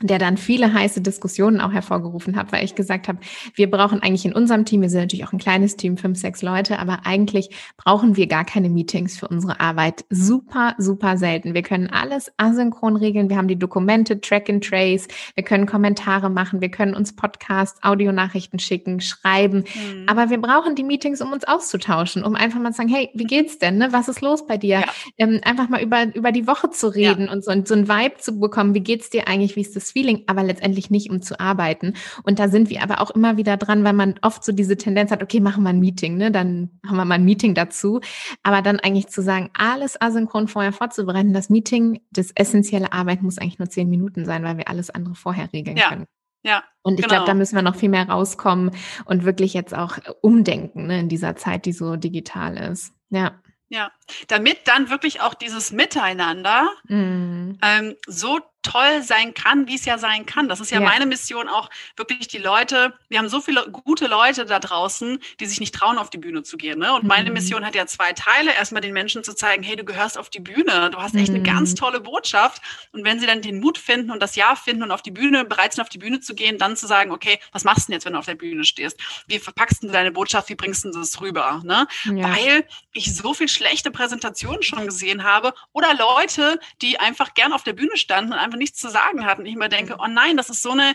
der 0.00 0.18
dann 0.18 0.36
viele 0.36 0.72
heiße 0.72 1.00
Diskussionen 1.00 1.60
auch 1.60 1.72
hervorgerufen 1.72 2.36
hat, 2.36 2.52
weil 2.52 2.64
ich 2.64 2.74
gesagt 2.74 3.08
habe, 3.08 3.18
wir 3.54 3.70
brauchen 3.70 4.02
eigentlich 4.02 4.24
in 4.24 4.32
unserem 4.32 4.64
Team, 4.64 4.82
wir 4.82 4.90
sind 4.90 5.00
natürlich 5.00 5.26
auch 5.26 5.32
ein 5.32 5.38
kleines 5.38 5.76
Team, 5.76 5.96
fünf, 5.96 6.18
sechs 6.18 6.42
Leute, 6.42 6.78
aber 6.78 7.00
eigentlich 7.04 7.50
brauchen 7.76 8.16
wir 8.16 8.26
gar 8.26 8.44
keine 8.44 8.68
Meetings 8.68 9.18
für 9.18 9.28
unsere 9.28 9.60
Arbeit. 9.60 10.04
Super, 10.10 10.74
super 10.78 11.16
selten. 11.16 11.54
Wir 11.54 11.62
können 11.62 11.88
alles 11.88 12.32
asynchron 12.36 12.96
regeln. 12.96 13.28
Wir 13.28 13.36
haben 13.36 13.48
die 13.48 13.58
Dokumente, 13.58 14.20
Track 14.20 14.50
and 14.50 14.64
Trace. 14.64 15.08
Wir 15.34 15.44
können 15.44 15.66
Kommentare 15.66 16.30
machen. 16.30 16.60
Wir 16.60 16.70
können 16.70 16.94
uns 16.94 17.14
Podcasts, 17.14 17.82
Audionachrichten 17.82 18.58
schicken, 18.58 19.00
schreiben. 19.00 19.64
Mhm. 19.74 20.06
Aber 20.08 20.30
wir 20.30 20.40
brauchen 20.40 20.74
die 20.74 20.84
Meetings, 20.84 21.20
um 21.20 21.32
uns 21.32 21.44
auszutauschen, 21.44 22.24
um 22.24 22.34
einfach 22.34 22.58
mal 22.58 22.72
zu 22.72 22.78
sagen, 22.78 22.88
hey, 22.88 23.10
wie 23.14 23.24
geht's 23.24 23.58
denn? 23.58 23.78
Ne? 23.78 23.88
Was 23.92 24.08
ist 24.08 24.20
los 24.20 24.46
bei 24.46 24.56
dir? 24.56 24.80
Ja. 24.80 24.84
Ähm, 25.18 25.40
einfach 25.44 25.68
mal 25.68 25.82
über, 25.82 26.14
über 26.14 26.32
die 26.32 26.46
Woche 26.46 26.70
zu 26.70 26.88
reden 26.88 27.26
ja. 27.26 27.32
und 27.32 27.44
so, 27.44 27.52
so 27.64 27.74
ein 27.74 27.88
Vibe 27.88 28.16
zu 28.18 28.40
bekommen. 28.40 28.74
Wie 28.74 28.80
geht's 28.80 29.10
dir 29.10 29.28
eigentlich? 29.28 29.56
Wie 29.56 29.60
ist 29.60 29.76
das 29.76 29.81
gutes 29.82 29.92
Feeling, 29.92 30.22
aber 30.26 30.42
letztendlich 30.42 30.90
nicht, 30.90 31.10
um 31.10 31.22
zu 31.22 31.38
arbeiten. 31.40 31.94
Und 32.22 32.38
da 32.38 32.48
sind 32.48 32.70
wir 32.70 32.82
aber 32.82 33.00
auch 33.00 33.10
immer 33.10 33.36
wieder 33.36 33.56
dran, 33.56 33.84
weil 33.84 33.92
man 33.92 34.14
oft 34.22 34.44
so 34.44 34.52
diese 34.52 34.76
Tendenz 34.76 35.10
hat, 35.10 35.22
okay, 35.22 35.40
machen 35.40 35.64
wir 35.64 35.70
ein 35.70 35.80
Meeting, 35.80 36.16
ne? 36.16 36.30
Dann 36.30 36.70
haben 36.86 36.96
wir 36.96 37.04
mal 37.04 37.16
ein 37.16 37.24
Meeting 37.24 37.54
dazu. 37.54 38.00
Aber 38.42 38.62
dann 38.62 38.78
eigentlich 38.80 39.08
zu 39.08 39.22
sagen, 39.22 39.50
alles 39.54 40.00
asynchron 40.00 40.48
vorher 40.48 40.72
vorzubereiten, 40.72 41.32
das 41.32 41.50
Meeting, 41.50 42.00
das 42.10 42.30
essentielle 42.34 42.92
Arbeit 42.92 43.22
muss 43.22 43.38
eigentlich 43.38 43.58
nur 43.58 43.68
zehn 43.68 43.88
Minuten 43.88 44.24
sein, 44.24 44.44
weil 44.44 44.56
wir 44.56 44.68
alles 44.68 44.90
andere 44.90 45.14
vorher 45.14 45.52
regeln 45.52 45.76
ja. 45.76 45.88
können. 45.88 46.06
Ja. 46.44 46.64
Und 46.82 46.94
ich 46.94 47.06
genau. 47.06 47.16
glaube, 47.16 47.26
da 47.26 47.34
müssen 47.34 47.54
wir 47.54 47.62
noch 47.62 47.76
viel 47.76 47.88
mehr 47.88 48.08
rauskommen 48.08 48.72
und 49.04 49.24
wirklich 49.24 49.54
jetzt 49.54 49.74
auch 49.74 49.98
umdenken 50.22 50.88
ne, 50.88 51.00
in 51.00 51.08
dieser 51.08 51.36
Zeit, 51.36 51.66
die 51.66 51.72
so 51.72 51.96
digital 51.96 52.56
ist. 52.56 52.94
Ja. 53.10 53.40
Ja, 53.68 53.90
damit 54.28 54.68
dann 54.68 54.90
wirklich 54.90 55.20
auch 55.20 55.34
dieses 55.34 55.72
Miteinander 55.72 56.70
mm. 56.88 57.58
ähm, 57.62 57.96
so 58.06 58.40
toll 58.62 59.02
sein 59.02 59.34
kann, 59.34 59.66
wie 59.66 59.74
es 59.74 59.84
ja 59.84 59.98
sein 59.98 60.24
kann. 60.24 60.48
Das 60.48 60.60
ist 60.60 60.70
ja, 60.70 60.80
ja, 60.80 60.88
meine 60.88 61.06
Mission 61.06 61.48
auch 61.48 61.68
wirklich 61.96 62.28
die 62.28 62.38
Leute. 62.38 62.94
Wir 63.08 63.18
haben 63.18 63.28
so 63.28 63.40
viele 63.40 63.68
gute 63.70 64.06
Leute 64.06 64.46
da 64.46 64.58
draußen, 64.58 65.18
die 65.40 65.46
sich 65.46 65.60
nicht 65.60 65.74
trauen, 65.74 65.98
auf 65.98 66.10
die 66.10 66.18
Bühne 66.18 66.42
zu 66.42 66.56
gehen. 66.56 66.78
Ne? 66.78 66.92
Und 66.94 67.02
mhm. 67.02 67.08
meine 67.08 67.30
Mission 67.30 67.66
hat 67.66 67.74
ja 67.74 67.86
zwei 67.86 68.12
Teile. 68.12 68.54
Erstmal 68.54 68.80
den 68.80 68.92
Menschen 68.92 69.24
zu 69.24 69.34
zeigen, 69.34 69.62
hey, 69.62 69.76
du 69.76 69.84
gehörst 69.84 70.16
auf 70.16 70.30
die 70.30 70.40
Bühne. 70.40 70.90
Du 70.90 70.98
hast 70.98 71.14
echt 71.14 71.28
mhm. 71.28 71.36
eine 71.36 71.44
ganz 71.44 71.74
tolle 71.74 72.00
Botschaft. 72.00 72.62
Und 72.92 73.04
wenn 73.04 73.18
sie 73.18 73.26
dann 73.26 73.42
den 73.42 73.60
Mut 73.60 73.78
finden 73.78 74.10
und 74.10 74.20
das 74.20 74.36
Ja 74.36 74.54
finden 74.54 74.84
und 74.84 74.92
auf 74.92 75.02
die 75.02 75.10
Bühne, 75.10 75.44
bereit 75.44 75.72
sind, 75.72 75.82
auf 75.82 75.88
die 75.88 75.98
Bühne 75.98 76.20
zu 76.20 76.34
gehen, 76.34 76.58
dann 76.58 76.76
zu 76.76 76.86
sagen, 76.86 77.10
okay, 77.10 77.38
was 77.52 77.64
machst 77.64 77.88
du 77.88 77.90
denn 77.90 77.94
jetzt, 77.94 78.06
wenn 78.06 78.12
du 78.12 78.18
auf 78.18 78.26
der 78.26 78.36
Bühne 78.36 78.64
stehst? 78.64 78.96
Wie 79.26 79.38
verpackst 79.38 79.82
du 79.82 79.88
deine 79.88 80.12
Botschaft? 80.12 80.48
Wie 80.48 80.54
bringst 80.54 80.84
du 80.84 80.90
das 80.92 81.20
rüber? 81.20 81.60
Ne? 81.64 81.86
Ja. 82.04 82.30
Weil 82.30 82.64
ich 82.92 83.14
so 83.14 83.34
viel 83.34 83.48
schlechte 83.48 83.90
Präsentationen 84.02 84.62
schon 84.62 84.86
gesehen 84.86 85.22
habe 85.22 85.54
oder 85.72 85.94
Leute, 85.94 86.58
die 86.80 86.98
einfach 86.98 87.34
gern 87.34 87.52
auf 87.52 87.62
der 87.62 87.72
Bühne 87.72 87.96
standen 87.96 88.32
und 88.32 88.38
einfach 88.38 88.58
nichts 88.58 88.80
zu 88.80 88.90
sagen 88.90 89.24
hat. 89.24 89.38
Und 89.38 89.46
ich 89.46 89.54
immer 89.54 89.68
denke, 89.68 89.96
oh 90.00 90.08
nein, 90.08 90.36
das 90.36 90.50
ist 90.50 90.62
so 90.62 90.72
eine, 90.72 90.94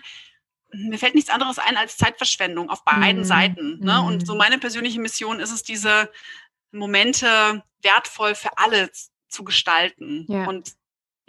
mir 0.74 1.00
fällt 1.00 1.16
nichts 1.16 1.30
anderes 1.30 1.58
ein 1.58 1.78
als 1.78 1.96
Zeitverschwendung 1.96 2.70
auf 2.70 2.84
beiden 2.84 3.22
mhm. 3.22 3.26
Seiten. 3.26 3.80
Ne? 3.80 4.02
Und 4.02 4.28
so 4.28 4.34
mhm. 4.34 4.40
meine 4.40 4.58
persönliche 4.58 5.00
Mission 5.00 5.40
ist 5.40 5.52
es, 5.52 5.64
diese 5.64 6.12
Momente 6.72 7.64
wertvoll 7.82 8.36
für 8.36 8.58
alle 8.58 8.92
zu 9.30 9.46
gestalten. 9.46 10.26
Ja. 10.28 10.46
Und 10.46 10.74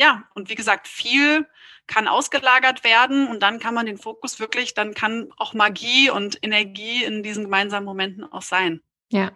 ja, 0.00 0.25
und 0.35 0.49
wie 0.49 0.54
gesagt, 0.54 0.87
viel 0.87 1.47
kann 1.88 2.06
ausgelagert 2.06 2.85
werden 2.85 3.26
und 3.26 3.40
dann 3.40 3.58
kann 3.58 3.75
man 3.75 3.87
den 3.87 3.99
Fokus 3.99 4.38
wirklich, 4.38 4.75
dann 4.75 4.94
kann 4.94 5.32
auch 5.37 5.54
Magie 5.54 6.11
und 6.11 6.38
Energie 6.42 7.02
in 7.02 7.25
diesen 7.25 7.44
gemeinsamen 7.44 7.85
Momenten 7.85 8.25
auch 8.25 8.42
sein. 8.42 8.80
Ja. 9.11 9.32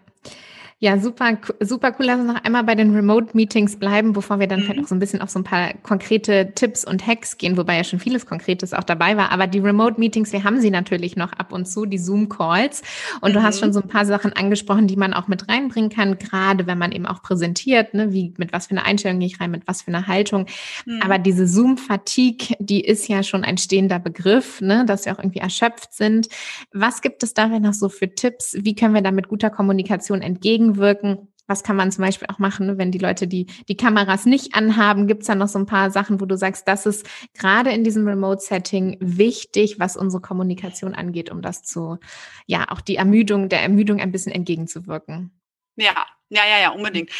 Ja, 0.83 0.99
super, 0.99 1.39
super 1.61 1.95
cool. 1.97 2.07
Lass 2.07 2.19
uns 2.19 2.27
noch 2.27 2.43
einmal 2.43 2.65
bei 2.65 2.75
den 2.75 2.93
Remote-Meetings 2.93 3.77
bleiben, 3.77 4.15
bevor 4.15 4.41
wir 4.41 4.49
dann 4.49 4.59
mhm. 4.59 4.65
vielleicht 4.65 4.81
auch 4.81 4.89
so 4.89 4.97
ein 4.97 4.99
bisschen 4.99 5.21
auf 5.21 5.31
so 5.31 5.39
ein 5.39 5.45
paar 5.45 5.75
konkrete 5.85 6.55
Tipps 6.57 6.85
und 6.85 7.07
Hacks 7.07 7.39
gehen, 7.39 7.57
wobei 7.57 7.77
ja 7.77 7.85
schon 7.85 8.01
vieles 8.01 8.27
Konkretes 8.27 8.75
auch 8.75 8.83
dabei 8.83 9.17
war. 9.17 9.31
Aber 9.31 9.47
die 9.47 9.61
Remote-Meetings, 9.61 10.33
wir 10.33 10.43
haben 10.43 10.61
sie 10.61 10.73
natürlich 10.73 11.15
noch 11.15 11.35
ab 11.35 11.53
und 11.53 11.67
zu, 11.67 11.87
die 11.87 11.99
Zoom-Calls. 11.99 12.83
Und 13.21 13.31
mhm. 13.31 13.35
du 13.35 13.43
hast 13.45 13.61
schon 13.61 13.69
mhm. 13.69 13.75
so 13.75 13.81
ein 13.81 13.87
paar 13.87 14.05
Sachen 14.05 14.33
angesprochen, 14.33 14.89
die 14.89 14.97
man 14.97 15.15
auch 15.15 15.29
mit 15.29 15.49
reinbringen 15.49 15.89
kann, 15.89 16.19
gerade 16.19 16.67
wenn 16.67 16.79
man 16.79 16.91
eben 16.91 17.07
auch 17.07 17.23
präsentiert, 17.23 17.95
ne, 17.95 18.13
wie, 18.13 18.35
mit 18.37 18.53
was 18.53 18.67
für 18.67 18.73
einer 18.73 18.85
Einstellung 18.85 19.21
gehe 19.21 19.29
ich 19.29 19.41
rein, 19.41 19.53
mit 19.53 19.69
was 19.69 19.83
für 19.83 19.93
einer 19.95 20.09
Haltung. 20.09 20.47
Mhm. 20.85 21.01
Aber 21.01 21.19
diese 21.19 21.47
Zoom-Fatigue, 21.47 22.57
die 22.59 22.81
ist 22.81 23.07
ja 23.07 23.23
schon 23.23 23.45
ein 23.45 23.57
stehender 23.57 24.01
Begriff, 24.01 24.61
ne, 24.61 24.85
dass 24.85 25.05
wir 25.05 25.13
auch 25.13 25.21
irgendwie 25.21 25.39
erschöpft 25.39 25.95
sind. 25.95 26.27
Was 26.73 27.03
gibt 27.03 27.23
es 27.23 27.35
da 27.35 27.47
noch 27.47 27.73
so 27.73 27.89
für 27.89 28.13
Tipps? 28.13 28.57
Wie 28.59 28.75
können 28.75 28.95
wir 28.95 29.03
da 29.03 29.13
mit 29.13 29.29
guter 29.29 29.49
Kommunikation 29.49 30.23
entgegen 30.23 30.72
entgegenwirken. 30.73 31.29
Was 31.49 31.65
kann 31.65 31.77
man 31.77 31.91
zum 31.91 32.05
Beispiel 32.05 32.29
auch 32.33 32.39
machen, 32.39 32.79
wenn 32.79 32.93
die 32.93 32.99
Leute 32.99 33.27
die, 33.27 33.47
die 33.69 33.77
Kameras 33.77 34.27
nicht 34.27 34.55
anhaben? 34.55 35.09
Gibt 35.09 35.23
es 35.23 35.27
da 35.27 35.35
noch 35.35 35.49
so 35.49 35.59
ein 35.59 35.67
paar 35.67 35.91
Sachen, 35.91 36.21
wo 36.21 36.25
du 36.25 36.37
sagst, 36.37 36.69
das 36.69 36.87
ist 36.87 37.07
gerade 37.35 37.71
in 37.73 37.85
diesem 37.85 38.07
Remote-Setting 38.07 38.97
wichtig, 39.01 39.79
was 39.79 39.97
unsere 39.97 40.23
Kommunikation 40.23 40.95
angeht, 40.95 41.31
um 41.31 41.43
das 41.43 41.65
zu, 41.65 41.99
ja, 42.47 42.71
auch 42.71 42.81
die 42.81 42.97
Ermüdung, 42.97 43.49
der 43.49 43.61
Ermüdung 43.61 44.01
ein 44.01 44.13
bisschen 44.13 44.33
entgegenzuwirken? 44.33 45.33
Ja, 45.77 46.07
ja, 46.31 46.43
ja, 46.47 46.61
ja, 46.61 46.71
unbedingt. 46.71 47.11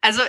Also 0.00 0.22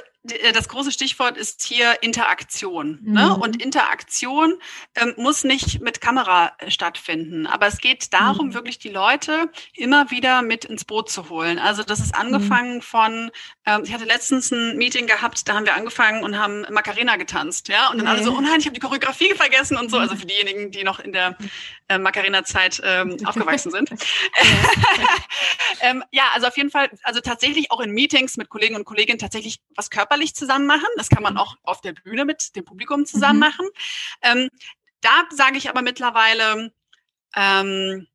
das 0.54 0.68
große 0.70 0.92
Stichwort 0.92 1.38
ist 1.38 1.64
hier 1.64 2.02
Interaktion. 2.02 3.00
Ne? 3.04 3.10
Mhm. 3.10 3.14
Ne? 3.14 3.36
Und 3.36 3.62
Interaktion 3.62 4.56
ähm, 4.96 5.14
muss 5.18 5.44
nicht 5.44 5.82
mit 5.82 6.02
Kamera 6.02 6.54
äh, 6.58 6.72
stattfinden. 6.72 7.48
Aber 7.48 7.68
es 7.68 7.78
geht 7.80 8.14
darum, 8.14 8.48
mhm. 8.48 8.54
wirklich 8.54 8.80
die 8.80 8.90
Leute 8.90 9.50
immer 9.74 10.12
wieder 10.12 10.42
mit 10.42 10.66
ins 10.66 10.86
Boot 10.86 11.10
zu 11.10 11.30
holen. 11.30 11.60
Also 11.60 11.84
das 11.84 12.00
ist 12.00 12.16
angefangen 12.16 12.78
mhm. 12.78 12.82
von, 12.82 13.32
ähm, 13.66 13.82
ich 13.84 13.94
hatte 13.94 14.06
letztens 14.06 14.52
ein 14.52 14.78
Meeting 14.78 15.08
gehabt, 15.08 15.48
da 15.48 15.56
haben 15.56 15.66
wir 15.66 15.76
angefangen 15.76 16.24
und 16.24 16.38
haben 16.38 16.66
Macarena 16.72 17.16
getanzt. 17.18 17.68
ja. 17.70 17.90
Und 17.90 18.00
dann 18.00 18.08
alle 18.08 18.24
so, 18.24 18.32
oh 18.32 18.42
nein, 18.42 18.60
ich 18.60 18.66
habe 18.66 18.74
die 18.74 18.80
Choreografie 18.80 19.34
vergessen 19.34 19.78
und 19.78 19.92
so. 19.92 19.98
Also 19.98 20.16
für 20.16 20.26
diejenigen, 20.26 20.72
die 20.72 20.84
noch 20.84 21.00
in 21.00 21.14
der 21.14 21.38
äh, 21.88 22.00
Macarena-Zeit 22.00 22.82
ähm, 22.84 23.18
aufgewachsen 23.26 23.72
sind. 23.72 23.90
ähm, 25.82 26.04
ja, 26.12 26.24
also 26.34 26.48
auf 26.48 26.58
jeden 26.58 26.72
Fall, 26.72 26.90
also 27.04 27.20
tatsächlich 27.22 27.72
auch 27.72 27.80
in 27.80 27.92
Meetings 27.92 28.38
mit 28.38 28.50
Kollegen 28.50 28.76
und 28.76 28.86
Kolleginnen 28.86 29.20
tatsächlich 29.20 29.60
was 29.76 29.90
Körper 29.90 30.15
körperlich 30.16 30.36
zusammen 30.36 30.66
machen. 30.66 30.88
Das 30.98 31.10
kann 31.10 31.24
man 31.24 31.34
mhm. 31.34 31.40
auch 31.40 31.56
auf 31.64 31.82
der 31.82 31.94
Bühne 31.94 32.26
mit 32.26 32.56
dem 32.56 32.66
Publikum 32.66 33.06
zusammen 33.06 33.36
mhm. 33.36 33.40
machen. 33.40 33.68
Ähm, 34.22 34.50
da 35.02 35.26
sage 35.30 35.58
ich 35.58 35.70
aber 35.70 35.82
mittlerweile, 35.82 36.72
ähm, 37.36 38.08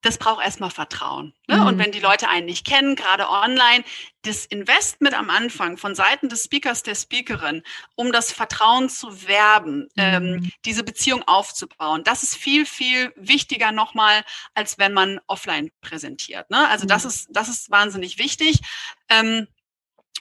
das 0.00 0.16
braucht 0.16 0.44
erstmal 0.44 0.70
Vertrauen. 0.70 1.34
Ne? 1.48 1.56
Mhm. 1.56 1.66
Und 1.66 1.78
wenn 1.78 1.92
die 1.92 2.00
Leute 2.00 2.28
einen 2.28 2.46
nicht 2.46 2.66
kennen, 2.66 2.94
gerade 2.96 3.28
online, 3.28 3.84
das 4.22 4.46
Investment 4.46 5.14
am 5.14 5.28
Anfang 5.28 5.76
von 5.76 5.94
Seiten 5.94 6.28
des 6.28 6.44
Speakers, 6.44 6.82
der 6.82 6.94
Speakerin, 6.94 7.62
um 7.94 8.12
das 8.12 8.32
Vertrauen 8.32 8.88
zu 8.88 9.26
werben, 9.26 9.88
ähm, 9.96 10.22
mhm. 10.22 10.34
ähm, 10.34 10.52
diese 10.64 10.84
Beziehung 10.84 11.22
aufzubauen, 11.26 12.04
das 12.04 12.22
ist 12.22 12.36
viel, 12.36 12.64
viel 12.64 13.12
wichtiger 13.16 13.72
nochmal, 13.72 14.24
als 14.54 14.78
wenn 14.78 14.92
man 14.92 15.20
offline 15.26 15.70
präsentiert. 15.80 16.48
Ne? 16.50 16.68
Also 16.68 16.84
mhm. 16.84 16.88
das 16.88 17.04
ist, 17.04 17.28
das 17.30 17.48
ist 17.48 17.70
wahnsinnig 17.70 18.18
wichtig. 18.18 18.60
Ähm, 19.08 19.48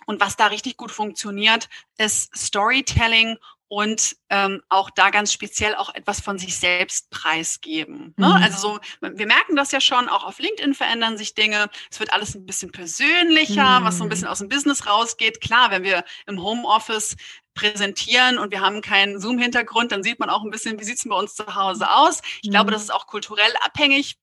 und 0.05 0.21
was 0.21 0.35
da 0.35 0.47
richtig 0.47 0.77
gut 0.77 0.91
funktioniert, 0.91 1.69
ist 1.97 2.35
Storytelling 2.35 3.37
und 3.69 4.15
ähm, 4.29 4.61
auch 4.69 4.89
da 4.89 5.09
ganz 5.09 5.33
speziell 5.33 5.75
auch 5.75 5.93
etwas 5.93 6.21
von 6.21 6.39
sich 6.39 6.57
selbst 6.57 7.09
preisgeben. 7.09 8.13
Ne? 8.17 8.27
Mhm. 8.27 8.43
Also 8.43 8.57
so, 8.57 8.79
wir 9.01 9.27
merken 9.27 9.55
das 9.55 9.71
ja 9.71 9.81
schon, 9.81 10.07
auch 10.07 10.23
auf 10.23 10.39
LinkedIn 10.39 10.73
verändern 10.73 11.17
sich 11.17 11.33
Dinge. 11.33 11.69
Es 11.91 11.99
wird 11.99 12.13
alles 12.13 12.35
ein 12.35 12.45
bisschen 12.45 12.71
persönlicher, 12.71 13.81
mhm. 13.81 13.85
was 13.85 13.97
so 13.97 14.03
ein 14.03 14.09
bisschen 14.09 14.27
aus 14.27 14.39
dem 14.39 14.49
Business 14.49 14.87
rausgeht. 14.87 15.41
Klar, 15.41 15.71
wenn 15.71 15.83
wir 15.83 16.05
im 16.27 16.41
Homeoffice 16.41 17.17
präsentieren 17.55 18.37
und 18.37 18.51
wir 18.51 18.61
haben 18.61 18.81
keinen 18.81 19.19
Zoom-Hintergrund, 19.19 19.91
dann 19.91 20.03
sieht 20.03 20.19
man 20.19 20.29
auch 20.29 20.43
ein 20.43 20.51
bisschen, 20.51 20.79
wie 20.79 20.83
sieht's 20.83 21.07
bei 21.07 21.15
uns 21.15 21.35
zu 21.35 21.55
Hause 21.55 21.91
aus. 21.91 22.21
Ich 22.41 22.49
mhm. 22.49 22.53
glaube, 22.53 22.71
das 22.71 22.83
ist 22.83 22.93
auch 22.93 23.07
kulturell 23.07 23.51
abhängig, 23.65 24.17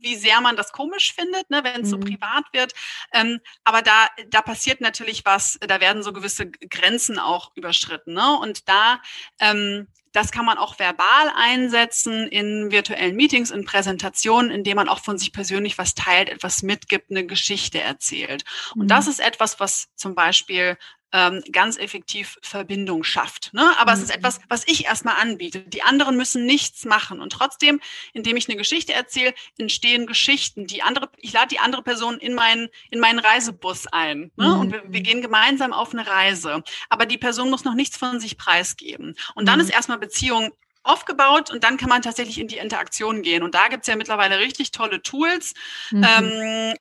wie 0.00 0.16
sehr 0.16 0.40
man 0.40 0.56
das 0.56 0.72
komisch 0.72 1.12
findet, 1.14 1.48
ne, 1.50 1.62
wenn 1.64 1.82
es 1.82 1.88
mhm. 1.88 1.90
so 1.90 1.98
privat 1.98 2.44
wird. 2.52 2.72
Ähm, 3.12 3.40
aber 3.64 3.82
da, 3.82 4.08
da 4.28 4.42
passiert 4.42 4.80
natürlich 4.80 5.24
was, 5.24 5.58
da 5.60 5.80
werden 5.80 6.02
so 6.02 6.12
gewisse 6.12 6.50
Grenzen 6.50 7.18
auch 7.18 7.52
überschritten. 7.54 8.14
Ne? 8.14 8.38
Und 8.38 8.68
da, 8.68 9.00
ähm, 9.40 9.88
das 10.12 10.32
kann 10.32 10.44
man 10.44 10.58
auch 10.58 10.78
verbal 10.78 11.32
einsetzen 11.36 12.26
in 12.26 12.70
virtuellen 12.72 13.14
Meetings, 13.14 13.50
in 13.50 13.64
Präsentationen, 13.64 14.50
indem 14.50 14.76
man 14.76 14.88
auch 14.88 15.00
von 15.00 15.18
sich 15.18 15.32
persönlich 15.32 15.78
was 15.78 15.94
teilt, 15.94 16.28
etwas 16.28 16.62
mitgibt, 16.62 17.10
eine 17.10 17.24
Geschichte 17.26 17.80
erzählt. 17.80 18.44
Und 18.74 18.88
das 18.88 19.06
mhm. 19.06 19.12
ist 19.12 19.20
etwas, 19.20 19.60
was 19.60 19.88
zum 19.94 20.14
Beispiel 20.14 20.76
ähm, 21.12 21.42
ganz 21.50 21.76
effektiv 21.78 22.38
Verbindung 22.42 23.04
schafft. 23.04 23.52
Ne? 23.52 23.72
Aber 23.78 23.92
mhm. 23.92 23.98
es 23.98 24.02
ist 24.04 24.08
mhm. 24.10 24.18
etwas, 24.18 24.40
was 24.48 24.66
ich 24.66 24.86
erstmal 24.86 25.20
anbiete. 25.20 25.60
Die 25.60 25.82
anderen 25.82 26.16
müssen 26.16 26.46
nichts 26.46 26.84
machen. 26.84 27.20
Und 27.20 27.32
trotzdem, 27.32 27.80
indem 28.12 28.36
ich 28.36 28.48
eine 28.48 28.56
Geschichte 28.56 28.92
erzähle, 28.92 29.34
entstehen 29.58 30.06
Geschichten. 30.06 30.66
Die 30.66 30.82
andere, 30.82 31.10
ich 31.16 31.32
lade 31.32 31.48
die 31.48 31.58
andere 31.58 31.82
Person 31.82 32.18
in 32.18 32.34
meinen, 32.34 32.68
in 32.90 33.00
meinen 33.00 33.18
Reisebus 33.18 33.86
ein. 33.88 34.30
Ne? 34.36 34.48
Mhm. 34.48 34.60
Und 34.60 34.72
wir, 34.72 34.82
wir, 34.86 35.00
gehen 35.00 35.22
gemeinsam 35.22 35.72
auf 35.72 35.92
eine 35.92 36.06
Reise. 36.06 36.62
Aber 36.88 37.06
die 37.06 37.18
Person 37.18 37.50
muss 37.50 37.64
noch 37.64 37.74
nichts 37.74 37.96
von 37.96 38.20
sich 38.20 38.36
preisgeben. 38.36 39.16
Und 39.34 39.46
dann 39.46 39.56
mhm. 39.56 39.64
ist 39.64 39.70
erstmal 39.70 39.98
Beziehung 39.98 40.52
aufgebaut 40.82 41.50
und 41.50 41.62
dann 41.62 41.76
kann 41.76 41.90
man 41.90 42.00
tatsächlich 42.02 42.38
in 42.38 42.48
die 42.48 42.56
Interaktion 42.56 43.22
gehen. 43.22 43.42
Und 43.42 43.54
da 43.54 43.68
gibt's 43.68 43.86
ja 43.86 43.96
mittlerweile 43.96 44.38
richtig 44.38 44.70
tolle 44.70 45.02
Tools. 45.02 45.52
Mhm. 45.90 46.04
Ähm, 46.04 46.74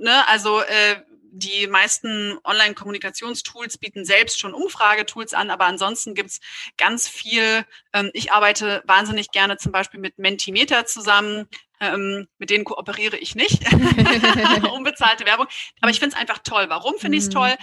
ne, 0.00 0.28
also 0.28 0.60
äh, 0.60 0.96
die 1.38 1.66
meisten 1.66 2.38
Online-Kommunikationstools 2.44 3.78
bieten 3.78 4.04
selbst 4.04 4.40
schon 4.40 4.54
Umfragetools 4.54 5.34
an, 5.34 5.50
aber 5.50 5.66
ansonsten 5.66 6.14
gibt's 6.14 6.40
ganz 6.78 7.08
viel. 7.08 7.64
Ähm, 7.92 8.10
ich 8.14 8.32
arbeite 8.32 8.82
wahnsinnig 8.86 9.30
gerne 9.30 9.58
zum 9.58 9.72
Beispiel 9.72 10.00
mit 10.00 10.18
Mentimeter 10.18 10.86
zusammen. 10.86 11.48
Ähm, 11.80 12.26
mit 12.38 12.50
denen 12.50 12.64
kooperiere 12.64 13.16
ich 13.16 13.34
nicht. 13.34 13.62
Unbezahlte 14.72 15.26
Werbung. 15.26 15.46
Aber 15.80 15.90
ich 15.90 15.98
finde 15.98 16.16
es 16.16 16.20
einfach 16.20 16.38
toll. 16.38 16.66
Warum 16.68 16.98
finde 16.98 17.18
ich 17.18 17.24
es 17.24 17.28
mhm. 17.28 17.34
toll? 17.34 17.54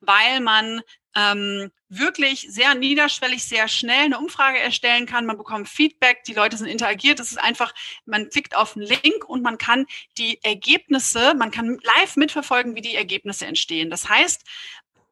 Weil 0.00 0.40
man 0.40 0.82
ähm, 1.16 1.70
wirklich 1.88 2.46
sehr 2.48 2.74
niederschwellig, 2.74 3.44
sehr 3.44 3.68
schnell 3.68 4.04
eine 4.04 4.18
Umfrage 4.18 4.58
erstellen 4.58 5.06
kann. 5.06 5.26
Man 5.26 5.38
bekommt 5.38 5.68
Feedback, 5.68 6.22
die 6.24 6.34
Leute 6.34 6.56
sind 6.56 6.68
interagiert. 6.68 7.20
Es 7.20 7.32
ist 7.32 7.40
einfach, 7.40 7.74
man 8.04 8.28
klickt 8.28 8.56
auf 8.56 8.76
einen 8.76 8.86
Link 8.86 9.24
und 9.26 9.42
man 9.42 9.58
kann 9.58 9.86
die 10.18 10.38
Ergebnisse, 10.42 11.34
man 11.34 11.50
kann 11.50 11.78
live 11.82 12.16
mitverfolgen, 12.16 12.76
wie 12.76 12.80
die 12.80 12.94
Ergebnisse 12.94 13.46
entstehen. 13.46 13.90
Das 13.90 14.08
heißt, 14.08 14.44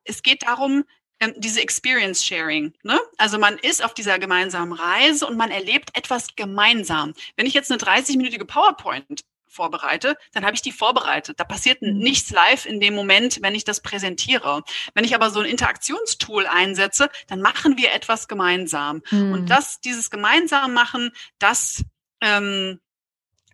es 0.04 0.22
geht 0.22 0.44
darum, 0.44 0.84
ähm, 1.20 1.34
diese 1.36 1.60
Experience 1.60 2.24
Sharing. 2.24 2.72
Ne? 2.82 2.98
Also 3.16 3.38
man 3.38 3.58
ist 3.58 3.84
auf 3.84 3.94
dieser 3.94 4.18
gemeinsamen 4.18 4.72
Reise 4.72 5.26
und 5.26 5.36
man 5.36 5.50
erlebt 5.50 5.90
etwas 5.96 6.28
gemeinsam. 6.36 7.14
Wenn 7.36 7.46
ich 7.46 7.54
jetzt 7.54 7.70
eine 7.70 7.80
30-minütige 7.80 8.44
PowerPoint 8.44 9.24
vorbereite, 9.48 10.16
dann 10.32 10.44
habe 10.44 10.54
ich 10.54 10.62
die 10.62 10.72
vorbereitet. 10.72 11.40
Da 11.40 11.44
passiert 11.44 11.82
mhm. 11.82 11.98
nichts 11.98 12.30
live 12.30 12.66
in 12.66 12.80
dem 12.80 12.94
Moment, 12.94 13.42
wenn 13.42 13.54
ich 13.54 13.64
das 13.64 13.80
präsentiere. 13.80 14.62
Wenn 14.94 15.04
ich 15.04 15.14
aber 15.14 15.30
so 15.30 15.40
ein 15.40 15.46
Interaktionstool 15.46 16.46
einsetze, 16.46 17.10
dann 17.26 17.40
machen 17.40 17.76
wir 17.76 17.92
etwas 17.92 18.28
gemeinsam. 18.28 19.02
Mhm. 19.10 19.32
Und 19.32 19.50
das, 19.50 19.80
dieses 19.80 20.10
gemeinsam 20.10 20.72
machen, 20.72 21.10
das 21.38 21.82
ähm, 22.20 22.80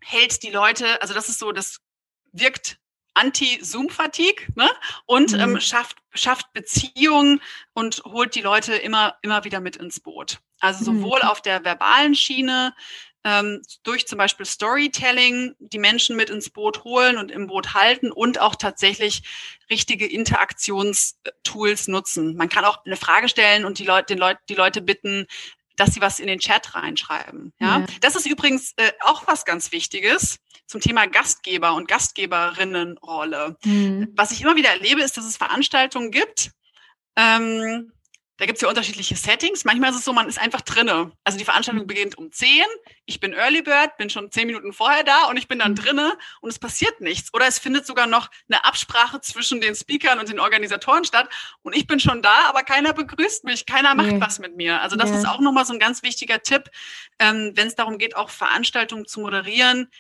hält 0.01 0.43
die 0.43 0.51
Leute, 0.51 1.01
also 1.01 1.15
das 1.15 1.29
ist 1.29 1.39
so, 1.39 1.53
das 1.53 1.79
wirkt 2.33 2.79
Anti-Zoom-Fatigue 3.15 4.49
ne? 4.55 4.69
und 5.07 5.33
mhm. 5.33 5.41
ähm, 5.41 5.61
schafft, 5.61 5.97
schafft 6.13 6.53
Beziehungen 6.53 7.41
und 7.73 8.03
holt 8.05 8.35
die 8.35 8.43
Leute 8.43 8.75
immer, 8.75 9.17
immer 9.23 9.45
wieder 9.45 9.61
mit 9.61 9.77
ins 9.77 10.01
Boot. 10.01 10.39
Also 10.61 10.91
mhm. 10.91 10.99
sowohl 10.99 11.21
mhm. 11.23 11.29
auf 11.29 11.41
der 11.41 11.65
verbalen 11.65 12.15
Schiene, 12.15 12.75
ähm, 13.25 13.63
durch 13.83 14.07
zum 14.07 14.19
Beispiel 14.19 14.45
Storytelling 14.45 15.55
die 15.59 15.79
Menschen 15.79 16.15
mit 16.15 16.29
ins 16.29 16.51
Boot 16.51 16.85
holen 16.85 17.17
und 17.17 17.31
im 17.31 17.47
Boot 17.47 17.73
halten 17.73 18.13
und 18.13 18.39
auch 18.39 18.55
tatsächlich 18.55 19.23
richtige 19.71 20.07
Interaktionstools 20.07 21.89
nutzen. 21.89 22.37
Man 22.37 22.51
kann 22.51 22.67
auch 22.67 22.85
eine 22.85 22.97
Frage 22.97 23.31
stellen 23.31 23.65
und 23.65 23.79
die 23.79 23.87
Leute, 23.87 24.15
den 24.15 24.19
Leut, 24.19 24.37
die 24.51 24.55
Leute 24.55 24.83
bitten, 24.83 25.27
dass 25.77 25.95
sie 25.95 26.01
was 26.01 26.21
in 26.21 26.27
den 26.27 26.39
Chat 26.39 26.75
reinschreiben. 26.75 27.53
Ja, 27.59 27.81
ja. 27.81 27.87
das 28.01 28.17
ist 28.17 28.27
übrigens 28.27 28.73
äh, 28.77 28.93
auch 29.01 29.27
was 29.27 29.45
ganz 29.45 29.73
Wichtiges 29.73 30.39
zum 30.67 30.81
Thema 30.81 31.07
Gastgeber 31.07 31.75
und 31.75 31.89
Gastgeberinnenrolle. 31.89 33.57
Mhm. 33.65 34.13
Was 34.15 34.33
ich 34.33 34.43
immer 34.43 34.57
wieder 34.57 34.71
erlebe, 34.71 35.03
ist, 35.03 35.17
dass 35.17 35.25
es 35.25 35.37
Veranstaltungen 35.37 36.11
gibt, 36.11 36.53
ähm, 37.17 37.93
da 38.37 38.47
gibt 38.47 38.57
es 38.57 38.63
ja 38.63 38.69
unterschiedliche 38.69 39.15
Settings. 39.15 39.65
Manchmal 39.65 39.91
ist 39.91 39.99
es 39.99 40.05
so, 40.05 40.13
man 40.13 40.29
ist 40.29 40.41
einfach 40.41 40.61
drinne. 40.61 41.13
Also 41.23 41.39
die 41.39 41.45
Veranstaltung 41.45 41.87
beginnt 41.87 42.19
um 42.19 42.33
10, 42.33 42.65
ich 43.07 43.21
bin 43.21 43.33
Early 43.33 43.63
Bird, 43.63 43.97
bin 43.97 44.11
schon 44.11 44.31
zehn 44.33 44.49
Minuten 44.49 44.73
vorher 44.73 45.05
da 45.05 45.27
und 45.27 45.37
ich 45.37 45.47
bin 45.47 45.61
dann 45.61 45.73
mhm. 45.73 45.77
drinne 45.77 46.19
und 46.41 46.51
es 46.51 46.59
passiert 46.59 47.01
nichts. 47.01 47.33
Oder 47.33 47.47
es 47.47 47.61
findet 47.61 47.87
sogar 47.87 48.09
noch 48.09 48.31
eine 48.49 48.65
Absprache 48.65 49.21
zwischen 49.21 49.61
den 49.61 49.77
Speakern 49.77 50.19
und 50.19 50.29
den 50.29 50.41
Organisatoren 50.41 51.05
statt 51.05 51.29
und 51.63 51.77
ich 51.77 51.87
bin 51.87 52.01
schon 52.01 52.23
da, 52.23 52.49
aber 52.49 52.65
keiner 52.65 52.93
begrüßt 52.93 53.45
mich, 53.45 53.67
keiner 53.67 53.95
macht 53.95 54.13
nee. 54.13 54.21
was 54.21 54.41
mit 54.41 54.57
mir. 54.57 54.81
Also 54.81 54.97
das 54.97 55.11
ja. 55.11 55.19
ist 55.19 55.29
auch 55.29 55.41
nochmal 55.41 55.65
so 55.65 55.73
ein 55.73 55.79
ganz 55.79 56.03
wichtiger 56.03 56.43
Tipp, 56.43 56.71
ähm, 57.21 57.53
wenn 57.55 57.69
es 57.69 57.77
darum 57.77 57.99
geht, 57.99 58.17
auch 58.17 58.31
Veranstaltungen 58.31 59.07
zu 59.07 59.21
moderieren, 59.21 59.91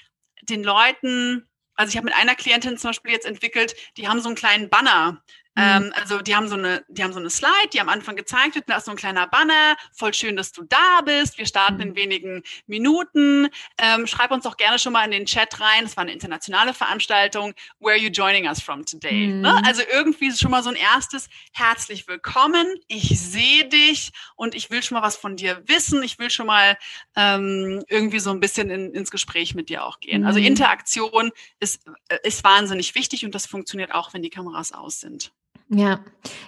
den 0.42 0.64
Leuten 0.64 1.46
also 1.76 1.90
ich 1.90 1.96
habe 1.96 2.04
mit 2.04 2.14
einer 2.14 2.34
Klientin 2.34 2.78
zum 2.78 2.90
Beispiel 2.90 3.12
jetzt 3.12 3.26
entwickelt, 3.26 3.74
die 3.96 4.08
haben 4.08 4.20
so 4.20 4.28
einen 4.28 4.36
kleinen 4.36 4.70
Banner. 4.70 5.22
Mhm. 5.54 5.62
Ähm, 5.62 5.92
also 5.94 6.20
die 6.20 6.34
haben 6.34 6.48
so 6.48 6.56
eine, 6.56 6.84
die 6.88 7.02
haben 7.04 7.12
so 7.12 7.20
eine 7.20 7.30
Slide, 7.30 7.68
die 7.72 7.80
am 7.80 7.88
Anfang 7.88 8.16
gezeigt 8.16 8.54
wird, 8.54 8.68
da 8.68 8.78
ist 8.78 8.86
so 8.86 8.90
ein 8.90 8.96
kleiner 8.96 9.26
Banner, 9.26 9.76
voll 9.92 10.12
schön, 10.12 10.36
dass 10.36 10.52
du 10.52 10.64
da 10.64 11.00
bist. 11.04 11.38
Wir 11.38 11.46
starten 11.46 11.80
in 11.80 11.90
mhm. 11.90 11.96
wenigen 11.96 12.42
Minuten. 12.66 13.48
Ähm, 13.78 14.06
schreib 14.06 14.30
uns 14.30 14.44
doch 14.44 14.56
gerne 14.56 14.78
schon 14.78 14.92
mal 14.92 15.04
in 15.04 15.12
den 15.12 15.26
Chat 15.26 15.60
rein. 15.60 15.84
Es 15.84 15.96
war 15.96 16.02
eine 16.02 16.12
internationale 16.12 16.74
Veranstaltung. 16.74 17.54
Where 17.78 17.92
are 17.92 18.00
you 18.00 18.10
joining 18.10 18.46
us 18.46 18.60
from 18.60 18.84
today? 18.84 19.28
Mhm. 19.28 19.40
Ne? 19.42 19.62
Also 19.64 19.82
irgendwie 19.92 20.28
ist 20.28 20.40
schon 20.40 20.50
mal 20.50 20.62
so 20.62 20.70
ein 20.70 20.76
erstes 20.76 21.28
herzlich 21.52 22.08
willkommen. 22.08 22.66
Ich 22.88 23.20
sehe 23.20 23.68
dich 23.68 24.12
und 24.36 24.54
ich 24.54 24.70
will 24.70 24.82
schon 24.82 24.96
mal 24.96 25.02
was 25.02 25.16
von 25.16 25.36
dir 25.36 25.62
wissen. 25.66 26.02
Ich 26.02 26.18
will 26.18 26.30
schon 26.30 26.46
mal 26.46 26.76
ähm, 27.14 27.84
irgendwie 27.88 28.18
so 28.18 28.30
ein 28.30 28.40
bisschen 28.40 28.70
in, 28.70 28.92
ins 28.92 29.10
Gespräch 29.10 29.54
mit 29.54 29.68
dir 29.68 29.84
auch 29.84 30.00
gehen. 30.00 30.24
Also 30.24 30.40
mhm. 30.40 30.46
Interaktion 30.46 31.30
ist, 31.60 31.86
äh, 32.08 32.18
ist 32.24 32.42
wahnsinnig 32.42 32.94
wichtig 32.94 33.24
und 33.24 33.34
das 33.34 33.46
funktioniert 33.46 33.92
auch, 33.94 34.14
wenn 34.14 34.22
die 34.22 34.30
Kameras 34.30 34.72
aus 34.72 35.00
sind. 35.00 35.32
Ja, 35.68 36.00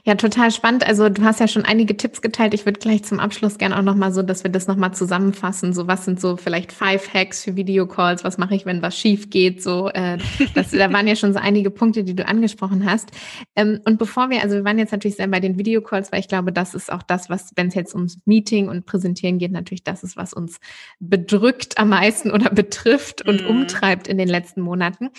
ja, 0.04 0.14
total 0.14 0.50
spannend. 0.50 0.86
Also 0.86 1.08
du 1.08 1.22
hast 1.22 1.40
ja 1.40 1.48
schon 1.48 1.64
einige 1.64 1.96
Tipps 1.96 2.22
geteilt. 2.22 2.54
Ich 2.54 2.64
würde 2.64 2.78
gleich 2.78 3.04
zum 3.04 3.20
Abschluss 3.20 3.58
gerne 3.58 3.76
auch 3.76 3.82
nochmal 3.82 4.12
so, 4.12 4.22
dass 4.22 4.44
wir 4.44 4.50
das 4.50 4.66
nochmal 4.66 4.94
zusammenfassen. 4.94 5.72
So, 5.72 5.86
was 5.86 6.04
sind 6.04 6.20
so 6.20 6.36
vielleicht 6.36 6.72
five 6.72 7.12
Hacks 7.12 7.44
für 7.44 7.56
Videocalls? 7.56 8.24
Was 8.24 8.38
mache 8.38 8.54
ich, 8.54 8.66
wenn 8.66 8.82
was 8.82 8.96
schief 8.96 9.30
geht? 9.30 9.62
So, 9.62 9.88
äh, 9.88 10.18
das, 10.54 10.70
da 10.70 10.92
waren 10.92 11.06
ja 11.06 11.16
schon 11.16 11.32
so 11.32 11.38
einige 11.38 11.70
Punkte, 11.70 12.04
die 12.04 12.14
du 12.14 12.26
angesprochen 12.26 12.88
hast. 12.88 13.10
Ähm, 13.54 13.80
und 13.84 13.98
bevor 13.98 14.30
wir, 14.30 14.42
also 14.42 14.56
wir 14.56 14.64
waren 14.64 14.78
jetzt 14.78 14.92
natürlich 14.92 15.16
sehr 15.16 15.28
bei 15.28 15.40
den 15.40 15.58
Videocalls, 15.58 16.12
weil 16.12 16.20
ich 16.20 16.28
glaube, 16.28 16.52
das 16.52 16.74
ist 16.74 16.90
auch 16.90 17.02
das, 17.02 17.28
was, 17.28 17.52
wenn 17.56 17.68
es 17.68 17.74
jetzt 17.74 17.94
ums 17.94 18.18
Meeting 18.24 18.68
und 18.68 18.86
Präsentieren 18.86 19.38
geht, 19.38 19.52
natürlich 19.52 19.84
das 19.84 20.02
ist, 20.02 20.16
was 20.16 20.32
uns 20.32 20.58
bedrückt 21.00 21.78
am 21.78 21.90
meisten 21.90 22.30
oder 22.30 22.50
betrifft 22.50 23.26
und 23.26 23.42
mm. 23.42 23.46
umtreibt 23.46 24.08
in 24.08 24.18
den 24.18 24.28
letzten 24.28 24.60
Monaten. 24.60 25.10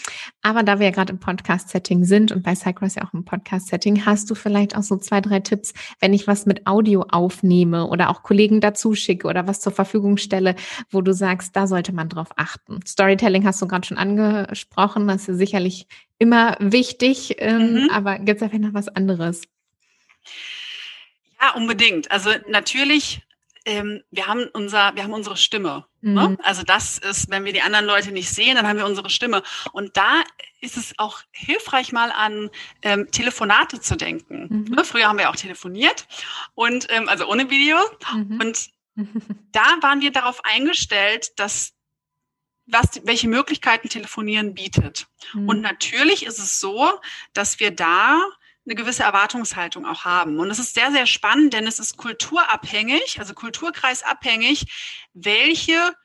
Aber 0.42 0.64
da 0.64 0.80
wir 0.80 0.88
ja 0.88 0.92
gerade 0.92 1.14
im 1.14 1.20
Podcast-Setting 1.20 2.06
sind 2.06 2.32
und 2.32 2.44
bei 2.44 2.56
Cycross 2.56 2.96
ja 2.96 3.04
auch 3.04 3.14
im 3.14 3.26
Podcast-Setting 3.26 3.87
Marketing 3.88 4.06
hast 4.06 4.30
du 4.30 4.36
vielleicht 4.36 4.76
auch 4.76 4.84
so 4.84 4.98
zwei, 4.98 5.22
drei 5.22 5.40
Tipps, 5.40 5.74
wenn 6.00 6.14
ich 6.14 6.28
was 6.28 6.46
mit 6.46 6.68
Audio 6.68 7.06
aufnehme 7.10 7.88
oder 7.88 8.10
auch 8.10 8.22
Kollegen 8.22 8.60
dazu 8.60 8.96
schicke 8.96 9.28
oder 9.28 9.48
was 9.48 9.62
zur 9.62 9.72
Verfügung 9.72 10.18
stelle, 10.18 10.56
wo 10.90 11.02
du 11.02 11.14
sagst, 11.14 11.56
da 11.56 11.68
sollte 11.68 11.94
man 11.94 12.10
drauf 12.10 12.30
achten. 12.36 12.80
Storytelling 12.86 13.46
hast 13.46 13.62
du 13.62 13.68
gerade 13.68 13.88
schon 13.88 13.98
angesprochen, 13.98 15.08
das 15.08 15.30
ist 15.30 15.38
sicherlich 15.38 15.88
immer 16.20 16.58
wichtig, 16.60 17.36
ähm, 17.40 17.84
mhm. 17.84 17.90
aber 17.92 18.20
gibt 18.20 18.42
es 18.42 18.48
vielleicht 18.50 18.64
noch 18.64 18.74
was 18.74 18.90
anderes? 18.90 19.44
Ja, 21.40 21.54
unbedingt. 21.56 22.12
Also 22.12 22.32
natürlich 22.50 23.22
ähm, 23.68 24.02
wir 24.12 24.28
haben 24.28 24.48
unser, 24.54 24.96
wir 24.96 25.04
haben 25.04 25.14
unsere 25.14 25.36
Stimme. 25.36 25.86
Ne? 26.02 26.10
Mhm. 26.10 26.16
Ne? 26.16 26.38
Also 26.42 26.64
das 26.64 26.98
ist, 26.98 27.30
wenn 27.30 27.44
wir 27.44 27.52
die 27.52 27.62
anderen 27.62 27.86
Leute 27.86 28.12
nicht 28.12 28.30
sehen, 28.30 28.56
dann 28.56 28.66
haben 28.66 28.78
wir 28.78 28.86
unsere 28.86 29.10
Stimme. 29.10 29.44
Und 29.74 29.98
da 29.98 30.24
ist 30.62 30.78
es 30.78 30.94
auch 30.98 31.20
hilfreich, 31.32 31.92
mal 31.92 32.12
an 32.12 32.50
ähm, 32.82 33.12
Telefonate 33.12 33.82
zu 33.82 33.98
denken. 33.98 34.48
Mhm. 34.50 34.76
Ne? 34.76 34.86
Früher 34.86 35.10
haben 35.10 35.20
wir 35.20 35.30
auch 35.30 35.36
telefoniert 35.36 36.08
und 36.56 36.88
ähm, 36.90 37.10
also 37.10 37.28
ohne 37.28 37.50
Video. 37.50 37.78
Mhm. 38.14 38.40
Und 38.40 38.70
da 39.52 39.66
waren 39.82 40.00
wir 40.00 40.12
darauf 40.12 40.46
eingestellt, 40.46 41.38
dass 41.38 41.74
was, 42.68 43.02
welche 43.04 43.28
Möglichkeiten 43.28 43.90
Telefonieren 43.90 44.54
bietet. 44.54 45.08
Mhm. 45.34 45.50
Und 45.50 45.62
natürlich 45.62 46.26
ist 46.26 46.40
es 46.40 46.60
so, 46.60 46.90
dass 47.34 47.60
wir 47.60 47.72
da 47.72 48.22
eine 48.68 48.76
gewisse 48.76 49.04
Erwartungshaltung 49.04 49.86
auch 49.86 50.04
haben. 50.04 50.40
Und 50.40 50.52
es 50.52 50.60
ist 50.60 50.76
sehr, 50.76 50.92
sehr 50.92 51.06
spannend, 51.06 51.54
denn 51.54 51.66
es 51.66 51.80
ist 51.80 51.96
kulturabhängig, 51.98 53.20
also 53.20 53.34
kulturkreisabhängig, 53.34 55.08
welche 55.14 55.96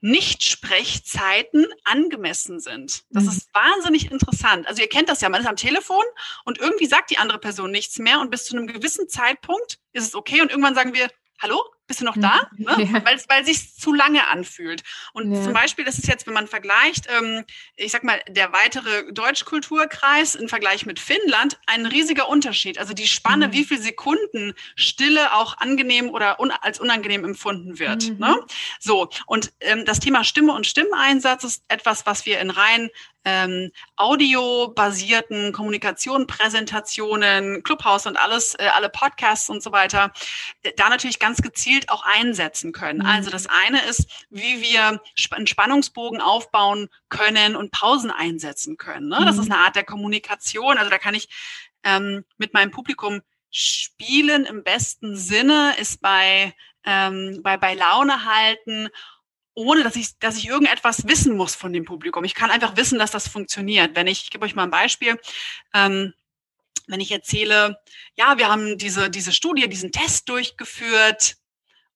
Nichtsprechzeiten 0.00 1.66
angemessen 1.84 2.58
sind. 2.58 3.04
Das 3.10 3.24
mhm. 3.24 3.30
ist 3.30 3.54
wahnsinnig 3.54 4.10
interessant. 4.10 4.66
Also 4.66 4.82
ihr 4.82 4.88
kennt 4.88 5.08
das 5.08 5.20
ja, 5.20 5.28
man 5.28 5.40
ist 5.40 5.46
am 5.46 5.54
Telefon 5.54 6.02
und 6.44 6.58
irgendwie 6.58 6.86
sagt 6.86 7.10
die 7.10 7.18
andere 7.18 7.38
Person 7.38 7.70
nichts 7.70 7.98
mehr 7.98 8.18
und 8.18 8.32
bis 8.32 8.44
zu 8.46 8.56
einem 8.56 8.66
gewissen 8.66 9.08
Zeitpunkt 9.08 9.78
ist 9.92 10.08
es 10.08 10.14
okay 10.16 10.40
und 10.40 10.50
irgendwann 10.50 10.74
sagen 10.74 10.92
wir, 10.92 11.08
hallo, 11.40 11.62
bist 11.92 12.00
du 12.00 12.06
noch 12.06 12.16
da? 12.16 12.48
Mhm. 12.56 12.62
Ne? 12.62 12.84
Ja. 12.84 13.04
Weil, 13.04 13.20
weil 13.28 13.44
sich 13.44 13.74
zu 13.74 13.92
lange 13.92 14.28
anfühlt. 14.28 14.84
Und 15.12 15.34
ja. 15.34 15.42
zum 15.42 15.52
Beispiel 15.52 15.84
ist 15.84 15.98
es 15.98 16.06
jetzt, 16.06 16.26
wenn 16.28 16.34
man 16.34 16.46
vergleicht, 16.46 17.08
ähm, 17.08 17.44
ich 17.74 17.90
sag 17.90 18.04
mal, 18.04 18.20
der 18.28 18.52
weitere 18.52 19.12
Deutschkulturkreis 19.12 20.36
im 20.36 20.48
Vergleich 20.48 20.86
mit 20.86 21.00
Finnland, 21.00 21.58
ein 21.66 21.86
riesiger 21.86 22.28
Unterschied. 22.28 22.78
Also 22.78 22.94
die 22.94 23.08
Spanne, 23.08 23.48
mhm. 23.48 23.52
wie 23.52 23.64
viele 23.64 23.80
Sekunden 23.82 24.54
Stille 24.76 25.34
auch 25.34 25.58
angenehm 25.58 26.10
oder 26.10 26.38
un 26.38 26.52
als 26.52 26.78
unangenehm 26.78 27.24
empfunden 27.24 27.80
wird. 27.80 28.10
Mhm. 28.10 28.18
Ne? 28.18 28.38
So, 28.78 29.10
und 29.26 29.52
ähm, 29.60 29.84
das 29.84 29.98
Thema 29.98 30.22
Stimme 30.22 30.52
und 30.52 30.66
Stimmeinsatz 30.66 31.42
ist 31.42 31.64
etwas, 31.66 32.06
was 32.06 32.24
wir 32.26 32.38
in 32.38 32.50
rein 32.50 32.90
ähm, 33.24 33.70
audiobasierten 33.96 35.52
Kommunikation, 35.52 36.26
Präsentationen, 36.26 37.62
Clubhouse 37.62 38.06
und 38.06 38.16
alles, 38.16 38.54
äh, 38.54 38.68
alle 38.74 38.88
Podcasts 38.88 39.48
und 39.48 39.62
so 39.62 39.72
weiter, 39.72 40.12
äh, 40.62 40.72
da 40.76 40.88
natürlich 40.88 41.18
ganz 41.18 41.42
gezielt 41.42 41.88
auch 41.88 42.04
einsetzen 42.04 42.72
können. 42.72 43.00
Mhm. 43.00 43.06
Also 43.06 43.30
das 43.30 43.46
eine 43.46 43.82
ist, 43.84 44.08
wie 44.30 44.62
wir 44.62 45.00
einen 45.30 45.46
Spannungsbogen 45.46 46.20
aufbauen 46.20 46.88
können 47.08 47.56
und 47.56 47.70
Pausen 47.70 48.10
einsetzen 48.10 48.76
können. 48.76 49.08
Ne? 49.08 49.22
Das 49.24 49.38
ist 49.38 49.46
mhm. 49.46 49.52
eine 49.52 49.64
Art 49.64 49.76
der 49.76 49.84
Kommunikation. 49.84 50.78
Also 50.78 50.90
da 50.90 50.98
kann 50.98 51.14
ich 51.14 51.28
ähm, 51.84 52.24
mit 52.38 52.54
meinem 52.54 52.70
Publikum 52.70 53.22
spielen 53.50 54.46
im 54.46 54.62
besten 54.64 55.16
Sinne, 55.16 55.74
ist 55.78 56.00
bei 56.00 56.54
ähm, 56.84 57.40
bei, 57.42 57.56
bei 57.56 57.74
Laune 57.74 58.24
halten 58.24 58.88
ohne 59.54 59.82
dass 59.82 59.96
ich, 59.96 60.18
dass 60.18 60.36
ich 60.36 60.48
irgendetwas 60.48 61.06
wissen 61.06 61.36
muss 61.36 61.54
von 61.54 61.72
dem 61.72 61.84
Publikum. 61.84 62.24
Ich 62.24 62.34
kann 62.34 62.50
einfach 62.50 62.76
wissen, 62.76 62.98
dass 62.98 63.10
das 63.10 63.28
funktioniert. 63.28 63.94
Wenn 63.94 64.06
ich, 64.06 64.24
ich 64.24 64.30
gebe 64.30 64.44
euch 64.44 64.54
mal 64.54 64.64
ein 64.64 64.70
Beispiel, 64.70 65.18
ähm, 65.74 66.14
wenn 66.86 67.00
ich 67.00 67.12
erzähle, 67.12 67.78
ja, 68.16 68.38
wir 68.38 68.48
haben 68.48 68.78
diese, 68.78 69.10
diese 69.10 69.32
Studie, 69.32 69.68
diesen 69.68 69.92
Test 69.92 70.28
durchgeführt 70.28 71.36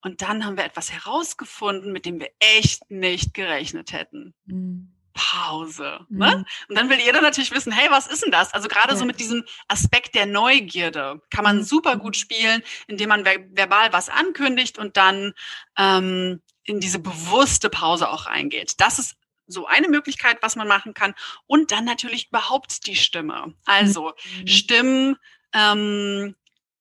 und 0.01 0.23
dann 0.23 0.45
haben 0.45 0.57
wir 0.57 0.65
etwas 0.65 0.93
herausgefunden, 0.93 1.93
mit 1.93 2.07
dem 2.07 2.21
wir 2.21 2.31
echt 2.39 2.91
nicht 2.91 3.35
gerechnet 3.35 3.93
hätten. 3.93 4.35
Mhm. 4.45 4.93
Pause. 5.17 6.01
Mhm. 6.09 6.19
Ne? 6.19 6.45
Und 6.69 6.77
dann 6.77 6.91
will 6.91 7.01
jeder 7.01 7.23
natürlich 7.23 7.51
wissen, 7.51 7.73
hey, 7.73 7.91
was 7.91 8.07
ist 8.07 8.23
denn 8.23 8.31
das? 8.31 8.53
Also 8.53 8.69
gerade 8.69 8.93
ja. 8.93 8.97
so 8.97 9.05
mit 9.05 9.19
diesem 9.19 9.45
Aspekt 9.67 10.15
der 10.15 10.27
Neugierde 10.27 11.23
kann 11.31 11.43
man 11.43 11.59
mhm. 11.59 11.63
super 11.63 11.97
gut 11.97 12.17
spielen, 12.17 12.63
indem 12.87 13.09
man 13.09 13.25
ver 13.25 13.39
verbal 13.51 13.93
was 13.93 14.09
ankündigt 14.09 14.79
und 14.79 14.97
dann 14.97 15.33
ähm, 15.79 16.43
in 16.67 16.81
diese 16.81 16.99
bewusste 16.99 17.71
Pause 17.71 18.11
auch 18.11 18.27
reingeht. 18.27 18.75
Das 18.79 18.99
ist 18.99 19.17
so 19.47 19.67
eine 19.67 19.89
Möglichkeit, 19.89 20.39
was 20.43 20.57
man 20.57 20.69
machen 20.69 20.93
kann. 20.95 21.15
Und 21.47 21.71
dann 21.71 21.85
natürlich 21.85 22.29
überhaupt 22.29 22.87
die 22.87 22.97
Stimme. 22.97 23.55
Also 23.65 24.13
mhm. 24.41 24.47
Stimmen, 24.47 25.17
ähm, 25.53 26.35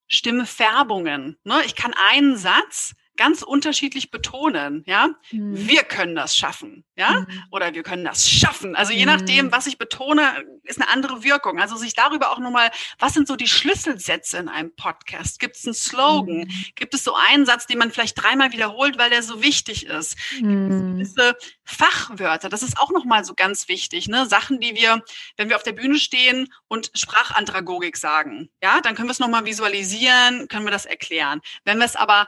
Stimmefärbungen. 0.07 1.37
Ne? 1.43 1.61
Ich 1.65 1.75
kann 1.75 1.93
einen 1.93 2.37
Satz 2.37 2.95
ganz 3.17 3.41
unterschiedlich 3.41 4.11
betonen, 4.11 4.83
ja. 4.85 5.09
Mhm. 5.31 5.67
Wir 5.67 5.83
können 5.83 6.15
das 6.15 6.35
schaffen, 6.35 6.83
ja, 6.95 7.21
mhm. 7.21 7.43
oder 7.51 7.73
wir 7.73 7.83
können 7.83 8.05
das 8.05 8.29
schaffen. 8.29 8.75
Also 8.75 8.93
je 8.93 9.05
nachdem, 9.05 9.47
mhm. 9.47 9.51
was 9.51 9.67
ich 9.67 9.77
betone, 9.77 10.43
ist 10.63 10.81
eine 10.81 10.89
andere 10.89 11.23
Wirkung. 11.23 11.59
Also 11.59 11.75
sich 11.75 11.93
darüber 11.93 12.31
auch 12.31 12.39
nochmal, 12.39 12.71
was 12.99 13.13
sind 13.13 13.27
so 13.27 13.35
die 13.35 13.47
Schlüsselsätze 13.47 14.37
in 14.37 14.49
einem 14.49 14.75
Podcast? 14.75 15.39
Gibt 15.39 15.55
es 15.55 15.65
einen 15.65 15.73
Slogan? 15.73 16.39
Mhm. 16.39 16.65
Gibt 16.75 16.93
es 16.93 17.03
so 17.03 17.15
einen 17.15 17.45
Satz, 17.45 17.67
den 17.67 17.77
man 17.77 17.91
vielleicht 17.91 18.21
dreimal 18.21 18.51
wiederholt, 18.51 18.97
weil 18.97 19.09
der 19.09 19.23
so 19.23 19.41
wichtig 19.41 19.85
ist? 19.85 20.17
Gibt 20.31 20.41
es 20.41 20.41
mhm. 20.41 20.93
gewisse 20.93 21.35
Fachwörter? 21.63 22.49
Das 22.49 22.63
ist 22.63 22.77
auch 22.77 22.91
nochmal 22.91 23.23
so 23.23 23.33
ganz 23.35 23.67
wichtig, 23.67 24.07
ne? 24.07 24.25
Sachen, 24.25 24.59
die 24.59 24.75
wir, 24.75 25.03
wenn 25.37 25.49
wir 25.49 25.55
auf 25.55 25.63
der 25.63 25.73
Bühne 25.73 25.97
stehen 25.97 26.51
und 26.67 26.91
Sprachandragogik 26.93 27.97
sagen, 27.97 28.49
ja, 28.61 28.81
dann 28.81 28.95
können 28.95 29.07
wir 29.07 29.13
es 29.13 29.19
nochmal 29.19 29.45
visualisieren, 29.45 30.47
können 30.47 30.65
wir 30.65 30.71
das 30.71 30.85
erklären. 30.85 31.41
Wenn 31.63 31.77
wir 31.77 31.85
es 31.85 31.95
aber 31.95 32.27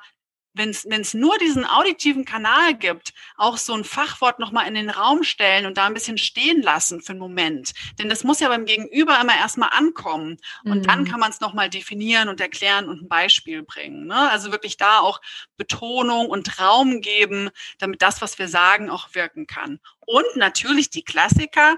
wenn 0.57 0.69
es 0.71 1.13
nur 1.13 1.37
diesen 1.37 1.65
auditiven 1.65 2.25
Kanal 2.25 2.73
gibt, 2.75 3.13
auch 3.35 3.57
so 3.57 3.73
ein 3.73 3.83
Fachwort 3.83 4.39
nochmal 4.39 4.67
in 4.67 4.73
den 4.73 4.89
Raum 4.89 5.23
stellen 5.23 5.65
und 5.65 5.77
da 5.77 5.85
ein 5.85 5.93
bisschen 5.93 6.17
stehen 6.17 6.61
lassen 6.61 7.01
für 7.01 7.11
einen 7.11 7.19
Moment. 7.19 7.73
Denn 7.99 8.09
das 8.09 8.23
muss 8.23 8.39
ja 8.39 8.49
beim 8.49 8.65
Gegenüber 8.65 9.19
immer 9.21 9.35
erstmal 9.35 9.69
ankommen. 9.71 10.37
Und 10.63 10.79
mhm. 10.79 10.83
dann 10.83 11.05
kann 11.05 11.19
man 11.19 11.31
es 11.31 11.39
nochmal 11.39 11.69
definieren 11.69 12.29
und 12.29 12.41
erklären 12.41 12.89
und 12.89 13.03
ein 13.03 13.07
Beispiel 13.07 13.63
bringen. 13.63 14.07
Ne? 14.07 14.29
Also 14.29 14.51
wirklich 14.51 14.77
da 14.77 14.99
auch 14.99 15.21
Betonung 15.57 16.27
und 16.29 16.59
Raum 16.59 17.01
geben, 17.01 17.49
damit 17.79 18.01
das, 18.01 18.21
was 18.21 18.39
wir 18.39 18.47
sagen, 18.47 18.89
auch 18.89 19.13
wirken 19.13 19.47
kann. 19.47 19.79
Und 20.05 20.25
natürlich 20.35 20.89
die 20.89 21.03
Klassiker. 21.03 21.77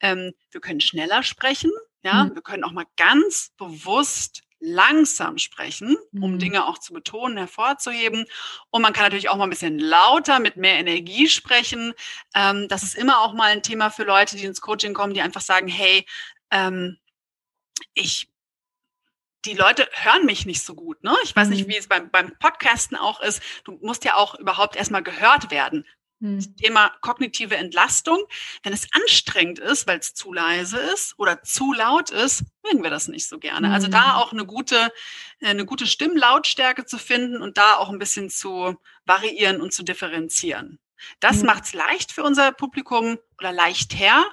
Ähm, 0.00 0.32
wir 0.50 0.60
können 0.60 0.80
schneller 0.80 1.22
sprechen. 1.22 1.70
Ja, 2.02 2.24
mhm. 2.24 2.34
wir 2.34 2.42
können 2.42 2.64
auch 2.64 2.72
mal 2.72 2.86
ganz 2.96 3.52
bewusst 3.56 4.43
langsam 4.64 5.38
sprechen, 5.38 5.96
um 6.12 6.32
mhm. 6.32 6.38
Dinge 6.38 6.66
auch 6.66 6.78
zu 6.78 6.92
betonen, 6.92 7.36
hervorzuheben. 7.36 8.24
Und 8.70 8.82
man 8.82 8.92
kann 8.92 9.04
natürlich 9.04 9.28
auch 9.28 9.36
mal 9.36 9.44
ein 9.44 9.50
bisschen 9.50 9.78
lauter, 9.78 10.40
mit 10.40 10.56
mehr 10.56 10.78
Energie 10.78 11.28
sprechen. 11.28 11.92
Ähm, 12.34 12.66
das 12.68 12.82
ist 12.82 12.96
immer 12.96 13.20
auch 13.20 13.34
mal 13.34 13.52
ein 13.52 13.62
Thema 13.62 13.90
für 13.90 14.04
Leute, 14.04 14.36
die 14.36 14.44
ins 14.44 14.60
Coaching 14.60 14.94
kommen, 14.94 15.14
die 15.14 15.20
einfach 15.20 15.42
sagen, 15.42 15.68
hey, 15.68 16.06
ähm, 16.50 16.98
ich 17.92 18.28
die 19.44 19.54
Leute 19.54 19.86
hören 19.92 20.24
mich 20.24 20.46
nicht 20.46 20.62
so 20.62 20.74
gut. 20.74 21.02
Ne? 21.04 21.14
Ich 21.22 21.36
weiß 21.36 21.48
nicht, 21.48 21.66
mhm. 21.66 21.72
wie 21.72 21.76
es 21.76 21.86
beim, 21.86 22.10
beim 22.10 22.34
Podcasten 22.38 22.96
auch 22.96 23.20
ist. 23.20 23.42
Du 23.64 23.78
musst 23.82 24.04
ja 24.04 24.14
auch 24.14 24.34
überhaupt 24.36 24.74
erstmal 24.74 25.02
gehört 25.02 25.50
werden. 25.50 25.86
Hm. 26.24 26.56
Thema 26.56 26.90
kognitive 27.02 27.54
Entlastung. 27.54 28.18
Wenn 28.62 28.72
es 28.72 28.88
anstrengend 28.92 29.58
ist, 29.58 29.86
weil 29.86 29.98
es 29.98 30.14
zu 30.14 30.32
leise 30.32 30.78
ist 30.78 31.18
oder 31.18 31.42
zu 31.42 31.74
laut 31.74 32.08
ist, 32.08 32.44
mögen 32.62 32.82
wir 32.82 32.88
das 32.88 33.08
nicht 33.08 33.28
so 33.28 33.38
gerne. 33.38 33.70
Also 33.70 33.88
da 33.88 34.14
hm. 34.14 34.22
auch 34.22 34.32
eine 34.32 34.46
gute, 34.46 34.90
äh, 35.40 35.48
eine 35.48 35.66
gute 35.66 35.86
Stimmlautstärke 35.86 36.86
zu 36.86 36.96
finden 36.96 37.42
und 37.42 37.58
da 37.58 37.74
auch 37.74 37.90
ein 37.90 37.98
bisschen 37.98 38.30
zu 38.30 38.74
variieren 39.04 39.60
und 39.60 39.74
zu 39.74 39.82
differenzieren. 39.82 40.78
Das 41.20 41.40
mhm. 41.40 41.46
macht 41.46 41.64
es 41.64 41.74
leicht 41.74 42.12
für 42.12 42.22
unser 42.22 42.52
Publikum 42.52 43.18
oder 43.38 43.52
leichter, 43.52 44.24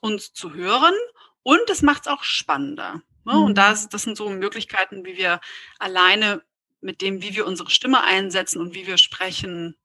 uns 0.00 0.32
zu 0.32 0.54
hören 0.54 0.94
und 1.42 1.68
es 1.68 1.82
macht 1.82 2.06
es 2.06 2.08
auch 2.08 2.22
spannender. 2.22 3.02
Ne? 3.24 3.38
Und 3.38 3.58
das, 3.58 3.90
das 3.90 4.04
sind 4.04 4.16
so 4.16 4.30
Möglichkeiten, 4.30 5.04
wie 5.04 5.18
wir 5.18 5.40
alleine 5.78 6.42
mit 6.80 7.02
dem, 7.02 7.20
wie 7.20 7.34
wir 7.34 7.46
unsere 7.46 7.68
Stimme 7.68 8.02
einsetzen 8.02 8.60
und 8.60 8.74
wie 8.74 8.86
wir 8.86 8.96
sprechen, 8.96 9.76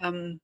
ähm, 0.00 0.40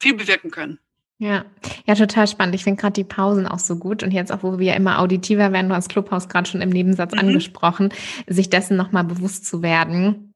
viel 0.00 0.14
bewirken 0.14 0.50
können. 0.50 0.78
Ja, 1.18 1.44
ja, 1.86 1.94
total 1.94 2.26
spannend. 2.26 2.54
Ich 2.54 2.64
finde 2.64 2.80
gerade 2.80 2.94
die 2.94 3.04
Pausen 3.04 3.46
auch 3.46 3.58
so 3.58 3.76
gut 3.76 4.02
und 4.02 4.10
jetzt 4.10 4.32
auch, 4.32 4.42
wo 4.42 4.58
wir 4.58 4.74
immer 4.74 5.00
auditiver 5.00 5.52
werden, 5.52 5.68
du 5.68 5.74
hast 5.74 5.90
Clubhaus 5.90 6.30
gerade 6.30 6.48
schon 6.48 6.62
im 6.62 6.70
Nebensatz 6.70 7.12
mhm. 7.12 7.18
angesprochen, 7.18 7.90
sich 8.26 8.48
dessen 8.48 8.78
nochmal 8.78 9.04
bewusst 9.04 9.44
zu 9.44 9.62
werden. 9.62 10.32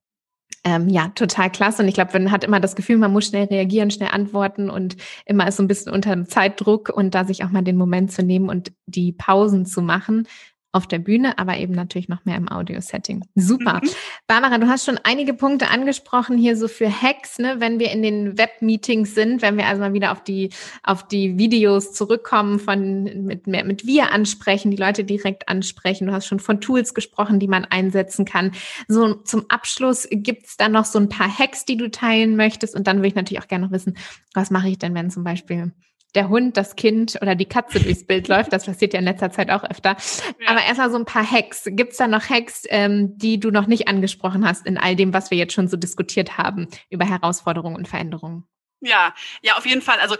Ähm, 0.62 0.90
ja, 0.90 1.08
total 1.08 1.50
klasse. 1.50 1.82
Und 1.82 1.88
ich 1.88 1.94
glaube, 1.94 2.12
man 2.12 2.30
hat 2.30 2.44
immer 2.44 2.60
das 2.60 2.76
Gefühl, 2.76 2.98
man 2.98 3.12
muss 3.12 3.26
schnell 3.26 3.46
reagieren, 3.46 3.90
schnell 3.90 4.10
antworten 4.12 4.68
und 4.68 4.96
immer 5.24 5.48
ist 5.48 5.56
so 5.56 5.62
ein 5.62 5.68
bisschen 5.68 5.92
unter 5.92 6.22
Zeitdruck 6.26 6.90
und 6.90 7.14
da 7.14 7.24
sich 7.24 7.44
auch 7.44 7.50
mal 7.50 7.62
den 7.62 7.78
Moment 7.78 8.12
zu 8.12 8.22
nehmen 8.22 8.50
und 8.50 8.72
die 8.86 9.12
Pausen 9.12 9.64
zu 9.64 9.80
machen, 9.80 10.28
auf 10.74 10.88
der 10.88 10.98
Bühne, 10.98 11.38
aber 11.38 11.56
eben 11.58 11.72
natürlich 11.72 12.08
noch 12.08 12.24
mehr 12.24 12.36
im 12.36 12.50
Audio-Setting. 12.50 13.24
Super. 13.36 13.80
Mhm. 13.82 13.90
Barbara, 14.26 14.58
du 14.58 14.66
hast 14.66 14.84
schon 14.84 14.98
einige 15.04 15.32
Punkte 15.32 15.68
angesprochen 15.70 16.36
hier 16.36 16.56
so 16.56 16.66
für 16.66 16.90
Hacks, 16.90 17.38
ne, 17.38 17.56
wenn 17.60 17.78
wir 17.78 17.92
in 17.92 18.02
den 18.02 18.36
Web-Meetings 18.36 19.14
sind, 19.14 19.40
wenn 19.40 19.56
wir 19.56 19.66
also 19.66 19.80
mal 19.80 19.92
wieder 19.92 20.10
auf 20.10 20.24
die, 20.24 20.50
auf 20.82 21.06
die 21.06 21.38
Videos 21.38 21.92
zurückkommen 21.92 22.58
von, 22.58 23.04
mit, 23.24 23.46
mit 23.46 23.86
wir 23.86 24.10
ansprechen, 24.10 24.72
die 24.72 24.76
Leute 24.76 25.04
direkt 25.04 25.48
ansprechen. 25.48 26.08
Du 26.08 26.12
hast 26.12 26.26
schon 26.26 26.40
von 26.40 26.60
Tools 26.60 26.92
gesprochen, 26.92 27.38
die 27.38 27.48
man 27.48 27.64
einsetzen 27.64 28.24
kann. 28.24 28.50
So 28.88 29.14
zum 29.14 29.44
Abschluss 29.48 30.08
gibt's 30.10 30.56
da 30.56 30.68
noch 30.68 30.86
so 30.86 30.98
ein 30.98 31.08
paar 31.08 31.28
Hacks, 31.38 31.64
die 31.64 31.76
du 31.76 31.88
teilen 31.88 32.34
möchtest? 32.34 32.74
Und 32.74 32.88
dann 32.88 32.96
würde 32.96 33.08
ich 33.08 33.14
natürlich 33.14 33.42
auch 33.42 33.48
gerne 33.48 33.66
noch 33.66 33.72
wissen, 33.72 33.96
was 34.34 34.50
mache 34.50 34.68
ich 34.68 34.78
denn, 34.78 34.94
wenn 34.94 35.10
zum 35.10 35.22
Beispiel 35.22 35.72
der 36.14 36.28
Hund, 36.28 36.56
das 36.56 36.76
Kind 36.76 37.18
oder 37.20 37.34
die 37.34 37.46
Katze 37.46 37.80
durchs 37.80 38.04
Bild 38.06 38.28
läuft. 38.28 38.52
Das 38.52 38.66
passiert 38.66 38.92
ja 38.92 38.98
in 38.98 39.04
letzter 39.04 39.30
Zeit 39.30 39.50
auch 39.50 39.64
öfter. 39.64 39.96
Ja. 40.40 40.48
Aber 40.48 40.62
erstmal 40.62 40.90
so 40.90 40.96
ein 40.96 41.04
paar 41.04 41.28
Hacks. 41.28 41.64
Gibt 41.66 41.92
es 41.92 41.98
da 41.98 42.06
noch 42.06 42.28
Hacks, 42.28 42.64
ähm, 42.68 43.16
die 43.18 43.40
du 43.40 43.50
noch 43.50 43.66
nicht 43.66 43.88
angesprochen 43.88 44.46
hast 44.46 44.66
in 44.66 44.78
all 44.78 44.96
dem, 44.96 45.12
was 45.12 45.30
wir 45.30 45.38
jetzt 45.38 45.52
schon 45.52 45.68
so 45.68 45.76
diskutiert 45.76 46.38
haben 46.38 46.68
über 46.90 47.04
Herausforderungen 47.04 47.76
und 47.76 47.88
Veränderungen? 47.88 48.44
Ja, 48.80 49.14
ja, 49.42 49.56
auf 49.56 49.66
jeden 49.66 49.82
Fall. 49.82 49.98
Also 50.00 50.16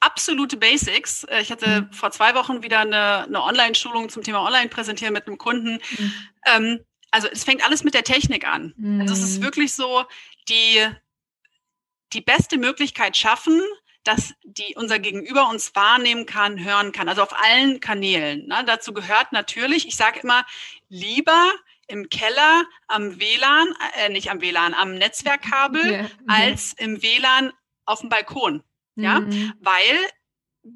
absolute 0.00 0.56
Basics. 0.56 1.24
Äh, 1.24 1.42
ich 1.42 1.50
hatte 1.50 1.82
mhm. 1.82 1.92
vor 1.92 2.10
zwei 2.10 2.34
Wochen 2.34 2.62
wieder 2.62 2.80
eine, 2.80 3.24
eine 3.24 3.42
Online-Schulung 3.42 4.08
zum 4.08 4.22
Thema 4.22 4.44
Online-Präsentieren 4.44 5.12
mit 5.12 5.26
einem 5.26 5.38
Kunden. 5.38 5.80
Mhm. 5.98 6.12
Ähm, 6.46 6.80
also 7.10 7.28
es 7.30 7.44
fängt 7.44 7.64
alles 7.64 7.84
mit 7.84 7.94
der 7.94 8.04
Technik 8.04 8.46
an. 8.46 8.74
Mhm. 8.76 9.02
Also 9.02 9.14
es 9.14 9.22
ist 9.22 9.38
mhm. 9.40 9.44
wirklich 9.44 9.74
so, 9.74 10.04
die, 10.48 10.86
die 12.12 12.20
beste 12.20 12.58
Möglichkeit 12.58 13.16
schaffen, 13.16 13.60
dass 14.04 14.34
die 14.44 14.74
unser 14.76 14.98
Gegenüber 14.98 15.48
uns 15.48 15.74
wahrnehmen 15.74 16.26
kann, 16.26 16.64
hören 16.64 16.92
kann, 16.92 17.08
also 17.08 17.22
auf 17.22 17.34
allen 17.38 17.80
Kanälen. 17.80 18.46
Ne? 18.46 18.62
Dazu 18.66 18.92
gehört 18.92 19.32
natürlich, 19.32 19.86
ich 19.86 19.96
sage 19.96 20.20
immer, 20.20 20.44
lieber 20.88 21.52
im 21.86 22.08
Keller 22.08 22.64
am 22.86 23.20
WLAN, 23.20 23.74
äh, 23.98 24.08
nicht 24.08 24.30
am 24.30 24.40
WLAN, 24.40 24.74
am 24.74 24.94
Netzwerkkabel, 24.94 25.92
ja, 25.92 26.10
als 26.28 26.72
im 26.74 27.02
WLAN 27.02 27.52
auf 27.84 28.00
dem 28.00 28.08
Balkon. 28.08 28.62
Ja, 28.96 29.20
mhm. 29.20 29.52
weil 29.60 29.96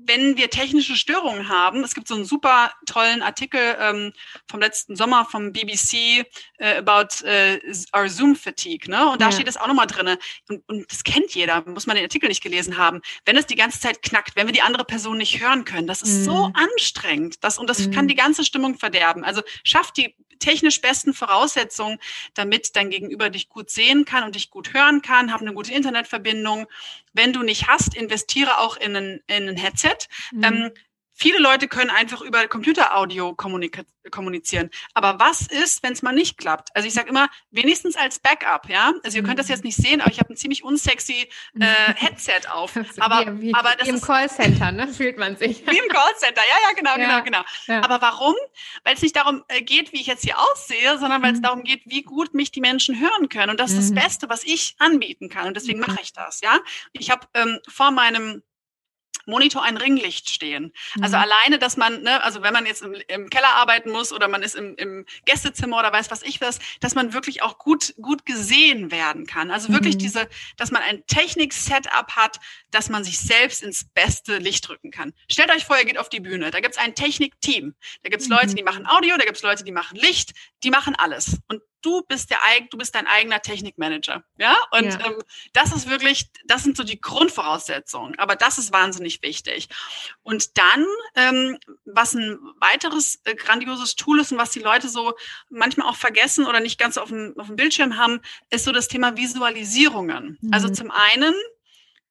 wenn 0.06 0.36
wir 0.36 0.50
technische 0.50 0.96
Störungen 0.96 1.48
haben, 1.48 1.84
es 1.84 1.94
gibt 1.94 2.08
so 2.08 2.14
einen 2.14 2.24
super 2.24 2.72
tollen 2.86 3.22
Artikel 3.22 3.60
ähm, 3.78 4.12
vom 4.48 4.60
letzten 4.60 4.96
Sommer 4.96 5.24
vom 5.24 5.52
BBC 5.52 6.24
äh, 6.58 6.76
about 6.78 7.24
äh, 7.24 7.60
our 7.96 8.08
Zoom 8.08 8.36
Fatigue, 8.36 8.90
ne? 8.90 9.10
Und 9.10 9.20
da 9.20 9.26
ja. 9.26 9.32
steht 9.32 9.48
es 9.48 9.56
auch 9.56 9.66
nochmal 9.66 9.86
drinne. 9.86 10.18
Und, 10.48 10.62
und 10.68 10.90
das 10.90 11.04
kennt 11.04 11.34
jeder, 11.34 11.62
muss 11.66 11.86
man 11.86 11.96
den 11.96 12.04
Artikel 12.04 12.28
nicht 12.28 12.42
gelesen 12.42 12.76
haben. 12.76 13.00
Wenn 13.24 13.36
es 13.36 13.46
die 13.46 13.56
ganze 13.56 13.80
Zeit 13.80 14.02
knackt, 14.02 14.36
wenn 14.36 14.46
wir 14.46 14.52
die 14.52 14.62
andere 14.62 14.84
Person 14.84 15.18
nicht 15.18 15.40
hören 15.40 15.64
können, 15.64 15.86
das 15.86 16.02
ist 16.02 16.20
mhm. 16.20 16.24
so 16.24 16.50
anstrengend, 16.54 17.42
das 17.42 17.58
und 17.58 17.68
das 17.68 17.86
mhm. 17.86 17.90
kann 17.92 18.08
die 18.08 18.14
ganze 18.14 18.44
Stimmung 18.44 18.78
verderben. 18.78 19.24
Also 19.24 19.42
schafft 19.62 19.96
die 19.96 20.14
technisch 20.38 20.80
besten 20.80 21.14
Voraussetzungen, 21.14 21.98
damit 22.34 22.76
dein 22.76 22.90
Gegenüber 22.90 23.30
dich 23.30 23.48
gut 23.48 23.70
sehen 23.70 24.04
kann 24.04 24.24
und 24.24 24.34
dich 24.34 24.50
gut 24.50 24.72
hören 24.74 25.02
kann, 25.02 25.32
hab 25.32 25.40
eine 25.40 25.54
gute 25.54 25.72
Internetverbindung. 25.72 26.66
Wenn 27.12 27.32
du 27.32 27.42
nicht 27.42 27.68
hast, 27.68 27.94
investiere 27.94 28.58
auch 28.58 28.76
in 28.76 28.96
ein, 28.96 29.22
in 29.26 29.48
ein 29.48 29.56
Headset. 29.56 30.08
Mhm. 30.32 30.44
Ähm, 30.44 30.70
Viele 31.16 31.38
Leute 31.38 31.68
können 31.68 31.90
einfach 31.90 32.20
über 32.22 32.46
Computeraudio 32.48 33.34
kommunizieren. 33.34 34.70
Aber 34.94 35.20
was 35.20 35.42
ist, 35.46 35.82
wenn 35.84 35.92
es 35.92 36.02
mal 36.02 36.12
nicht 36.12 36.38
klappt? 36.38 36.74
Also 36.74 36.88
ich 36.88 36.94
sage 36.94 37.08
immer, 37.08 37.28
wenigstens 37.50 37.96
als 37.96 38.18
Backup, 38.18 38.68
ja. 38.68 38.92
Also 39.04 39.18
ihr 39.18 39.22
könnt 39.22 39.38
das 39.38 39.46
mhm. 39.46 39.52
jetzt 39.52 39.64
nicht 39.64 39.76
sehen, 39.76 40.00
aber 40.00 40.10
ich 40.10 40.18
habe 40.18 40.32
ein 40.32 40.36
ziemlich 40.36 40.64
unsexy 40.64 41.28
äh, 41.58 41.64
Headset 41.94 42.48
auf. 42.50 42.76
Aber, 42.98 43.38
wie, 43.38 43.42
wie, 43.42 43.54
aber 43.54 43.76
das 43.78 43.86
wie 43.86 43.92
im 43.92 44.00
Callcenter, 44.00 44.72
ne? 44.72 44.88
Fühlt 44.92 45.16
man 45.16 45.36
sich. 45.36 45.64
Wie 45.66 45.78
im 45.78 45.88
Callcenter, 45.88 46.42
ja, 46.42 46.68
ja, 46.68 46.74
genau, 46.74 46.90
ja, 46.90 47.20
genau, 47.20 47.24
genau. 47.24 47.42
Ja. 47.66 47.84
Aber 47.84 48.00
warum? 48.00 48.34
Weil 48.82 48.94
es 48.94 49.02
nicht 49.02 49.16
darum 49.16 49.44
äh, 49.48 49.62
geht, 49.62 49.92
wie 49.92 50.00
ich 50.00 50.06
jetzt 50.06 50.24
hier 50.24 50.38
aussehe, 50.38 50.98
sondern 50.98 51.22
weil 51.22 51.32
es 51.32 51.38
mhm. 51.38 51.42
darum 51.42 51.62
geht, 51.62 51.82
wie 51.86 52.02
gut 52.02 52.34
mich 52.34 52.50
die 52.50 52.60
Menschen 52.60 53.00
hören 53.00 53.28
können. 53.28 53.50
Und 53.50 53.60
das 53.60 53.72
ist 53.72 53.90
mhm. 53.90 53.94
das 53.94 54.04
Beste, 54.04 54.28
was 54.28 54.44
ich 54.44 54.74
anbieten 54.78 55.28
kann. 55.28 55.46
Und 55.46 55.56
deswegen 55.56 55.78
mhm. 55.78 55.86
mache 55.86 56.00
ich 56.02 56.12
das, 56.12 56.40
ja. 56.40 56.58
Ich 56.92 57.10
habe 57.10 57.26
ähm, 57.34 57.60
vor 57.68 57.90
meinem 57.90 58.42
Monitor 59.26 59.62
ein 59.62 59.76
Ringlicht 59.76 60.28
stehen. 60.28 60.72
Also 60.94 60.98
mhm. 60.98 61.04
Also 61.04 61.16
alleine, 61.16 61.58
dass 61.58 61.76
man, 61.76 62.02
ne, 62.02 62.22
also 62.22 62.42
wenn 62.42 62.52
man 62.52 62.66
jetzt 62.66 62.82
im, 62.82 62.94
im, 63.08 63.30
Keller 63.30 63.54
arbeiten 63.54 63.90
muss 63.90 64.12
oder 64.12 64.28
man 64.28 64.42
ist 64.42 64.56
im, 64.56 64.74
im 64.76 65.06
Gästezimmer 65.24 65.78
oder 65.78 65.92
weiß 65.92 66.10
was 66.10 66.22
ich 66.22 66.40
was, 66.40 66.58
dass 66.80 66.94
man 66.94 67.12
wirklich 67.12 67.42
auch 67.42 67.58
gut, 67.58 67.94
gut 68.00 68.26
gesehen 68.26 68.90
werden 68.90 69.26
kann. 69.26 69.50
Also 69.50 69.72
wirklich 69.72 69.94
mhm. 69.94 70.00
diese, 70.00 70.28
dass 70.56 70.70
man 70.70 70.82
ein 70.82 71.06
Technik-Setup 71.06 72.16
hat, 72.16 72.40
dass 72.70 72.88
man 72.88 73.04
sich 73.04 73.18
selbst 73.18 73.62
ins 73.62 73.84
beste 73.94 74.38
Licht 74.38 74.68
drücken 74.68 74.90
kann. 74.90 75.12
Stellt 75.30 75.50
euch 75.50 75.64
vor, 75.64 75.78
ihr 75.78 75.84
geht 75.84 75.98
auf 75.98 76.08
die 76.08 76.20
Bühne. 76.20 76.50
Da 76.50 76.60
gibt's 76.60 76.78
ein 76.78 76.94
Technik-Team. 76.94 77.74
Da 78.02 78.10
gibt's 78.10 78.28
Leute, 78.28 78.48
mhm. 78.48 78.56
die 78.56 78.62
machen 78.62 78.86
Audio, 78.86 79.16
da 79.16 79.24
gibt's 79.24 79.42
Leute, 79.42 79.64
die 79.64 79.72
machen 79.72 79.96
Licht, 79.96 80.32
die 80.62 80.70
machen 80.70 80.94
alles. 80.96 81.38
Und 81.48 81.62
du 81.84 82.02
bist 82.02 82.30
der 82.30 82.38
du 82.70 82.78
bist 82.78 82.94
dein 82.94 83.06
eigener 83.06 83.40
Technikmanager. 83.40 84.24
Ja, 84.38 84.56
und 84.70 84.84
ja. 84.84 85.06
Ähm, 85.06 85.18
das 85.52 85.72
ist 85.72 85.88
wirklich, 85.88 86.30
das 86.46 86.62
sind 86.62 86.76
so 86.76 86.84
die 86.84 87.00
Grundvoraussetzungen. 87.00 88.18
Aber 88.18 88.36
das 88.36 88.58
ist 88.58 88.72
wahnsinnig 88.72 89.22
wichtig. 89.22 89.68
Und 90.22 90.56
dann, 90.58 90.86
ähm, 91.16 91.58
was 91.84 92.14
ein 92.14 92.38
weiteres 92.58 93.20
äh, 93.24 93.34
grandioses 93.34 93.96
Tool 93.96 94.20
ist 94.20 94.32
und 94.32 94.38
was 94.38 94.50
die 94.50 94.60
Leute 94.60 94.88
so 94.88 95.14
manchmal 95.50 95.88
auch 95.88 95.96
vergessen 95.96 96.46
oder 96.46 96.60
nicht 96.60 96.78
ganz 96.78 96.96
auf 96.96 97.08
dem, 97.08 97.34
auf 97.38 97.46
dem 97.46 97.56
Bildschirm 97.56 97.96
haben, 97.96 98.20
ist 98.50 98.64
so 98.64 98.72
das 98.72 98.88
Thema 98.88 99.16
Visualisierungen. 99.16 100.38
Also 100.40 100.46
mhm. 100.46 100.64
Also 100.64 100.68
zum 100.70 100.90
einen 100.90 101.34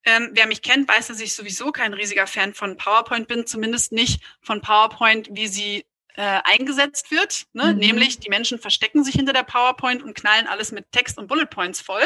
ähm, 0.06 0.32
wer 0.34 0.48
mich 0.48 0.62
kennt, 0.62 0.88
weiß, 0.88 1.08
dass 1.08 1.22
ich 1.22 1.34
sowieso 1.34 1.72
kein 1.72 1.94
riesiger 1.94 2.28
Fan 2.28 2.54
von 2.54 2.78
PowerPoint 2.78 3.28
bin, 3.28 3.48
zumindest 3.48 3.92
nicht 3.92 4.22
von 4.42 4.62
PowerPoint, 4.62 5.30
wie 5.32 5.48
sie 5.48 5.86
äh, 6.16 6.40
eingesetzt 6.44 7.12
wird. 7.12 7.48
Ne? 7.54 7.74
Mhm. 7.74 7.80
Nämlich, 7.80 8.20
die 8.20 8.30
Menschen 8.30 8.60
verstecken 8.60 9.04
sich 9.04 9.16
hinter 9.16 9.34
der 9.34 9.44
PowerPoint 9.44 10.04
und 10.04 10.16
knallen 10.16 10.48
alles 10.48 10.72
mit 10.72 10.92
Text 10.92 11.18
und 11.18 11.28
Bullet 11.28 11.48
Points 11.48 11.82
voll. 11.82 12.04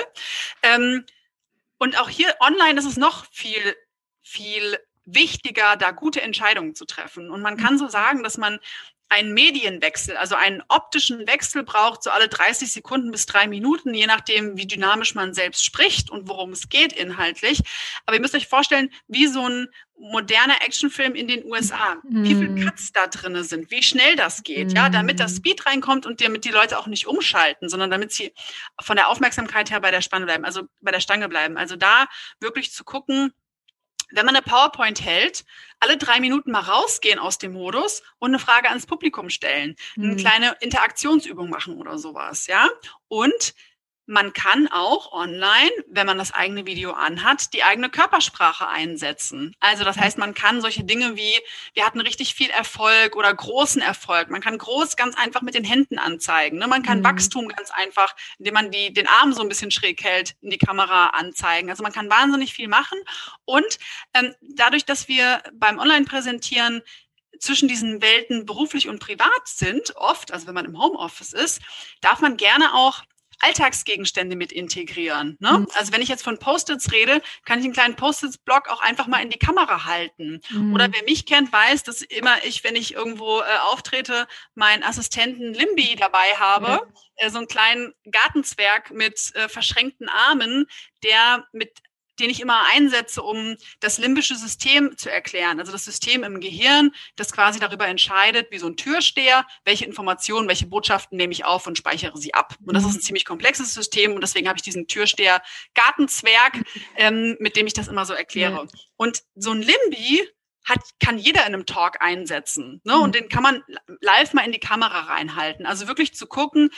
Ähm, 0.64 1.06
und 1.78 2.00
auch 2.00 2.10
hier 2.10 2.34
online 2.40 2.80
ist 2.80 2.86
es 2.86 2.98
noch 2.98 3.26
viel, 3.32 3.76
viel 4.22 4.78
wichtiger, 5.06 5.76
da 5.78 5.92
gute 5.92 6.22
Entscheidungen 6.22 6.76
zu 6.76 6.86
treffen. 6.86 7.30
Und 7.30 7.42
man 7.42 7.58
kann 7.58 7.78
so 7.78 7.88
sagen, 7.88 8.24
dass 8.24 8.38
man 8.38 8.60
einen 9.10 9.34
Medienwechsel, 9.34 10.18
also 10.18 10.36
einen 10.36 10.64
optischen 10.68 11.28
Wechsel 11.28 11.64
braucht, 11.64 12.04
so 12.04 12.10
alle 12.10 12.28
30 12.28 12.72
Sekunden 12.72 13.12
bis 13.12 13.26
drei 13.26 13.48
Minuten, 13.48 13.94
je 13.94 14.06
nachdem, 14.06 14.58
wie 14.58 14.68
dynamisch 14.68 15.16
man 15.16 15.34
selbst 15.34 15.64
spricht 15.64 16.10
und 16.10 16.28
worum 16.28 16.52
es 16.52 16.70
geht 16.70 16.94
inhaltlich. 16.94 17.62
Aber 18.06 18.16
ihr 18.16 18.22
müsst 18.22 18.36
euch 18.36 18.48
vorstellen, 18.48 18.90
wie 19.08 19.28
so 19.28 19.48
ein 19.48 19.68
moderner 20.00 20.62
Actionfilm 20.62 21.16
in 21.16 21.28
den 21.28 21.44
USA, 21.46 21.96
mhm. 22.04 22.24
wie 22.24 22.36
viele 22.36 22.66
Cuts 22.66 22.92
da 22.92 23.08
drinne 23.08 23.44
sind, 23.44 23.72
wie 23.72 23.82
schnell 23.82 24.16
das 24.16 24.44
geht, 24.44 24.70
mhm. 24.70 24.76
ja, 24.76 24.90
damit 24.90 25.20
das 25.20 25.38
Speed 25.38 25.66
reinkommt 25.66 26.06
und 26.06 26.22
damit 26.22 26.46
die 26.46 26.52
Leute 26.52 26.78
auch 26.78 26.88
nicht 26.88 27.08
umschalten, 27.08 27.70
sondern 27.70 27.90
damit 27.90 28.12
sie 28.12 28.34
von 28.82 28.96
der 28.96 29.10
Aufmerksamkeit 29.10 29.72
her 29.72 29.80
bei 29.80 29.92
der 29.92 30.02
Spanne 30.02 30.26
bleiben, 30.26 30.46
also 30.46 30.64
bei 30.82 30.92
der 30.92 31.00
Stange 31.00 31.30
bleiben. 31.30 31.58
Also 31.58 31.76
da 31.76 32.08
wirklich 32.40 32.72
zu 32.74 32.84
gucken, 32.84 33.34
wenn 34.12 34.26
man 34.26 34.36
eine 34.36 34.44
PowerPoint 34.44 35.04
hält, 35.04 35.46
alle 35.80 35.98
drei 35.98 36.20
Minuten 36.20 36.52
mal 36.52 36.62
rausgehen 36.62 37.20
aus 37.20 37.38
dem 37.38 37.54
Modus 37.54 38.02
und 38.20 38.32
eine 38.32 38.40
Frage 38.40 38.70
ans 38.70 38.86
Publikum 38.86 39.30
stellen, 39.30 39.76
eine 39.96 40.14
mhm. 40.14 40.18
kleine 40.18 40.56
Interaktionsübung 40.60 41.50
machen 41.50 41.78
oder 41.78 41.98
sowas, 41.98 42.48
ja. 42.48 42.68
Und 43.08 43.54
man 44.08 44.32
kann 44.32 44.70
auch 44.70 45.12
online, 45.12 45.72
wenn 45.90 46.08
man 46.08 46.18
das 46.18 46.34
eigene 46.34 46.66
Video 46.66 46.94
anhat, 46.94 47.54
die 47.54 47.64
eigene 47.64 47.90
Körpersprache 47.90 48.66
einsetzen. 48.66 49.54
Also 49.60 49.84
das 49.84 49.98
heißt, 49.98 50.18
man 50.18 50.34
kann 50.34 50.62
solche 50.62 50.86
Dinge 50.86 51.18
wie, 51.18 51.38
wir 51.74 51.86
hatten 51.86 52.00
richtig 52.00 52.34
viel 52.34 52.50
Erfolg 52.50 53.18
oder 53.18 53.34
großen 53.34 53.82
Erfolg. 53.82 54.30
Man 54.30 54.40
kann 54.40 54.58
groß 54.58 54.96
ganz 54.96 55.18
einfach 55.18 55.42
mit 55.42 55.56
den 55.56 55.66
Händen 55.66 56.00
anzeigen. 56.00 56.58
Ne? 56.58 56.68
Man 56.68 56.84
kann 56.84 57.00
mhm. 57.00 57.04
Wachstum 57.04 57.50
ganz 57.50 57.70
einfach, 57.70 58.16
indem 58.40 58.54
man 58.54 58.72
die, 58.72 58.94
den 58.94 59.08
Arm 59.08 59.34
so 59.34 59.42
ein 59.42 59.50
bisschen 59.50 59.72
schräg 59.72 60.02
hält, 60.02 60.36
in 60.42 60.52
die 60.52 60.58
Kamera 60.58 61.08
anzeigen. 61.08 61.70
Also 61.70 61.84
man 61.84 61.92
kann 61.92 62.10
wahnsinnig 62.10 62.54
viel 62.54 62.70
machen. 62.70 62.98
Und 63.44 63.78
ähm, 64.14 64.34
dadurch, 64.42 64.86
dass 64.86 65.10
wir 65.10 65.44
beim 65.52 65.80
Online-Präsentieren 65.80 66.82
zwischen 67.40 67.68
diesen 67.68 68.02
Welten 68.02 68.46
beruflich 68.46 68.88
und 68.88 69.00
privat 69.00 69.30
sind, 69.46 69.96
oft, 69.98 70.32
also 70.32 70.48
wenn 70.48 70.56
man 70.56 70.66
im 70.66 70.80
Homeoffice 70.82 71.34
ist, 71.34 71.62
darf 72.00 72.22
man 72.22 72.38
gerne 72.38 72.74
auch 72.74 73.04
Alltagsgegenstände 73.40 74.36
mit 74.36 74.52
integrieren. 74.52 75.38
Ne? 75.40 75.60
Mhm. 75.60 75.68
Also 75.76 75.94
wenn 75.94 76.02
ich 76.02 76.10
jetzt 76.10 76.24
von 76.24 76.40
Post-its 76.40 76.92
rede, 76.92 77.22
kann 77.46 77.60
ich 77.60 77.66
einen 77.66 77.74
kleinen 77.74 77.96
Post-its-Block 77.96 78.70
auch 78.70 78.82
einfach 78.82 79.08
mal 79.08 79.22
in 79.22 79.30
die 79.30 79.40
Kamera 79.40 79.86
halten. 79.86 80.42
Mhm. 80.50 80.74
Oder 80.74 80.92
wer 80.92 81.04
mich 81.04 81.26
kennt, 81.26 81.52
weiß, 81.52 81.84
dass 81.84 82.02
immer 82.02 82.44
ich, 82.44 82.64
wenn 82.64 82.76
ich 82.76 82.94
irgendwo 82.94 83.40
äh, 83.40 83.44
auftrete, 83.64 84.28
meinen 84.56 84.84
Assistenten 84.84 85.54
Limbi 85.54 85.96
dabei 85.98 86.36
habe. 86.38 86.68
Ja. 86.68 86.82
Äh, 87.18 87.30
so 87.30 87.38
einen 87.38 87.48
kleinen 87.48 87.94
Gartenzwerg 88.10 88.92
mit 88.92 89.32
äh, 89.36 89.48
verschränkten 89.50 90.10
Armen, 90.10 90.66
der 91.04 91.48
mit 91.52 91.72
den 92.20 92.30
ich 92.30 92.40
immer 92.40 92.64
einsetze, 92.74 93.22
um 93.22 93.56
das 93.80 93.98
limbische 93.98 94.36
System 94.36 94.98
zu 94.98 95.12
erklären. 95.12 95.60
Also 95.60 95.72
das 95.72 95.86
System 95.86 96.24
im 96.24 96.40
Gehirn, 96.40 96.92
das 97.16 97.32
quasi 97.32 97.60
darüber 97.60 97.88
entscheidet, 97.88 98.52
wie 98.52 98.58
so 98.58 98.68
ein 98.68 98.76
Türsteher, 98.76 99.46
welche 99.66 99.86
Informationen, 99.86 100.48
welche 100.48 100.68
Botschaften 100.68 101.18
nehme 101.18 101.34
ich 101.34 101.46
auf 101.46 101.68
und 101.68 101.78
speichere 101.78 102.18
sie 102.18 102.34
ab. 102.34 102.56
Und 102.66 102.76
das 102.76 102.86
ist 102.86 102.96
ein 102.96 103.02
ziemlich 103.02 103.26
komplexes 103.26 103.74
System 103.74 104.14
und 104.14 104.22
deswegen 104.22 104.48
habe 104.48 104.58
ich 104.58 104.64
diesen 104.64 104.88
Türsteher 104.88 105.42
Gartenzwerg, 105.74 106.64
ähm, 106.96 107.38
mit 107.40 107.56
dem 107.56 107.68
ich 107.68 107.74
das 107.74 107.88
immer 107.88 108.06
so 108.06 108.14
erkläre. 108.14 108.68
Und 108.96 109.24
so 109.36 109.52
ein 109.52 109.62
Limbi 109.62 110.28
hat, 110.68 110.82
kann 111.00 111.18
jeder 111.18 111.42
in 111.42 111.54
einem 111.54 111.66
Talk 111.66 112.02
einsetzen. 112.02 112.82
Ne? 112.84 113.00
Und 113.00 113.16
den 113.16 113.30
kann 113.30 113.42
man 113.42 113.64
live 114.02 114.34
mal 114.34 114.46
in 114.46 114.52
die 114.52 114.60
Kamera 114.60 115.02
reinhalten. 115.02 115.66
Also 115.66 115.88
wirklich 115.88 116.14
zu 116.14 116.28
gucken, 116.28 116.70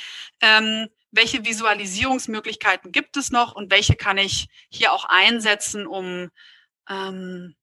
ähm, 0.41 0.87
welche 1.11 1.43
Visualisierungsmöglichkeiten 1.43 2.91
gibt 2.91 3.17
es 3.17 3.31
noch 3.31 3.55
und 3.55 3.71
welche 3.71 3.95
kann 3.95 4.19
ich 4.19 4.47
hier 4.69 4.93
auch 4.93 5.05
einsetzen, 5.05 5.87
um, 5.87 6.29
ähm, 6.87 7.55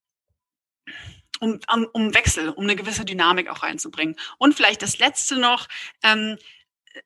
um, 1.38 1.60
um, 1.72 1.86
um 1.92 2.14
Wechsel, 2.14 2.48
um 2.48 2.64
eine 2.64 2.74
gewisse 2.74 3.04
Dynamik 3.04 3.48
auch 3.48 3.62
reinzubringen. 3.62 4.16
Und 4.38 4.54
vielleicht 4.54 4.82
das 4.82 4.98
Letzte 4.98 5.36
noch, 5.38 5.68
ähm, 6.02 6.38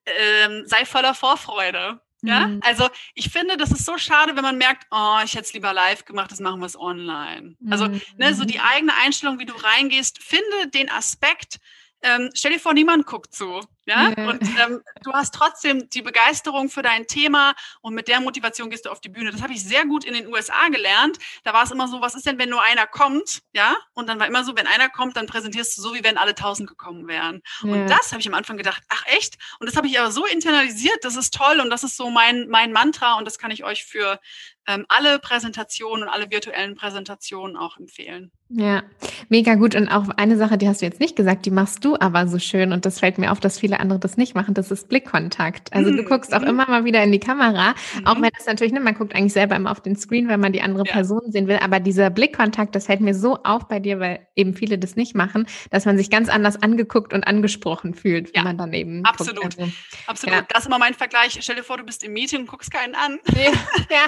äh, 0.04 0.62
sei 0.64 0.87
voller 0.87 1.14
Vorfreude. 1.14 2.00
Ja, 2.22 2.48
mhm. 2.48 2.61
also 2.62 2.88
ich 3.14 3.30
finde, 3.30 3.56
das 3.56 3.70
ist 3.70 3.85
so 3.85 3.96
schade, 3.96 4.37
wenn 4.37 4.42
man 4.42 4.59
merkt, 4.59 4.87
oh, 4.90 5.18
ich 5.24 5.33
hätte 5.33 5.44
es 5.44 5.52
lieber 5.52 5.72
live 5.72 6.04
gemacht, 6.04 6.30
das 6.30 6.40
machen 6.40 6.61
wir 6.61 6.66
es 6.66 6.78
online. 6.78 7.56
Also, 7.70 7.87
mhm. 7.87 7.94
Also, 7.94 8.06
ne, 8.18 8.35
so 8.35 8.44
die 8.44 8.59
mhm. 8.59 8.64
eigene 8.64 8.92
Einstellung, 9.02 9.38
wie 9.38 9.46
du 9.46 9.54
reingehst, 9.54 10.22
finde 10.22 10.68
den 10.72 10.90
Aspekt, 10.90 11.61
ähm, 12.03 12.31
stell 12.35 12.53
dir 12.53 12.61
vor, 12.61 12.73
niemand 12.75 13.07
guckt 13.07 13.35
zu. 13.35 13.61
Ja? 13.87 14.13
ja. 14.17 14.29
Und 14.29 14.43
ähm, 14.43 14.83
du 15.03 15.13
hast 15.13 15.35
trotzdem 15.35 15.89
die 15.91 16.03
Begeisterung 16.03 16.69
für 16.69 16.83
dein 16.83 17.07
Thema 17.07 17.55
und 17.81 17.95
mit 17.95 18.09
der 18.09 18.21
Motivation 18.21 18.71
gehst 18.71 18.87
du 18.87 18.91
auf 18.91 19.01
die 19.01 19.09
Bühne. 19.09 19.33
Das 19.33 19.43
habe 19.43 19.53
ich 19.53 19.65
sehr 19.65 19.85
gut 19.87 20.05
in 20.05 20.15
den 20.15 20.27
USA 20.29 20.69
gelernt. 20.69 21.19
Da 21.45 21.53
war 21.53 21.65
es 21.65 21.71
immer 21.71 21.89
so, 21.89 22.01
was 22.01 22.15
ist 22.15 22.27
denn, 22.27 22.39
wenn 22.39 22.51
nur 22.51 22.63
einer 22.63 22.87
kommt? 22.87 23.43
Ja? 23.53 23.77
Und 23.95 24.09
dann 24.09 24.19
war 24.21 24.27
immer 24.27 24.45
so, 24.45 24.57
wenn 24.57 24.67
einer 24.67 24.89
kommt, 24.89 25.17
dann 25.17 25.27
präsentierst 25.27 25.77
du 25.77 25.83
so, 25.83 25.95
wie 25.95 26.05
wenn 26.05 26.19
alle 26.19 26.35
tausend 26.35 26.69
gekommen 26.69 27.09
wären. 27.09 27.43
Ja. 27.63 27.73
Und 27.73 27.87
das 27.89 28.13
habe 28.13 28.21
ich 28.21 28.29
am 28.29 28.35
Anfang 28.35 28.57
gedacht, 28.57 28.83
ach 28.89 29.05
echt? 29.07 29.37
Und 29.59 29.69
das 29.69 29.77
habe 29.77 29.87
ich 29.87 29.99
aber 29.99 30.11
so 30.11 30.27
internalisiert, 30.27 30.99
das 31.03 31.17
ist 31.17 31.35
toll 31.35 31.61
und 31.61 31.71
das 31.71 31.83
ist 31.83 31.97
so 31.97 32.11
mein, 32.11 32.49
mein 32.49 32.73
Mantra 32.73 33.15
und 33.15 33.25
das 33.25 33.39
kann 33.39 33.51
ich 33.51 33.65
euch 33.65 33.85
für 33.85 34.21
ähm, 34.68 34.85
alle 34.88 35.18
Präsentationen 35.18 36.05
und 36.05 36.09
alle 36.09 36.31
virtuellen 36.31 36.75
Präsentationen 36.75 37.57
auch 37.57 37.79
empfehlen. 37.79 38.31
Ja, 38.53 38.83
mega 39.29 39.55
gut. 39.55 39.77
Und 39.77 39.88
auch 39.88 40.09
eine 40.16 40.37
Sache, 40.37 40.59
die 40.59 40.68
hast 40.68 40.83
du 40.83 40.87
jetzt 40.87 40.99
nicht 40.99 41.14
gesagt, 41.14 41.46
die 41.46 41.53
machst 41.53 41.85
du 41.85 41.96
aber 41.99 42.27
so 42.27 42.40
schön. 42.40 42.73
Und 42.73 42.85
das 42.85 42.99
fällt 42.99 43.16
mir 43.16 43.31
auf, 43.31 43.38
dass 43.38 43.61
viele 43.61 43.79
andere 43.79 44.01
das 44.01 44.16
nicht 44.16 44.35
machen. 44.35 44.55
Das 44.55 44.73
ist 44.73 44.88
Blickkontakt. 44.88 45.73
Also 45.73 45.90
du 45.92 46.03
mhm. 46.03 46.07
guckst 46.07 46.35
auch 46.35 46.40
mhm. 46.40 46.49
immer 46.49 46.68
mal 46.68 46.85
wieder 46.85 47.03
in 47.05 47.12
die 47.12 47.20
Kamera, 47.20 47.75
mhm. 47.96 48.07
auch 48.07 48.20
wenn 48.20 48.31
das 48.37 48.46
natürlich, 48.46 48.73
ne, 48.73 48.81
man 48.81 48.94
guckt 48.94 49.14
eigentlich 49.14 49.33
selber 49.33 49.55
immer 49.55 49.70
auf 49.70 49.81
den 49.81 49.94
Screen, 49.94 50.27
wenn 50.27 50.40
man 50.40 50.53
die 50.53 50.62
andere 50.62 50.85
ja. 50.85 50.92
Person 50.92 51.31
sehen 51.31 51.46
will. 51.46 51.59
Aber 51.62 51.79
dieser 51.79 52.11
Blickkontakt, 52.11 52.75
das 52.75 52.87
fällt 52.87 53.01
mir 53.01 53.14
so 53.14 53.37
auf 53.44 53.68
bei 53.68 53.79
dir, 53.79 54.01
weil 54.01 54.27
eben 54.35 54.55
viele 54.55 54.79
das 54.79 54.96
nicht 54.96 55.14
machen, 55.14 55.46
dass 55.70 55.85
man 55.85 55.96
sich 55.96 56.11
ganz 56.11 56.29
anders 56.29 56.61
angeguckt 56.61 57.12
und 57.12 57.23
angesprochen 57.25 57.94
fühlt, 57.94 58.35
wenn 58.35 58.40
ja. 58.40 58.42
man 58.42 58.59
dann 58.59 58.73
eben. 58.73 59.05
Absolut. 59.05 59.44
Also, 59.44 59.73
Absolut. 60.09 60.35
Ja. 60.35 60.46
Das 60.49 60.61
ist 60.61 60.66
immer 60.66 60.79
mein 60.79 60.94
Vergleich. 60.94 61.38
Stell 61.40 61.55
dir 61.55 61.62
vor, 61.62 61.77
du 61.77 61.85
bist 61.85 62.03
im 62.03 62.14
Meeting 62.14 62.40
und 62.40 62.46
guckst 62.49 62.73
keinen 62.73 62.96
an. 62.96 63.20
Ja. 63.37 63.53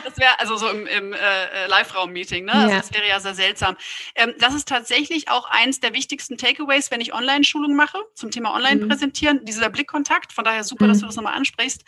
Das 0.04 0.18
wäre 0.18 0.32
also 0.42 0.56
so 0.56 0.68
im, 0.68 0.86
im 0.86 1.12
äh, 1.12 1.16
äh, 1.16 1.66
Live-Raum-Meeting, 1.68 2.46
ne? 2.46 2.52
Also 2.52 2.76
das 2.76 2.92
wäre 2.92 3.06
ja 3.06 3.20
sehr 3.20 3.34
seltsam. 3.34 3.76
Ähm, 4.16 4.34
das 4.40 4.54
ist 4.54 4.66
tatsächlich 4.66 5.28
auch 5.28 5.48
eins 5.48 5.78
der 5.78 5.94
wichtigsten 5.94 6.36
Takeaways, 6.36 6.90
wenn 6.90 7.00
ich 7.00 7.14
Online-Schulung 7.14 7.76
mache 7.76 7.98
zum 8.14 8.32
Thema 8.32 8.52
Online-Präsentieren, 8.52 9.38
mhm. 9.38 9.44
dieser 9.44 9.70
Blickkontakt. 9.70 10.32
Von 10.32 10.44
daher 10.44 10.64
super, 10.64 10.86
mhm. 10.86 10.88
dass 10.88 10.98
du 10.98 11.06
das 11.06 11.14
nochmal 11.14 11.34
ansprichst. 11.34 11.82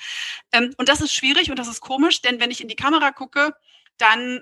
Ähm, 0.52 0.72
und 0.78 0.88
das 0.88 1.00
ist 1.00 1.12
schwierig 1.12 1.50
und 1.50 1.58
das 1.58 1.66
ist 1.66 1.80
komisch, 1.80 2.22
denn 2.22 2.38
wenn 2.38 2.52
ich 2.52 2.60
in 2.60 2.68
die 2.68 2.76
Kamera 2.76 3.10
gucke, 3.10 3.54
dann 3.98 4.40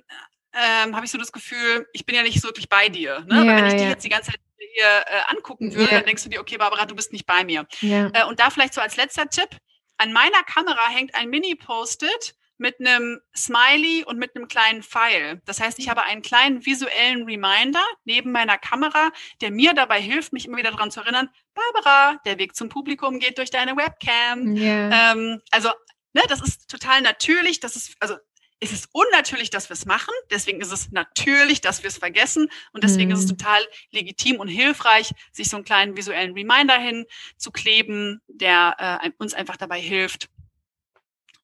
ähm, 0.52 0.94
habe 0.94 1.06
ich 1.06 1.10
so 1.10 1.16
das 1.16 1.32
Gefühl, 1.32 1.88
ich 1.94 2.04
bin 2.04 2.14
ja 2.14 2.22
nicht 2.22 2.40
so 2.40 2.48
wirklich 2.48 2.68
bei 2.68 2.90
dir. 2.90 3.24
Ne? 3.26 3.46
Ja, 3.46 3.56
wenn 3.56 3.66
ich 3.66 3.72
ja. 3.72 3.78
dich 3.78 3.88
jetzt 3.88 4.04
die 4.04 4.10
ganze 4.10 4.32
Zeit 4.32 4.40
hier 4.74 5.04
äh, 5.06 5.34
angucken 5.34 5.74
würde, 5.74 5.90
ja. 5.90 5.98
dann 5.98 6.06
denkst 6.06 6.22
du 6.24 6.28
dir, 6.28 6.40
okay, 6.40 6.58
Barbara, 6.58 6.84
du 6.84 6.94
bist 6.94 7.12
nicht 7.12 7.26
bei 7.26 7.44
mir. 7.44 7.66
Äh, 7.80 8.24
und 8.26 8.40
da 8.40 8.50
vielleicht 8.50 8.74
so 8.74 8.82
als 8.82 8.96
letzter 8.96 9.26
Tipp, 9.28 9.48
an 9.96 10.12
meiner 10.12 10.42
Kamera 10.42 10.88
hängt 10.88 11.14
ein 11.14 11.30
Mini-Post-it, 11.30 12.34
mit 12.62 12.78
einem 12.78 13.20
Smiley 13.36 14.04
und 14.04 14.18
mit 14.18 14.36
einem 14.36 14.46
kleinen 14.46 14.84
Pfeil. 14.84 15.42
Das 15.44 15.60
heißt, 15.60 15.80
ich 15.80 15.88
habe 15.88 16.04
einen 16.04 16.22
kleinen 16.22 16.64
visuellen 16.64 17.24
Reminder 17.24 17.82
neben 18.04 18.30
meiner 18.30 18.56
Kamera, 18.56 19.10
der 19.40 19.50
mir 19.50 19.74
dabei 19.74 20.00
hilft, 20.00 20.32
mich 20.32 20.46
immer 20.46 20.58
wieder 20.58 20.70
daran 20.70 20.92
zu 20.92 21.00
erinnern, 21.00 21.28
Barbara, 21.54 22.20
der 22.24 22.38
Weg 22.38 22.54
zum 22.54 22.68
Publikum 22.68 23.18
geht 23.18 23.36
durch 23.38 23.50
deine 23.50 23.76
Webcam. 23.76 24.56
Yeah. 24.56 25.12
Ähm, 25.12 25.42
also, 25.50 25.70
ne, 26.14 26.22
das 26.28 26.40
ist 26.40 26.70
total 26.70 27.02
natürlich. 27.02 27.58
Das 27.58 27.74
ist, 27.74 27.96
also, 27.98 28.14
es 28.60 28.70
ist 28.70 28.88
unnatürlich, 28.92 29.50
dass 29.50 29.68
wir 29.68 29.74
es 29.74 29.86
machen. 29.86 30.14
Deswegen 30.30 30.60
ist 30.60 30.70
es 30.70 30.92
natürlich, 30.92 31.60
dass 31.62 31.82
wir 31.82 31.88
es 31.88 31.98
vergessen. 31.98 32.48
Und 32.72 32.84
deswegen 32.84 33.10
mm. 33.10 33.14
ist 33.14 33.24
es 33.24 33.32
mhm. 33.32 33.38
total 33.38 33.60
legitim 33.90 34.38
und 34.38 34.46
hilfreich, 34.46 35.10
sich 35.32 35.48
so 35.48 35.56
einen 35.56 35.64
kleinen 35.64 35.96
visuellen 35.96 36.32
Reminder 36.32 36.78
hinzukleben, 36.78 38.20
der 38.28 39.00
äh, 39.02 39.10
uns 39.18 39.34
einfach 39.34 39.56
dabei 39.56 39.80
hilft, 39.80 40.28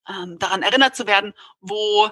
ähm, 0.09 0.39
daran 0.39 0.63
erinnert 0.63 0.97
zu 0.97 1.07
werden, 1.07 1.35
wo 1.61 2.11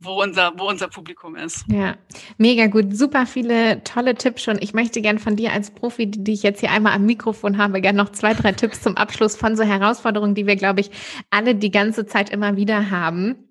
wo 0.00 0.22
unser, 0.22 0.52
wo 0.56 0.68
unser 0.68 0.88
Publikum 0.88 1.34
ist. 1.34 1.64
Ja, 1.68 1.96
mega 2.36 2.66
gut. 2.66 2.96
Super 2.96 3.26
viele 3.26 3.82
tolle 3.82 4.14
Tipps 4.14 4.44
schon. 4.44 4.58
Ich 4.60 4.72
möchte 4.72 5.02
gern 5.02 5.18
von 5.18 5.34
dir 5.34 5.52
als 5.52 5.72
Profi, 5.72 6.08
die 6.08 6.34
ich 6.34 6.44
jetzt 6.44 6.60
hier 6.60 6.70
einmal 6.70 6.92
am 6.92 7.04
Mikrofon 7.04 7.58
habe, 7.58 7.80
gern 7.80 7.96
noch 7.96 8.12
zwei, 8.12 8.34
drei 8.34 8.52
Tipps 8.52 8.80
zum 8.80 8.96
Abschluss 8.96 9.36
von 9.36 9.56
so 9.56 9.64
Herausforderungen, 9.64 10.34
die 10.34 10.46
wir, 10.46 10.56
glaube 10.56 10.80
ich, 10.80 10.90
alle 11.30 11.56
die 11.56 11.72
ganze 11.72 12.06
Zeit 12.06 12.30
immer 12.30 12.56
wieder 12.56 12.90
haben. 12.90 13.48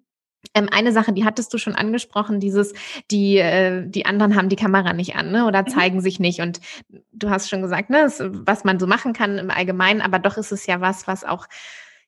Ähm, 0.54 0.70
eine 0.72 0.94
Sache, 0.94 1.12
die 1.12 1.26
hattest 1.26 1.54
du 1.54 1.58
schon 1.58 1.76
angesprochen, 1.76 2.40
dieses, 2.40 2.74
die, 3.12 3.38
äh, 3.38 3.86
die 3.86 4.06
anderen 4.06 4.36
haben 4.36 4.48
die 4.48 4.56
Kamera 4.56 4.94
nicht 4.94 5.16
an, 5.16 5.32
ne? 5.32 5.46
Oder 5.46 5.64
mhm. 5.64 5.68
zeigen 5.68 6.02
sich 6.02 6.20
nicht. 6.22 6.40
Und 6.40 6.62
du 7.12 7.30
hast 7.30 7.50
schon 7.50 7.62
gesagt, 7.62 7.90
ne, 7.90 8.10
was 8.46 8.64
man 8.64 8.80
so 8.80 8.88
machen 8.88 9.12
kann 9.12 9.38
im 9.38 9.52
Allgemeinen, 9.52 10.02
aber 10.02 10.20
doch 10.20 10.38
ist 10.38 10.54
es 10.54 10.66
ja 10.66 10.80
was, 10.80 11.08
was 11.08 11.26
auch 11.26 11.48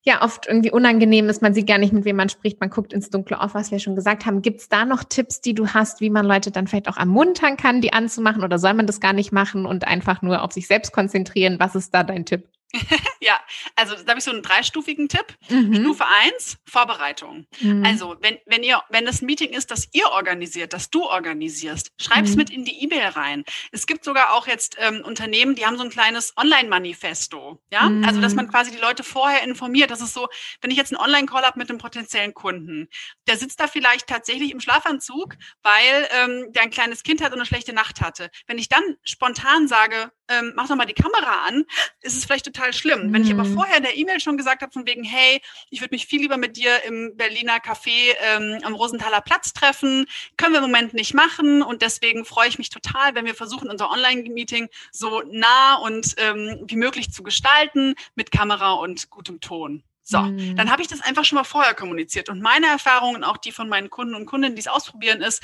ja 0.04 0.22
oft 0.22 0.47
irgendwie 0.47 0.72
unangenehm 0.72 1.30
ist. 1.30 1.41
Man 1.41 1.54
sieht 1.54 1.68
gar 1.68 1.78
nicht, 1.78 1.93
mit 1.93 2.06
wem 2.06 2.16
man 2.16 2.30
spricht. 2.30 2.60
Man 2.60 2.70
guckt 2.70 2.93
ins 2.93 3.10
Dunkle 3.10 3.41
auf, 3.41 3.54
was 3.54 3.72
wir 3.72 3.80
schon 3.80 3.95
gesagt 3.95 4.26
haben. 4.26 4.41
Gibt 4.41 4.62
es 4.62 4.70
da 4.70 4.86
noch 4.86 5.04
Tipps, 5.04 5.41
die 5.41 5.54
du 5.54 5.68
hast, 5.68 6.02
wie 6.02 6.10
man 6.10 6.26
Leute 6.26 6.52
dann 6.52 6.68
vielleicht 6.68 6.88
auch 6.88 6.97
ermuntern 6.97 7.58
kann, 7.58 7.82
die 7.82 7.93
anzumachen? 7.93 8.43
Oder 8.43 8.60
soll 8.60 8.74
man 8.74 8.88
das 8.88 9.00
gar 9.00 9.14
nicht 9.14 9.32
machen 9.32 9.66
und 9.66 9.86
einfach 9.88 10.22
nur 10.22 10.41
auf 10.41 10.54
sich 10.54 10.68
selbst 10.68 10.93
konzentrieren? 10.93 11.60
Was 11.60 11.76
ist 11.76 11.93
da 11.93 12.04
dein 12.04 12.26
Tipp? 12.26 12.47
ja, 13.20 13.39
also 13.76 13.95
da 13.95 14.09
habe 14.09 14.20
ich 14.20 14.24
so 14.24 14.32
einen 14.32 14.43
dreistufigen 14.43 15.09
Tipp. 15.09 15.26
Mhm. 15.49 15.76
Stufe 15.76 16.05
eins 16.05 16.57
Vorbereitung. 16.65 17.47
Mhm. 17.61 17.84
Also, 17.84 18.15
wenn, 18.22 18.38
wenn 18.45 18.63
ihr, 18.63 18.84
wenn 18.89 19.05
das 19.05 19.22
ein 19.22 19.26
Meeting 19.26 19.49
ist, 19.49 19.72
das 19.72 19.88
ihr 19.93 20.09
organisiert, 20.09 20.74
das 20.74 20.91
du 20.91 21.05
organisierst, 21.05 21.91
schreib's 21.97 22.32
mhm. 22.32 22.38
mit 22.38 22.49
in 22.51 22.65
die 22.65 22.84
E-Mail 22.84 23.07
rein. 23.07 23.43
Es 23.72 23.88
gibt 23.88 24.03
sogar 24.03 24.34
auch 24.34 24.47
jetzt 24.47 24.76
ähm, 24.80 25.01
Unternehmen, 25.03 25.55
die 25.55 25.65
haben 25.65 25.78
so 25.78 25.84
ein 25.84 25.89
kleines 25.89 26.34
Online-Manifesto. 26.38 27.61
Ja, 27.72 27.91
also 28.05 28.22
dass 28.22 28.36
man 28.36 28.45
mhm. 28.45 28.51
quasi 28.51 28.72
die 28.72 28.78
Leute 28.78 29.03
vorher 29.03 29.43
informiert. 29.43 29.89
Das 29.89 30.01
ist 30.01 30.13
so, 30.13 30.28
wenn 30.61 30.70
ich 30.70 30.78
jetzt 30.78 30.93
einen 30.93 31.01
Online-Call 31.01 31.43
habe 31.43 31.57
mit 31.57 31.70
einem 31.70 31.80
potenziellen 31.80 32.34
Kunden, 32.36 32.88
der 33.28 33.38
sitzt 33.38 33.59
da 33.59 33.67
vielleicht 33.67 34.07
tatsächlich 34.07 34.51
im 34.51 34.59
Schlafanzug, 34.59 35.36
weil 35.63 36.07
ähm, 36.11 36.53
der 36.53 36.63
ein 36.63 36.70
kleines 36.70 37.01
Kind 37.03 37.22
hat 37.22 37.32
und 37.32 37.39
eine 37.39 37.45
schlechte 37.47 37.74
Nacht 37.74 38.01
hatte. 38.01 38.30
Wenn 38.45 38.59
ich 38.59 38.70
dann 38.70 38.97
spontan 39.03 39.67
sage, 39.67 40.11
ähm, 40.30 40.54
mach 40.56 40.68
doch 40.68 40.76
mal 40.76 40.86
die 40.86 40.94
Kamera 40.94 41.48
an, 41.48 41.66
ist 42.02 42.16
es 42.16 42.26
vielleicht 42.26 42.46
total 42.46 42.74
schlimm. 42.74 43.08
Mhm. 43.08 43.14
Wenn 43.14 43.24
ich 43.24 43.32
aber 43.32 43.44
mhm. 43.44 43.56
vorher 43.56 43.78
in 43.78 43.84
der 43.84 43.98
E-Mail 43.98 44.20
schon 44.20 44.38
gesagt 44.38 44.62
habe, 44.62 44.72
von 44.72 44.88
wegen, 44.88 45.04
hey, 45.04 45.42
ich 45.70 45.82
würde 45.82 45.94
mich 45.94 46.06
viel 46.06 46.22
lieber 46.22 46.38
mit 46.38 46.58
dir 46.58 46.84
im 46.86 47.16
Berliner 47.18 47.58
Café 47.58 48.16
ähm, 48.22 48.60
am 48.64 48.76
Rosenthaler 48.76 49.22
Platz 49.22 49.54
treffen, 49.54 50.06
können 50.38 50.54
wir 50.54 50.60
im 50.60 50.66
Moment 50.66 50.94
nicht 50.94 51.14
machen 51.14 51.62
und 51.62 51.82
deswegen 51.82 52.26
freue 52.26 52.48
ich 52.48 52.58
mich 52.58 52.70
total, 52.70 53.16
wenn 53.16 53.26
wir 53.26 53.36
versuchen, 53.36 53.70
unser 53.70 53.90
Online-Meeting 53.90 54.70
so 54.92 55.22
nah 55.26 55.76
und 55.76 56.16
ähm, 56.18 56.64
wie 56.66 56.76
möglich 56.76 57.12
zu 57.12 57.24
gestalten 57.24 57.96
mit 58.16 58.32
Kamera 58.32 58.74
und 58.74 59.10
gutem 59.10 59.40
Ton. 59.42 59.84
So, 60.10 60.22
mhm. 60.22 60.55
dann 60.55 60.72
habe 60.72 60.82
ich 60.82 60.88
das 60.88 61.01
einfach 61.01 61.24
schon 61.24 61.36
mal 61.36 61.43
vorher 61.43 61.76
kommuniziert. 61.76 62.30
Und 62.30 62.41
meine 62.41 62.66
Erfahrungen, 62.66 63.24
auch 63.24 63.38
die 63.38 63.51
von 63.51 63.70
meinen 63.70 63.91
Kunden 63.91 64.16
und 64.16 64.26
Kundinnen, 64.26 64.55
die 64.55 64.62
es 64.62 64.68
ausprobieren, 64.68 65.22
ist, 65.22 65.43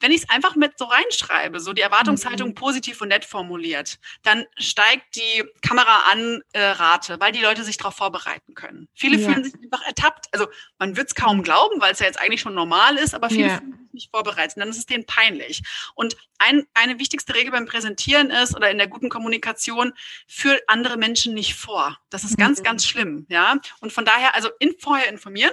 wenn 0.00 0.10
ich 0.10 0.22
es 0.22 0.30
einfach 0.30 0.56
mit 0.56 0.78
so 0.78 0.86
reinschreibe, 0.86 1.60
so 1.60 1.72
die 1.72 1.82
Erwartungshaltung 1.82 2.50
mhm. 2.50 2.54
positiv 2.54 3.00
und 3.00 3.08
nett 3.08 3.24
formuliert, 3.24 3.98
dann 4.22 4.44
steigt 4.58 5.16
die 5.16 5.44
Kamera-an-Rate, 5.62 7.14
äh, 7.14 7.20
weil 7.20 7.32
die 7.32 7.40
Leute 7.40 7.64
sich 7.64 7.76
darauf 7.76 7.94
vorbereiten 7.94 8.54
können. 8.54 8.88
Viele 8.94 9.18
ja. 9.18 9.28
fühlen 9.28 9.44
sich 9.44 9.54
einfach 9.54 9.82
ertappt. 9.86 10.26
Also 10.32 10.46
man 10.78 10.96
wird 10.96 11.08
es 11.08 11.14
kaum 11.14 11.42
glauben, 11.42 11.80
weil 11.80 11.92
es 11.92 11.98
ja 11.98 12.06
jetzt 12.06 12.20
eigentlich 12.20 12.40
schon 12.40 12.54
normal 12.54 12.96
ist, 12.96 13.14
aber 13.14 13.28
viele 13.28 13.48
ja. 13.48 13.58
fühlen 13.58 13.72
sich 13.72 13.92
nicht 13.92 14.10
vorbereitet. 14.10 14.56
dann 14.58 14.68
ist 14.68 14.78
es 14.78 14.86
denen 14.86 15.06
peinlich. 15.06 15.62
Und 15.94 16.16
ein, 16.38 16.66
eine 16.74 16.98
wichtigste 16.98 17.34
Regel 17.34 17.52
beim 17.52 17.66
Präsentieren 17.66 18.30
ist 18.30 18.54
oder 18.54 18.70
in 18.70 18.78
der 18.78 18.88
guten 18.88 19.08
Kommunikation, 19.08 19.92
für 20.26 20.60
andere 20.66 20.96
Menschen 20.96 21.34
nicht 21.34 21.54
vor. 21.54 21.98
Das 22.10 22.24
ist 22.24 22.36
ganz, 22.36 22.60
mhm. 22.60 22.64
ganz 22.64 22.86
schlimm. 22.86 23.26
Ja. 23.30 23.56
Und 23.80 23.92
von 23.92 24.04
daher, 24.06 24.34
also 24.34 24.50
in, 24.58 24.74
vorher 24.78 25.08
informieren 25.08 25.52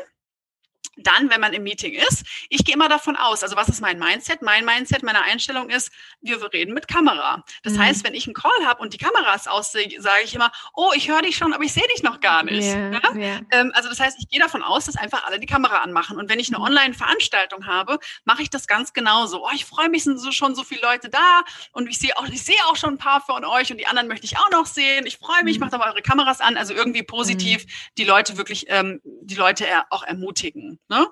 dann, 0.98 1.30
wenn 1.30 1.42
man 1.42 1.54
im 1.54 1.64
Meeting 1.64 1.94
ist, 1.94 2.24
ich 2.50 2.64
gehe 2.64 2.76
immer 2.76 2.90
davon 2.90 3.16
aus, 3.16 3.44
also 3.44 3.56
was 3.56 3.68
ist 3.68 3.82
mein 3.82 3.98
Mindset? 3.98 4.42
Mein 4.42 4.66
Mindset, 4.66 5.04
meine 5.04 5.24
Einstellung 5.24 5.70
ist, 5.70 5.92
wir 6.22 6.42
reden 6.54 6.74
mit 6.74 6.88
Kamera. 6.88 7.44
Das 7.64 7.74
mhm. 7.74 7.80
heißt, 7.80 8.04
wenn 8.04 8.14
ich 8.14 8.28
einen 8.28 8.36
Call 8.36 8.52
habe 8.66 8.82
und 8.82 8.94
die 8.94 8.98
Kamera 8.98 9.34
ist 9.34 9.50
aus, 9.50 9.72
sage 9.72 10.24
ich 10.24 10.36
immer, 10.36 10.52
oh, 10.74 10.92
ich 10.96 11.10
höre 11.10 11.22
dich 11.22 11.36
schon, 11.36 11.54
aber 11.54 11.64
ich 11.64 11.74
sehe 11.74 11.84
dich 11.94 12.04
noch 12.04 12.20
gar 12.20 12.44
nicht. 12.44 12.64
Yeah, 12.64 12.92
ja? 12.92 13.16
yeah. 13.16 13.42
Ähm, 13.52 13.72
also 13.74 13.90
das 13.90 14.00
heißt, 14.00 14.18
ich 14.20 14.30
gehe 14.30 14.40
davon 14.40 14.62
aus, 14.62 14.86
dass 14.86 14.96
einfach 14.96 15.26
alle 15.26 15.40
die 15.40 15.48
Kamera 15.48 15.80
anmachen. 15.80 16.18
Und 16.18 16.30
wenn 16.30 16.40
ich 16.40 16.50
eine 16.50 16.60
mhm. 16.60 16.66
Online-Veranstaltung 16.66 17.66
habe, 17.66 17.98
mache 18.26 18.44
ich 18.44 18.50
das 18.50 18.68
ganz 18.68 18.94
genauso. 18.94 19.44
Oh, 19.44 19.50
ich 19.54 19.66
freue 19.66 19.90
mich, 19.90 20.04
sind 20.04 20.20
so 20.20 20.32
schon 20.32 20.56
so 20.56 20.64
viele 20.64 20.82
Leute 20.82 21.10
da 21.10 21.44
und 21.72 21.90
ich 21.90 21.98
sehe 21.98 22.16
auch, 22.18 22.28
ich 22.28 22.44
sehe 22.44 22.56
auch 22.68 22.76
schon 22.76 22.96
ein 22.96 22.98
paar 22.98 23.22
von 23.22 23.46
euch 23.46 23.72
und 23.72 23.78
die 23.80 23.88
anderen 23.88 24.08
möchte 24.08 24.26
ich 24.26 24.38
auch 24.38 24.50
noch 24.52 24.66
sehen. 24.66 25.06
Ich 25.06 25.18
freue 25.18 25.44
mich, 25.44 25.58
mhm. 25.58 25.66
macht 25.66 25.74
aber 25.74 25.86
eure 25.86 26.02
Kameras 26.02 26.40
an. 26.42 26.58
Also 26.58 26.74
irgendwie 26.74 27.04
positiv 27.04 27.66
mhm. 27.66 27.70
die 27.98 28.04
Leute 28.04 28.38
wirklich, 28.38 28.66
ähm, 28.70 29.02
die 29.04 29.36
Leute 29.36 29.66
auch 29.90 30.04
ermutigen. 30.04 30.80
Ne? 30.90 31.08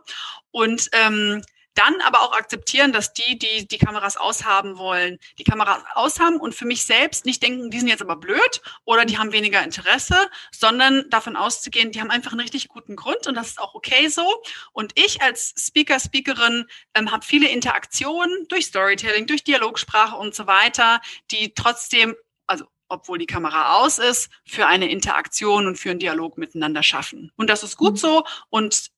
Und 0.52 0.90
ähm, 0.94 1.42
dann 1.74 2.02
aber 2.02 2.22
auch 2.22 2.34
akzeptieren, 2.34 2.92
dass 2.92 3.14
die, 3.14 3.38
die 3.38 3.68
die 3.68 3.78
Kameras 3.78 4.18
aushaben 4.18 4.78
wollen, 4.78 5.20
die 5.38 5.44
Kameras 5.44 5.84
aushaben 5.94 6.40
und 6.40 6.54
für 6.54 6.66
mich 6.66 6.84
selbst 6.84 7.26
nicht 7.26 7.42
denken, 7.42 7.72
die 7.72 7.80
sind 7.80 7.88
jetzt 7.88 8.02
aber 8.02 8.18
blöd 8.18 8.62
oder 8.84 9.06
die 9.06 9.18
haben 9.18 9.32
weniger 9.32 9.64
Interesse, 9.64 10.16
sondern 10.52 11.10
davon 11.10 11.36
auszugehen, 11.36 11.92
die 11.92 12.02
haben 12.02 12.12
einfach 12.12 12.32
einen 12.32 12.42
richtig 12.42 12.68
guten 12.68 12.96
Grund 12.96 13.26
und 13.28 13.36
das 13.36 13.50
ist 13.50 13.60
auch 13.60 13.74
okay 13.74 14.10
so. 14.10 14.42
Und 14.74 14.92
ich 14.96 15.22
als 15.22 15.54
Speaker, 15.58 16.00
Speakerin 16.00 16.66
ähm, 16.94 17.12
habe 17.12 17.26
viele 17.26 17.48
Interaktionen 17.48 18.48
durch 18.50 18.66
Storytelling, 18.66 19.28
durch 19.28 19.44
Dialogsprache 19.44 20.18
und 20.18 20.36
so 20.36 20.48
weiter, 20.48 21.02
die 21.32 21.54
trotzdem, 21.54 22.16
also 22.48 22.66
obwohl 22.90 23.18
die 23.18 23.26
Kamera 23.26 23.78
aus 23.78 24.00
ist, 24.00 24.30
für 24.46 24.68
eine 24.68 24.92
Interaktion 24.92 25.66
und 25.66 25.78
für 25.78 25.92
einen 25.92 26.00
Dialog 26.00 26.38
miteinander 26.38 26.84
schaffen. 26.84 27.32
Und 27.38 27.50
das 27.50 27.64
ist 27.64 27.78
gut 27.78 27.94
mhm. 27.94 27.98
so 27.98 28.24
und 28.50 28.91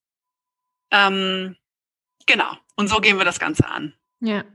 ähm, 0.93 1.57
genau. 2.25 2.51
Und 2.75 2.87
so 2.87 2.97
gehen 2.97 3.17
wir 3.17 3.25
das 3.25 3.39
Ganze 3.39 3.67
an. 3.67 3.93
Ja. 4.21 4.45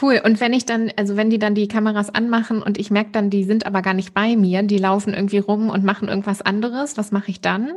Cool. 0.00 0.20
Und 0.24 0.38
wenn 0.40 0.52
ich 0.52 0.64
dann, 0.64 0.92
also 0.96 1.16
wenn 1.16 1.30
die 1.30 1.38
dann 1.38 1.54
die 1.54 1.66
Kameras 1.66 2.10
anmachen 2.10 2.62
und 2.62 2.78
ich 2.78 2.90
merke 2.90 3.10
dann, 3.10 3.30
die 3.30 3.44
sind 3.44 3.66
aber 3.66 3.82
gar 3.82 3.94
nicht 3.94 4.14
bei 4.14 4.36
mir, 4.36 4.62
die 4.62 4.78
laufen 4.78 5.14
irgendwie 5.14 5.38
rum 5.38 5.70
und 5.70 5.84
machen 5.84 6.08
irgendwas 6.08 6.42
anderes, 6.42 6.96
was 6.96 7.10
mache 7.10 7.30
ich 7.30 7.40
dann? 7.40 7.72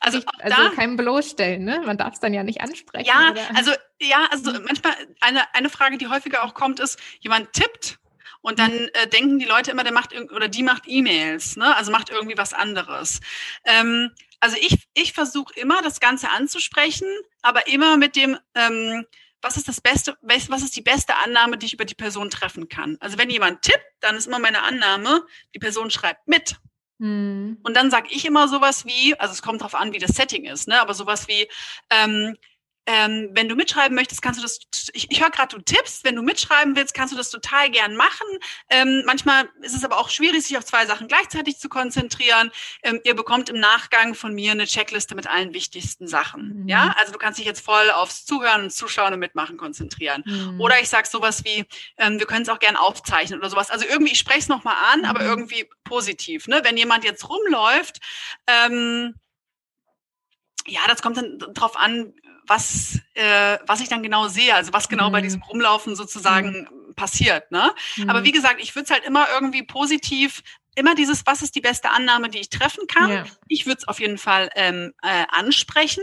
Also, 0.00 0.18
ich, 0.18 0.26
also 0.38 0.62
da, 0.62 0.70
kein 0.74 0.96
bloßstellen, 0.96 1.64
ne? 1.64 1.82
Man 1.84 1.98
darf 1.98 2.14
es 2.14 2.20
dann 2.20 2.34
ja 2.34 2.42
nicht 2.42 2.60
ansprechen. 2.60 3.06
Ja, 3.06 3.30
oder? 3.30 3.40
also 3.54 3.72
ja, 4.00 4.26
also 4.30 4.52
manchmal 4.52 4.94
eine, 5.20 5.42
eine 5.54 5.70
Frage, 5.70 5.98
die 5.98 6.08
häufiger 6.08 6.44
auch 6.44 6.54
kommt, 6.54 6.80
ist, 6.80 6.98
jemand 7.20 7.52
tippt 7.52 7.99
und 8.42 8.58
dann 8.58 8.72
äh, 8.72 9.06
denken 9.08 9.38
die 9.38 9.46
Leute 9.46 9.70
immer, 9.70 9.84
der 9.84 9.92
macht 9.92 10.14
oder 10.32 10.48
die 10.48 10.62
macht 10.62 10.84
E-Mails, 10.86 11.56
ne? 11.56 11.76
Also 11.76 11.92
macht 11.92 12.10
irgendwie 12.10 12.38
was 12.38 12.52
anderes. 12.52 13.20
Ähm, 13.64 14.10
also 14.40 14.56
ich, 14.60 14.88
ich 14.94 15.12
versuche 15.12 15.54
immer, 15.54 15.82
das 15.82 16.00
Ganze 16.00 16.30
anzusprechen, 16.30 17.08
aber 17.42 17.66
immer 17.66 17.96
mit 17.96 18.16
dem, 18.16 18.38
ähm, 18.54 19.04
was 19.42 19.56
ist 19.56 19.68
das 19.68 19.80
Beste, 19.80 20.16
was 20.22 20.62
ist 20.62 20.76
die 20.76 20.82
beste 20.82 21.16
Annahme, 21.16 21.58
die 21.58 21.66
ich 21.66 21.74
über 21.74 21.84
die 21.84 21.94
Person 21.94 22.30
treffen 22.30 22.68
kann? 22.68 22.96
Also 23.00 23.18
wenn 23.18 23.30
jemand 23.30 23.62
tippt, 23.62 23.84
dann 24.00 24.16
ist 24.16 24.26
immer 24.26 24.38
meine 24.38 24.62
Annahme, 24.62 25.24
die 25.54 25.58
Person 25.58 25.90
schreibt 25.90 26.26
mit. 26.26 26.56
Hm. 26.98 27.58
Und 27.62 27.76
dann 27.76 27.90
sage 27.90 28.08
ich 28.10 28.26
immer 28.26 28.48
sowas 28.48 28.84
wie, 28.84 29.18
also 29.18 29.32
es 29.32 29.42
kommt 29.42 29.60
darauf 29.60 29.74
an, 29.74 29.92
wie 29.92 29.98
das 29.98 30.16
Setting 30.16 30.44
ist, 30.44 30.68
ne? 30.68 30.80
aber 30.80 30.94
sowas 30.94 31.28
wie, 31.28 31.48
ähm, 31.90 32.36
ähm, 32.86 33.30
wenn 33.32 33.48
du 33.48 33.54
mitschreiben 33.54 33.94
möchtest, 33.94 34.22
kannst 34.22 34.40
du 34.40 34.42
das, 34.42 34.58
ich, 34.92 35.10
ich 35.10 35.20
höre 35.20 35.30
gerade, 35.30 35.56
du 35.56 35.62
tippst, 35.62 36.04
wenn 36.04 36.16
du 36.16 36.22
mitschreiben 36.22 36.74
willst, 36.76 36.94
kannst 36.94 37.12
du 37.12 37.16
das 37.16 37.30
total 37.30 37.70
gern 37.70 37.94
machen. 37.94 38.26
Ähm, 38.68 39.02
manchmal 39.06 39.48
ist 39.60 39.74
es 39.74 39.84
aber 39.84 39.98
auch 39.98 40.08
schwierig, 40.08 40.42
sich 40.44 40.56
auf 40.56 40.64
zwei 40.64 40.86
Sachen 40.86 41.06
gleichzeitig 41.06 41.58
zu 41.58 41.68
konzentrieren. 41.68 42.50
Ähm, 42.82 43.00
ihr 43.04 43.14
bekommt 43.14 43.48
im 43.48 43.60
Nachgang 43.60 44.14
von 44.14 44.34
mir 44.34 44.52
eine 44.52 44.66
Checkliste 44.66 45.14
mit 45.14 45.26
allen 45.26 45.52
wichtigsten 45.54 46.08
Sachen. 46.08 46.62
Mhm. 46.62 46.68
Ja, 46.68 46.94
also 46.98 47.12
du 47.12 47.18
kannst 47.18 47.38
dich 47.38 47.46
jetzt 47.46 47.64
voll 47.64 47.90
aufs 47.90 48.24
Zuhören 48.24 48.64
und 48.64 48.70
Zuschauen 48.70 49.12
und 49.12 49.20
Mitmachen 49.20 49.56
konzentrieren. 49.56 50.22
Mhm. 50.26 50.60
Oder 50.60 50.80
ich 50.80 50.88
sage 50.88 51.08
sowas 51.08 51.44
wie, 51.44 51.66
ähm, 51.98 52.18
wir 52.18 52.26
können 52.26 52.42
es 52.42 52.48
auch 52.48 52.58
gern 52.58 52.76
aufzeichnen 52.76 53.38
oder 53.38 53.50
sowas. 53.50 53.70
Also 53.70 53.86
irgendwie, 53.86 54.12
ich 54.12 54.18
spreche 54.18 54.40
es 54.40 54.48
nochmal 54.48 54.76
an, 54.92 55.00
mhm. 55.00 55.06
aber 55.06 55.22
irgendwie 55.22 55.68
positiv. 55.84 56.48
Ne? 56.48 56.60
Wenn 56.64 56.76
jemand 56.76 57.04
jetzt 57.04 57.28
rumläuft, 57.28 58.00
ähm, 58.46 59.14
ja, 60.66 60.80
das 60.88 61.02
kommt 61.02 61.16
dann 61.16 61.38
drauf 61.38 61.76
an, 61.76 62.14
was, 62.50 62.98
äh, 63.14 63.58
was 63.64 63.80
ich 63.80 63.88
dann 63.88 64.02
genau 64.02 64.26
sehe, 64.26 64.52
also 64.56 64.72
was 64.72 64.88
genau 64.88 65.08
mhm. 65.08 65.12
bei 65.12 65.20
diesem 65.20 65.40
Rumlaufen 65.40 65.94
sozusagen 65.94 66.68
mhm. 66.68 66.94
passiert. 66.96 67.52
Ne? 67.52 67.72
Mhm. 67.96 68.10
Aber 68.10 68.24
wie 68.24 68.32
gesagt, 68.32 68.56
ich 68.60 68.74
würde 68.74 68.86
es 68.86 68.90
halt 68.90 69.04
immer 69.04 69.28
irgendwie 69.32 69.62
positiv, 69.62 70.42
immer 70.74 70.96
dieses, 70.96 71.24
was 71.26 71.42
ist 71.42 71.54
die 71.54 71.60
beste 71.60 71.90
Annahme, 71.90 72.28
die 72.28 72.40
ich 72.40 72.50
treffen 72.50 72.88
kann. 72.88 73.10
Ja. 73.10 73.24
Ich 73.46 73.66
würde 73.66 73.78
es 73.78 73.88
auf 73.88 74.00
jeden 74.00 74.18
Fall 74.18 74.50
ähm, 74.56 74.92
äh, 75.00 75.26
ansprechen 75.28 76.02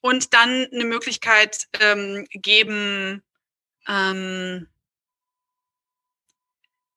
und 0.00 0.32
dann 0.32 0.68
eine 0.72 0.84
Möglichkeit 0.84 1.66
ähm, 1.80 2.28
geben, 2.30 3.24
ähm, 3.88 4.68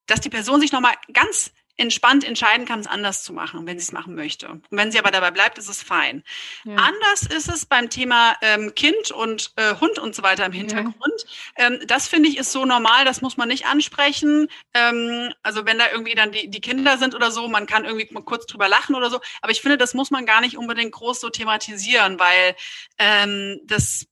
dass 0.05 0.21
die 0.21 0.29
Person 0.29 0.61
sich 0.61 0.71
nochmal 0.71 0.93
ganz 1.13 1.51
entspannt 1.77 2.23
entscheiden 2.23 2.65
kann, 2.65 2.79
es 2.79 2.87
anders 2.87 3.23
zu 3.23 3.33
machen, 3.33 3.65
wenn 3.65 3.79
sie 3.79 3.83
es 3.83 3.91
machen 3.91 4.15
möchte. 4.15 4.49
Und 4.49 4.65
wenn 4.71 4.91
sie 4.91 4.99
aber 4.99 5.11
dabei 5.11 5.31
bleibt, 5.31 5.57
ist 5.57 5.69
es 5.69 5.81
fein. 5.81 6.23
Ja. 6.63 6.75
Anders 6.75 7.23
ist 7.23 7.47
es 7.47 7.65
beim 7.65 7.89
Thema 7.89 8.35
ähm, 8.41 8.73
Kind 8.75 9.11
und 9.11 9.53
äh, 9.55 9.75
Hund 9.75 9.99
und 9.99 10.15
so 10.15 10.23
weiter 10.23 10.45
im 10.45 10.51
Hintergrund. 10.51 11.25
Ja. 11.57 11.67
Ähm, 11.67 11.79
das 11.87 12.07
finde 12.07 12.29
ich 12.29 12.37
ist 12.37 12.51
so 12.51 12.65
normal, 12.65 13.05
das 13.05 13.21
muss 13.21 13.37
man 13.37 13.47
nicht 13.47 13.65
ansprechen. 13.67 14.47
Ähm, 14.73 15.31
also 15.43 15.65
wenn 15.65 15.77
da 15.77 15.91
irgendwie 15.91 16.15
dann 16.15 16.31
die, 16.31 16.49
die 16.49 16.61
Kinder 16.61 16.97
sind 16.97 17.15
oder 17.15 17.31
so, 17.31 17.47
man 17.47 17.67
kann 17.67 17.85
irgendwie 17.85 18.11
mal 18.11 18.23
kurz 18.23 18.47
drüber 18.47 18.67
lachen 18.67 18.95
oder 18.95 19.09
so. 19.09 19.19
Aber 19.41 19.51
ich 19.51 19.61
finde, 19.61 19.77
das 19.77 19.93
muss 19.93 20.11
man 20.11 20.25
gar 20.25 20.41
nicht 20.41 20.57
unbedingt 20.57 20.91
groß 20.91 21.19
so 21.21 21.29
thematisieren, 21.29 22.19
weil 22.19 22.55
ähm, 22.97 23.61
das 23.65 24.07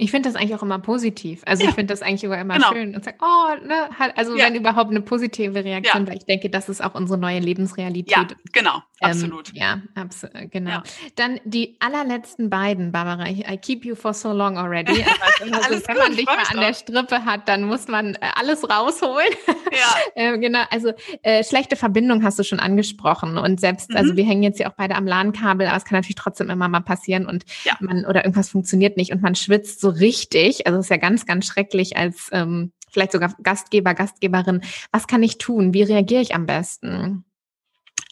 ich 0.00 0.12
finde 0.12 0.28
das 0.28 0.40
eigentlich 0.40 0.54
auch 0.54 0.62
immer 0.62 0.78
positiv. 0.78 1.42
Also 1.44 1.64
ja. 1.64 1.70
ich 1.70 1.74
finde 1.74 1.92
das 1.92 2.02
eigentlich 2.02 2.22
immer 2.22 2.54
genau. 2.54 2.72
schön 2.72 2.94
und 2.94 3.04
sage, 3.04 3.16
oh, 3.20 3.66
ne, 3.66 3.88
also 4.14 4.36
ja. 4.36 4.46
wenn 4.46 4.54
überhaupt 4.54 4.90
eine 4.90 5.00
positive 5.00 5.64
Reaktion, 5.64 6.04
ja. 6.04 6.08
weil 6.08 6.18
ich 6.18 6.24
denke, 6.24 6.48
das 6.50 6.68
ist 6.68 6.80
auch 6.84 6.94
unsere 6.94 7.18
neue 7.18 7.40
Lebensrealität. 7.40 8.16
Ja, 8.16 8.26
genau, 8.52 8.76
ähm, 8.76 9.10
absolut. 9.10 9.52
Ja, 9.54 9.82
absolut, 9.96 10.36
äh, 10.36 10.46
genau. 10.46 10.82
Dann 11.16 11.40
die 11.44 11.78
allerletzten 11.80 12.48
beiden, 12.48 12.92
Barbara, 12.92 13.26
I, 13.26 13.44
I 13.50 13.56
keep 13.56 13.84
you 13.84 13.96
for 13.96 14.14
so 14.14 14.32
long 14.32 14.56
already. 14.56 15.04
Also, 15.40 15.54
also 15.74 15.88
wenn 15.88 15.96
gut, 15.96 16.04
man 16.04 16.16
dich 16.16 16.26
mal 16.26 16.44
an 16.48 16.60
der 16.60 16.74
Strippe 16.74 17.24
hat, 17.24 17.48
dann 17.48 17.64
muss 17.64 17.88
man 17.88 18.14
äh, 18.14 18.18
alles 18.36 18.70
rausholen. 18.70 19.32
Ja. 19.72 19.96
äh, 20.14 20.38
genau, 20.38 20.62
also 20.70 20.92
äh, 21.24 21.42
schlechte 21.42 21.74
Verbindung 21.74 22.22
hast 22.22 22.38
du 22.38 22.44
schon 22.44 22.60
angesprochen 22.60 23.36
und 23.36 23.58
selbst, 23.58 23.90
also 23.90 23.94
mhm. 23.94 24.10
also 24.10 24.16
wir 24.16 24.24
hängen 24.24 24.44
jetzt 24.44 24.60
ja 24.60 24.70
auch 24.70 24.74
beide 24.74 24.94
am 24.94 25.08
LAN-Kabel, 25.08 25.66
aber 25.66 25.76
es 25.76 25.84
kann 25.84 25.98
natürlich 25.98 26.14
trotzdem 26.14 26.50
immer 26.50 26.68
mal 26.68 26.82
passieren 26.82 27.26
und 27.26 27.44
man 27.80 28.04
oder 28.04 28.24
irgendwas 28.24 28.48
funktioniert 28.48 28.96
nicht 28.96 29.10
und 29.10 29.22
man 29.22 29.34
schwitzt 29.34 29.80
so 29.80 29.87
richtig, 29.88 30.66
also 30.66 30.78
es 30.78 30.86
ist 30.86 30.90
ja 30.90 30.96
ganz, 30.96 31.26
ganz 31.26 31.46
schrecklich 31.46 31.96
als 31.96 32.28
ähm, 32.32 32.72
vielleicht 32.90 33.12
sogar 33.12 33.34
Gastgeber, 33.42 33.94
Gastgeberin. 33.94 34.62
Was 34.92 35.06
kann 35.06 35.22
ich 35.22 35.38
tun? 35.38 35.74
Wie 35.74 35.82
reagiere 35.82 36.22
ich 36.22 36.34
am 36.34 36.46
besten? 36.46 37.24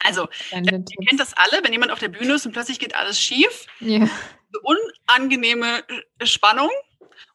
Also, 0.01 0.29
ihr 0.53 0.63
kennt 0.63 1.19
das 1.19 1.35
alle, 1.35 1.65
wenn 1.65 1.73
jemand 1.73 1.91
auf 1.91 1.99
der 1.99 2.09
Bühne 2.09 2.35
ist 2.35 2.47
und 2.47 2.53
plötzlich 2.53 2.79
geht 2.79 2.95
alles 2.95 3.21
schief. 3.21 3.67
Ja. 3.81 4.09
Unangenehme 4.63 5.83
äh, 6.19 6.27
Spannung. 6.27 6.71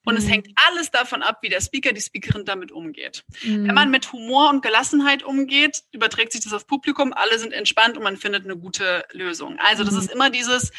Und 0.06 0.14
mhm. 0.14 0.20
es 0.20 0.30
hängt 0.30 0.48
alles 0.68 0.92
davon 0.92 1.22
ab, 1.22 1.40
wie 1.42 1.50
der 1.50 1.62
Speaker, 1.62 1.94
die 1.94 2.02
Speakerin 2.02 2.46
damit 2.46 2.72
umgeht. 2.72 3.24
Mhm. 3.44 3.68
Wenn 3.68 3.76
man 3.76 3.92
mit 3.92 4.12
Humor 4.12 4.50
und 4.50 4.62
Gelassenheit 4.62 5.24
umgeht, 5.24 5.84
überträgt 5.92 6.32
sich 6.32 6.44
das 6.44 6.54
auf 6.54 6.68
Publikum, 6.68 7.14
alle 7.14 7.38
sind 7.40 7.54
entspannt 7.54 7.98
und 7.98 8.04
man 8.04 8.18
findet 8.18 8.46
eine 8.46 8.58
gute 8.58 9.06
Lösung. 9.12 9.58
Also 9.60 9.84
das 9.84 9.94
mhm. 9.94 10.00
ist 10.00 10.12
immer 10.12 10.30
dieses, 10.30 10.72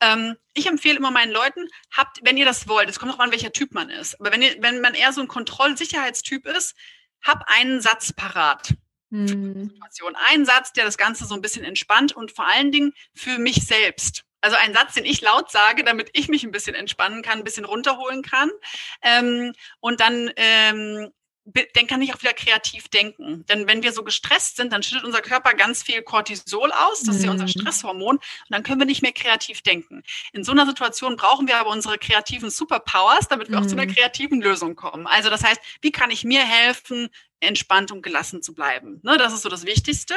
ähm, 0.00 0.36
ich 0.54 0.66
empfehle 0.66 0.96
immer 0.96 1.10
meinen 1.10 1.32
Leuten, 1.32 1.68
habt, 1.96 2.20
wenn 2.22 2.36
ihr 2.36 2.46
das 2.46 2.68
wollt, 2.68 2.88
es 2.88 2.98
kommt 2.98 3.12
auch 3.12 3.18
an, 3.18 3.32
welcher 3.32 3.52
Typ 3.52 3.72
man 3.72 3.90
ist, 3.90 4.20
aber 4.20 4.32
wenn, 4.32 4.42
ihr, 4.42 4.56
wenn 4.60 4.80
man 4.80 4.94
eher 4.94 5.12
so 5.12 5.20
ein 5.20 5.28
Kontroll-Sicherheitstyp 5.28 6.46
ist, 6.46 6.74
hab 7.22 7.44
einen 7.48 7.80
Satz 7.80 8.12
parat. 8.12 8.74
Mhm. 9.10 9.72
Ein 10.30 10.46
Satz, 10.46 10.72
der 10.72 10.84
das 10.84 10.96
Ganze 10.96 11.26
so 11.26 11.34
ein 11.34 11.42
bisschen 11.42 11.64
entspannt 11.64 12.14
und 12.14 12.30
vor 12.30 12.46
allen 12.46 12.70
Dingen 12.70 12.92
für 13.14 13.38
mich 13.38 13.66
selbst. 13.66 14.24
Also 14.40 14.56
ein 14.56 14.74
Satz, 14.74 14.94
den 14.94 15.04
ich 15.04 15.20
laut 15.20 15.50
sage, 15.50 15.84
damit 15.84 16.10
ich 16.12 16.28
mich 16.28 16.44
ein 16.44 16.50
bisschen 16.50 16.74
entspannen 16.74 17.22
kann, 17.22 17.38
ein 17.38 17.44
bisschen 17.44 17.64
runterholen 17.64 18.22
kann. 18.22 18.50
Ähm, 19.02 19.52
und 19.80 20.00
dann 20.00 20.30
ähm, 20.36 21.12
dann 21.44 21.86
kann 21.86 22.02
ich 22.02 22.14
auch 22.14 22.20
wieder 22.20 22.32
kreativ 22.32 22.88
denken. 22.88 23.44
Denn 23.46 23.66
wenn 23.66 23.82
wir 23.82 23.92
so 23.92 24.04
gestresst 24.04 24.56
sind, 24.56 24.72
dann 24.72 24.82
schüttet 24.82 25.04
unser 25.04 25.20
Körper 25.20 25.54
ganz 25.54 25.82
viel 25.82 26.02
Cortisol 26.02 26.70
aus, 26.72 27.02
das 27.02 27.16
ist 27.16 27.24
ja 27.24 27.30
unser 27.30 27.44
mhm. 27.44 27.48
Stresshormon, 27.48 28.16
und 28.16 28.22
dann 28.50 28.62
können 28.62 28.80
wir 28.80 28.86
nicht 28.86 29.02
mehr 29.02 29.12
kreativ 29.12 29.62
denken. 29.62 30.02
In 30.32 30.44
so 30.44 30.52
einer 30.52 30.66
Situation 30.66 31.16
brauchen 31.16 31.48
wir 31.48 31.56
aber 31.56 31.70
unsere 31.70 31.98
kreativen 31.98 32.50
Superpowers, 32.50 33.28
damit 33.28 33.50
wir 33.50 33.58
auch 33.58 33.66
zu 33.66 33.74
einer 33.74 33.86
mhm. 33.86 33.94
kreativen 33.94 34.40
Lösung 34.40 34.76
kommen. 34.76 35.06
Also 35.06 35.30
das 35.30 35.42
heißt, 35.42 35.60
wie 35.80 35.92
kann 35.92 36.10
ich 36.10 36.24
mir 36.24 36.42
helfen, 36.42 37.08
entspannt 37.40 37.90
und 37.90 38.02
gelassen 38.02 38.42
zu 38.42 38.54
bleiben. 38.54 39.00
Ne, 39.02 39.16
das 39.16 39.32
ist 39.32 39.42
so 39.42 39.48
das 39.48 39.66
Wichtigste. 39.66 40.14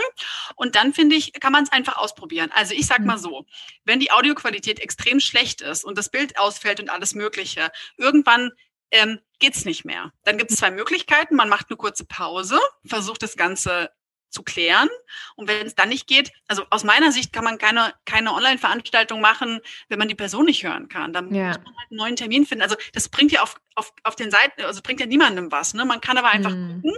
Und 0.56 0.76
dann 0.76 0.94
finde 0.94 1.16
ich, 1.16 1.34
kann 1.34 1.52
man 1.52 1.64
es 1.64 1.72
einfach 1.72 1.98
ausprobieren. 1.98 2.52
Also 2.54 2.74
ich 2.74 2.86
sag 2.86 3.00
mal 3.00 3.18
mhm. 3.18 3.22
so, 3.22 3.46
wenn 3.86 4.00
die 4.00 4.12
Audioqualität 4.12 4.80
extrem 4.80 5.20
schlecht 5.20 5.62
ist 5.62 5.84
und 5.84 5.98
das 5.98 6.10
Bild 6.10 6.38
ausfällt 6.38 6.80
und 6.80 6.90
alles 6.90 7.16
Mögliche, 7.16 7.72
irgendwann 7.98 8.52
ähm, 8.92 9.20
geht's 9.40 9.66
nicht 9.66 9.86
mehr. 9.86 10.12
Dann 10.24 10.38
gibt 10.38 10.52
es 10.52 10.58
zwei 10.58 10.72
Möglichkeiten. 10.72 11.36
Man 11.36 11.50
macht 11.50 11.68
eine 11.70 11.78
kurze 11.78 12.06
Pause, 12.06 12.60
versucht 12.86 13.24
das 13.24 13.36
Ganze 13.36 13.90
zu 14.34 14.44
klären. 14.44 14.90
Und 15.36 15.48
wenn 15.48 15.66
es 15.66 15.76
dann 15.76 15.90
nicht 15.90 16.08
geht, 16.08 16.32
also 16.48 16.66
aus 16.70 16.84
meiner 16.84 17.12
Sicht 17.12 17.32
kann 17.32 17.44
man 17.44 17.58
keine, 17.58 17.94
keine 18.06 18.34
Online-Veranstaltung 18.34 19.22
machen, 19.22 19.62
wenn 19.88 20.00
man 20.00 20.08
die 20.08 20.16
Person 20.16 20.46
nicht 20.46 20.64
hören 20.64 20.90
kann. 20.90 21.14
Dann 21.14 21.34
ja. 21.34 21.50
muss 21.50 21.58
man 21.58 21.78
halt 21.78 21.92
einen 21.92 21.98
neuen 21.98 22.16
Termin 22.16 22.46
finden. 22.46 22.64
Also 22.64 22.76
das 22.94 23.10
bringt 23.10 23.32
ja 23.32 23.44
auf, 23.44 23.62
auf, 23.76 23.94
auf 24.04 24.16
den 24.16 24.32
Seiten, 24.32 24.62
also 24.64 24.82
bringt 24.82 25.00
ja 25.00 25.06
niemandem 25.06 25.52
was. 25.52 25.74
Ne? 25.74 25.86
Man 25.86 26.02
kann 26.02 26.18
aber 26.18 26.30
einfach 26.30 26.52
mhm. 26.52 26.82
gucken, 26.82 26.98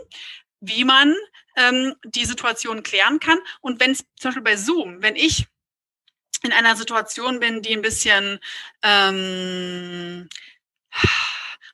wie 0.62 0.86
man 0.86 1.16
ähm, 1.58 1.96
die 2.06 2.26
Situation 2.26 2.84
klären 2.84 3.20
kann. 3.20 3.38
Und 3.62 3.80
wenn 3.80 3.92
es 3.92 4.06
zum 4.16 4.30
Beispiel 4.30 4.44
bei 4.44 4.56
Zoom, 4.56 5.02
wenn 5.02 5.16
ich 5.16 5.46
in 6.44 6.54
einer 6.54 6.76
Situation 6.76 7.40
bin, 7.40 7.62
die 7.62 7.76
ein 7.76 7.82
bisschen 7.82 8.40
ähm, 8.84 10.30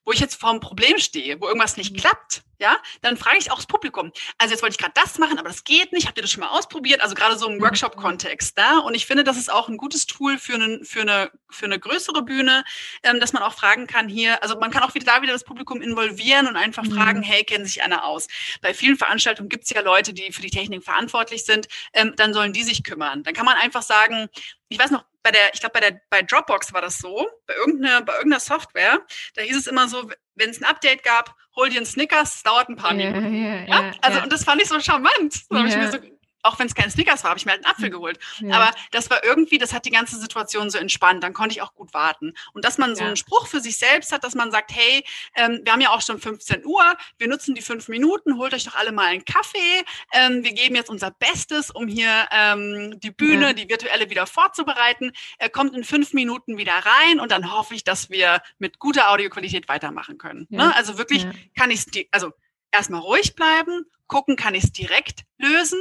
wo 0.05 0.11
ich 0.11 0.19
jetzt 0.19 0.35
vor 0.35 0.49
einem 0.49 0.59
Problem 0.59 0.97
stehe, 0.97 1.39
wo 1.39 1.47
irgendwas 1.47 1.77
nicht 1.77 1.93
mhm. 1.93 1.97
klappt, 1.97 2.43
ja, 2.61 2.77
dann 3.01 3.17
frage 3.17 3.37
ich 3.39 3.51
auch 3.51 3.55
das 3.55 3.65
Publikum. 3.65 4.11
Also 4.37 4.53
jetzt 4.53 4.61
wollte 4.61 4.73
ich 4.73 4.77
gerade 4.77 4.93
das 4.93 5.17
machen, 5.17 5.39
aber 5.39 5.49
das 5.49 5.63
geht 5.63 5.91
nicht. 5.93 6.07
Habt 6.07 6.19
ihr 6.19 6.21
das 6.21 6.29
schon 6.29 6.41
mal 6.41 6.49
ausprobiert? 6.49 7.01
Also 7.01 7.15
gerade 7.15 7.35
so 7.35 7.47
im 7.47 7.57
mhm. 7.57 7.61
Workshop-Kontext 7.61 8.55
da. 8.55 8.77
Und 8.77 8.93
ich 8.93 9.07
finde, 9.07 9.23
das 9.23 9.35
ist 9.37 9.51
auch 9.51 9.67
ein 9.67 9.77
gutes 9.77 10.05
Tool 10.05 10.37
für 10.37 10.53
eine, 10.53 10.79
für 10.83 11.01
eine, 11.01 11.31
für 11.49 11.65
eine 11.65 11.79
größere 11.79 12.21
Bühne, 12.21 12.63
ähm, 13.01 13.19
dass 13.19 13.33
man 13.33 13.41
auch 13.41 13.53
fragen 13.53 13.87
kann 13.87 14.07
hier, 14.07 14.43
also 14.43 14.59
man 14.59 14.69
kann 14.69 14.83
auch 14.83 14.93
wieder 14.93 15.05
da 15.05 15.23
wieder 15.23 15.33
das 15.33 15.43
Publikum 15.43 15.81
involvieren 15.81 16.47
und 16.47 16.55
einfach 16.55 16.83
mhm. 16.83 16.91
fragen, 16.91 17.23
hey, 17.23 17.43
kennen 17.43 17.65
sich 17.65 17.81
einer 17.81 18.05
aus? 18.05 18.27
Bei 18.61 18.75
vielen 18.75 18.95
Veranstaltungen 18.95 19.49
gibt 19.49 19.63
es 19.63 19.71
ja 19.71 19.81
Leute, 19.81 20.13
die 20.13 20.31
für 20.31 20.43
die 20.43 20.51
Technik 20.51 20.83
verantwortlich 20.83 21.45
sind, 21.45 21.67
ähm, 21.93 22.13
dann 22.15 22.33
sollen 22.33 22.53
die 22.53 22.63
sich 22.63 22.83
kümmern. 22.83 23.23
Dann 23.23 23.33
kann 23.33 23.45
man 23.45 23.57
einfach 23.57 23.81
sagen, 23.81 24.29
ich 24.69 24.77
weiß 24.77 24.91
noch, 24.91 25.03
bei 25.23 25.31
der, 25.31 25.53
ich 25.53 25.59
glaube, 25.59 25.73
bei 25.73 25.79
der, 25.79 26.01
bei 26.09 26.21
Dropbox 26.21 26.73
war 26.73 26.81
das 26.81 26.97
so, 26.97 27.27
bei 27.45 27.53
irgendeiner, 27.55 28.01
bei 28.01 28.13
irgendeiner 28.13 28.39
Software, 28.39 28.99
da 29.35 29.41
hieß 29.41 29.57
es 29.57 29.67
immer 29.67 29.87
so, 29.87 30.09
wenn 30.35 30.49
es 30.49 30.61
ein 30.61 30.65
Update 30.65 31.03
gab, 31.03 31.35
hol 31.55 31.69
dir 31.69 31.77
einen 31.77 31.85
Snickers, 31.85 32.35
es 32.35 32.43
dauert 32.43 32.69
ein 32.69 32.75
paar 32.75 32.93
Minuten. 32.93 33.33
Ja, 33.35 33.49
ja, 33.49 33.65
ja, 33.65 33.91
also, 34.01 34.21
und 34.21 34.31
das 34.31 34.43
fand 34.43 34.61
ich 34.61 34.67
so 34.67 34.79
charmant. 34.79 35.33
So 35.49 35.63
ich 35.65 35.75
mir 35.75 35.91
so 35.91 35.97
auch 36.43 36.59
wenn 36.59 36.67
es 36.67 36.75
kein 36.75 36.89
Snickers 36.89 37.23
war, 37.23 37.31
habe 37.31 37.37
ich 37.37 37.45
mir 37.45 37.51
halt 37.51 37.65
einen 37.65 37.71
Apfel 37.71 37.85
hm. 37.85 37.91
geholt. 37.91 38.19
Ja. 38.39 38.55
Aber 38.55 38.75
das 38.91 39.09
war 39.09 39.23
irgendwie, 39.23 39.57
das 39.57 39.73
hat 39.73 39.85
die 39.85 39.91
ganze 39.91 40.19
Situation 40.19 40.69
so 40.69 40.77
entspannt. 40.77 41.23
Dann 41.23 41.33
konnte 41.33 41.53
ich 41.53 41.61
auch 41.61 41.73
gut 41.73 41.93
warten. 41.93 42.33
Und 42.53 42.65
dass 42.65 42.77
man 42.77 42.95
so 42.95 43.03
einen 43.03 43.15
Spruch 43.15 43.47
für 43.47 43.59
sich 43.59 43.77
selbst 43.77 44.11
hat, 44.11 44.23
dass 44.23 44.35
man 44.35 44.51
sagt, 44.51 44.71
hey, 44.73 45.03
ähm, 45.35 45.61
wir 45.63 45.73
haben 45.73 45.81
ja 45.81 45.91
auch 45.91 46.01
schon 46.01 46.19
15 46.19 46.65
Uhr, 46.65 46.83
wir 47.17 47.27
nutzen 47.27 47.55
die 47.55 47.61
fünf 47.61 47.87
Minuten, 47.87 48.37
holt 48.37 48.53
euch 48.53 48.63
doch 48.63 48.75
alle 48.75 48.91
mal 48.91 49.07
einen 49.07 49.25
Kaffee. 49.25 49.83
Ähm, 50.13 50.43
wir 50.43 50.53
geben 50.53 50.75
jetzt 50.75 50.89
unser 50.89 51.11
Bestes, 51.11 51.71
um 51.71 51.87
hier 51.87 52.27
ähm, 52.31 52.99
die 52.99 53.11
Bühne, 53.11 53.47
ja. 53.47 53.53
die 53.53 53.69
virtuelle 53.69 54.09
wieder 54.09 54.27
vorzubereiten. 54.27 55.11
Er 55.37 55.49
kommt 55.49 55.75
in 55.75 55.83
fünf 55.83 56.13
Minuten 56.13 56.57
wieder 56.57 56.73
rein 56.73 57.19
und 57.19 57.31
dann 57.31 57.51
hoffe 57.51 57.75
ich, 57.75 57.83
dass 57.83 58.09
wir 58.09 58.41
mit 58.59 58.79
guter 58.79 59.11
Audioqualität 59.11 59.67
weitermachen 59.67 60.17
können. 60.17 60.47
Ne? 60.49 60.75
Also 60.75 60.97
wirklich 60.97 61.25
kann 61.55 61.71
ich 61.71 61.79
es, 61.79 62.05
also 62.11 62.31
erstmal 62.71 63.01
ruhig 63.01 63.35
bleiben, 63.35 63.85
gucken, 64.11 64.35
kann 64.35 64.53
ich 64.53 64.65
es 64.65 64.71
direkt 64.73 65.23
lösen. 65.37 65.79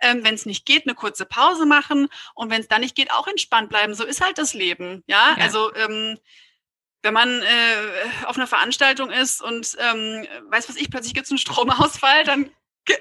Ähm, 0.00 0.24
wenn 0.24 0.34
es 0.34 0.46
nicht 0.46 0.64
geht, 0.64 0.86
eine 0.86 0.94
kurze 0.94 1.26
Pause 1.26 1.66
machen. 1.66 2.08
Und 2.34 2.50
wenn 2.50 2.60
es 2.60 2.68
dann 2.68 2.80
nicht 2.80 2.94
geht, 2.94 3.12
auch 3.12 3.26
entspannt 3.26 3.68
bleiben. 3.68 3.94
So 3.94 4.04
ist 4.04 4.24
halt 4.24 4.38
das 4.38 4.54
Leben. 4.54 5.02
Ja, 5.06 5.34
ja. 5.36 5.44
also 5.44 5.74
ähm, 5.74 6.18
wenn 7.02 7.12
man 7.12 7.42
äh, 7.42 8.26
auf 8.26 8.36
einer 8.36 8.46
Veranstaltung 8.46 9.10
ist 9.10 9.42
und 9.42 9.76
ähm, 9.80 10.26
weiß 10.50 10.68
was 10.68 10.76
ich, 10.76 10.90
plötzlich 10.90 11.14
gibt 11.14 11.26
es 11.26 11.32
einen 11.32 11.38
Stromausfall, 11.38 12.24
dann 12.24 12.50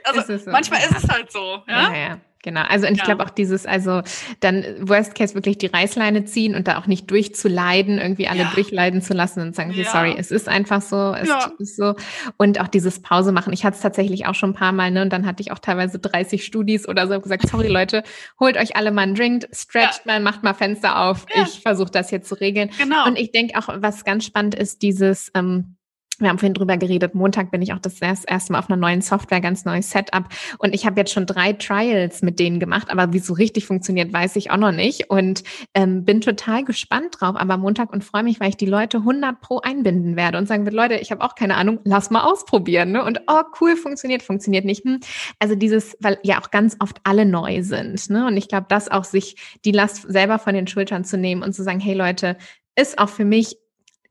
also 0.04 0.34
ist 0.34 0.46
so. 0.46 0.52
manchmal 0.52 0.82
ist 0.82 0.98
es 0.98 1.08
halt 1.08 1.32
so. 1.32 1.64
Ja, 1.68 1.94
ja. 1.94 1.96
ja. 1.96 2.22
Genau, 2.44 2.62
also 2.62 2.88
und 2.88 2.94
ich 2.94 3.04
glaube 3.04 3.24
auch 3.24 3.30
dieses, 3.30 3.68
also 3.68 4.02
dann 4.40 4.66
Worst 4.80 5.14
Case 5.14 5.36
wirklich 5.36 5.60
die 5.60 5.68
Reißleine 5.68 6.26
ziehen 6.26 6.56
und 6.56 6.68
da 6.68 6.80
auch 6.80 6.88
nicht 6.88 7.10
durchzuleiden, 7.12 8.00
irgendwie 8.00 8.28
alle 8.28 8.42
ja. 8.42 8.52
durchleiden 8.54 9.02
zu 9.04 9.14
lassen 9.14 9.42
und 9.42 9.56
sagen, 9.56 9.72
ja. 9.72 9.84
sorry, 9.86 10.16
es 10.18 10.32
ist 10.32 10.50
einfach 10.50 10.82
so, 10.82 11.14
es 11.14 11.30
ja. 11.30 11.52
ist 11.60 11.76
so. 11.76 11.96
Und 12.38 12.60
auch 12.60 12.68
dieses 12.68 13.02
Pause 13.02 13.32
machen. 13.32 13.54
Ich 13.54 13.64
hatte 13.64 13.76
es 13.76 13.82
tatsächlich 13.82 14.26
auch 14.26 14.34
schon 14.34 14.52
ein 14.52 14.56
paar 14.56 14.72
Mal, 14.72 14.90
ne? 14.90 15.04
Und 15.04 15.14
dann 15.14 15.28
hatte 15.28 15.42
ich 15.42 15.52
auch 15.52 15.60
teilweise 15.60 16.00
30 16.00 16.44
Studis 16.44 16.88
oder 16.88 17.08
so 17.08 17.20
gesagt, 17.20 17.48
sorry 17.48 17.68
Leute, 17.72 18.04
holt 18.40 18.58
euch 18.58 18.76
alle 18.76 18.92
mal 18.92 19.04
einen 19.04 19.16
Drink, 19.16 19.48
stretcht 19.52 20.06
mal, 20.08 20.20
macht 20.20 20.42
mal 20.42 20.54
Fenster 20.54 21.00
auf. 21.00 21.26
Ich 21.36 21.62
versuche 21.62 21.92
das 21.92 22.10
jetzt 22.10 22.28
zu 22.28 22.36
regeln. 22.36 22.72
Genau. 22.78 23.06
Und 23.06 23.20
ich 23.20 23.32
denke 23.32 23.58
auch, 23.58 23.68
was 23.68 24.04
ganz 24.04 24.26
spannend 24.26 24.56
ist, 24.56 24.82
dieses 24.82 25.32
ähm, 25.36 25.76
wir 26.24 26.30
haben 26.30 26.40
vorhin 26.40 26.54
drüber 26.54 26.78
geredet. 26.78 27.16
Montag 27.16 27.52
bin 27.52 27.62
ich 27.62 27.74
auch 27.74 27.80
das 27.80 28.00
erste 28.02 28.52
Mal 28.52 28.60
auf 28.60 28.70
einer 28.70 28.78
neuen 28.78 29.02
Software, 29.02 29.42
ganz 29.42 29.66
neues 29.66 29.90
Setup. 29.90 30.26
Und 30.58 30.74
ich 30.74 30.86
habe 30.86 31.00
jetzt 31.00 31.12
schon 31.12 31.26
drei 31.26 31.54
Trials 31.54 32.22
mit 32.22 32.40
denen 32.40 32.60
gemacht, 32.60 32.90
aber 32.90 33.14
wie 33.14 33.20
so 33.20 33.34
richtig 33.34 33.66
funktioniert, 33.66 34.14
weiß 34.14 34.36
ich 34.36 34.52
auch 34.52 34.58
noch 34.58 34.72
nicht. 34.72 35.10
Und 35.10 35.44
ähm, 35.74 36.06
bin 36.06 36.22
total 36.22 36.64
gespannt 36.64 37.18
drauf. 37.20 37.36
Aber 37.36 37.58
Montag 37.58 37.92
und 37.92 38.04
freue 38.04 38.24
mich, 38.24 38.40
weil 38.40 38.50
ich 38.50 38.58
die 38.58 38.66
Leute 38.66 38.98
100 38.98 39.42
pro 39.42 39.60
einbinden 39.60 40.16
werde 40.16 40.38
und 40.38 40.48
sagen 40.48 40.66
wird, 40.66 40.76
Leute, 40.76 40.96
ich 40.96 41.12
habe 41.12 41.24
auch 41.24 41.36
keine 41.36 41.56
Ahnung, 41.56 41.80
lass 41.84 42.10
mal 42.10 42.24
ausprobieren. 42.24 42.92
Ne? 42.92 43.04
Und 43.04 43.22
oh, 43.28 43.42
cool, 43.60 43.76
funktioniert, 43.76 44.24
funktioniert 44.24 44.66
nicht. 44.66 44.86
Hm. 44.86 45.00
Also 45.40 45.56
dieses, 45.56 45.98
weil 46.00 46.20
ja 46.24 46.42
auch 46.42 46.52
ganz 46.52 46.76
oft 46.80 46.98
alle 47.04 47.26
neu 47.26 47.64
sind. 47.64 48.10
Ne? 48.10 48.28
Und 48.28 48.38
ich 48.38 48.48
glaube, 48.48 48.68
das 48.70 48.90
auch 48.90 49.04
sich 49.04 49.36
die 49.66 49.72
Last 49.72 50.12
selber 50.12 50.40
von 50.40 50.54
den 50.54 50.68
Schultern 50.68 51.04
zu 51.04 51.18
nehmen 51.18 51.44
und 51.44 51.54
zu 51.54 51.64
sagen, 51.64 51.80
hey 51.80 51.94
Leute, 51.94 52.38
ist 52.76 53.00
auch 53.00 53.10
für 53.10 53.26
mich 53.26 53.58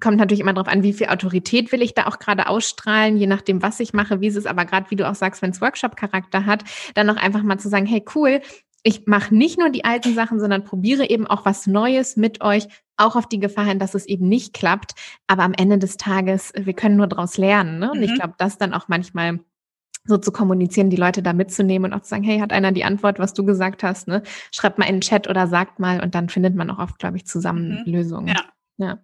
kommt 0.00 0.16
natürlich 0.16 0.40
immer 0.40 0.52
darauf 0.52 0.72
an, 0.72 0.82
wie 0.82 0.92
viel 0.92 1.08
Autorität 1.08 1.72
will 1.72 1.82
ich 1.82 1.94
da 1.94 2.06
auch 2.06 2.18
gerade 2.18 2.48
ausstrahlen, 2.48 3.16
je 3.16 3.26
nachdem, 3.26 3.62
was 3.62 3.80
ich 3.80 3.92
mache, 3.92 4.20
wie 4.20 4.28
es 4.28 4.36
ist. 4.36 4.46
Aber 4.46 4.64
gerade 4.64 4.90
wie 4.90 4.96
du 4.96 5.08
auch 5.08 5.14
sagst, 5.14 5.42
wenn 5.42 5.50
es 5.50 5.60
Workshop-Charakter 5.60 6.46
hat, 6.46 6.64
dann 6.94 7.06
noch 7.06 7.16
einfach 7.16 7.42
mal 7.42 7.58
zu 7.58 7.68
sagen, 7.68 7.86
hey 7.86 8.04
cool, 8.14 8.40
ich 8.82 9.06
mache 9.06 9.34
nicht 9.34 9.58
nur 9.58 9.68
die 9.68 9.84
alten 9.84 10.14
Sachen, 10.14 10.40
sondern 10.40 10.64
probiere 10.64 11.08
eben 11.08 11.26
auch 11.26 11.44
was 11.44 11.66
Neues 11.66 12.16
mit 12.16 12.40
euch, 12.42 12.66
auch 12.96 13.16
auf 13.16 13.28
die 13.28 13.40
Gefahr 13.40 13.66
hin, 13.66 13.78
dass 13.78 13.94
es 13.94 14.06
eben 14.06 14.28
nicht 14.28 14.54
klappt. 14.54 14.94
Aber 15.26 15.42
am 15.42 15.52
Ende 15.52 15.78
des 15.78 15.96
Tages, 15.96 16.52
wir 16.56 16.72
können 16.72 16.96
nur 16.96 17.06
daraus 17.06 17.36
lernen. 17.36 17.78
Ne? 17.78 17.90
Und 17.90 17.98
mhm. 17.98 18.04
ich 18.04 18.14
glaube, 18.14 18.34
das 18.38 18.58
dann 18.58 18.72
auch 18.72 18.88
manchmal 18.88 19.40
so 20.04 20.16
zu 20.16 20.32
kommunizieren, 20.32 20.88
die 20.88 20.96
Leute 20.96 21.22
da 21.22 21.32
mitzunehmen 21.34 21.92
und 21.92 21.98
auch 21.98 22.02
zu 22.02 22.08
sagen, 22.08 22.22
hey, 22.22 22.38
hat 22.38 22.52
einer 22.52 22.72
die 22.72 22.84
Antwort, 22.84 23.18
was 23.18 23.34
du 23.34 23.44
gesagt 23.44 23.82
hast, 23.82 24.08
ne? 24.08 24.22
Schreibt 24.50 24.78
mal 24.78 24.86
in 24.86 24.96
den 24.96 25.00
Chat 25.02 25.28
oder 25.28 25.46
sagt 25.46 25.78
mal 25.78 26.02
und 26.02 26.14
dann 26.14 26.30
findet 26.30 26.54
man 26.54 26.70
auch 26.70 26.78
oft, 26.78 26.98
glaube 26.98 27.18
ich, 27.18 27.26
zusammen 27.26 27.82
mhm. 27.84 27.92
Lösungen. 27.92 28.28
Ja. 28.28 28.44
ja. 28.78 28.98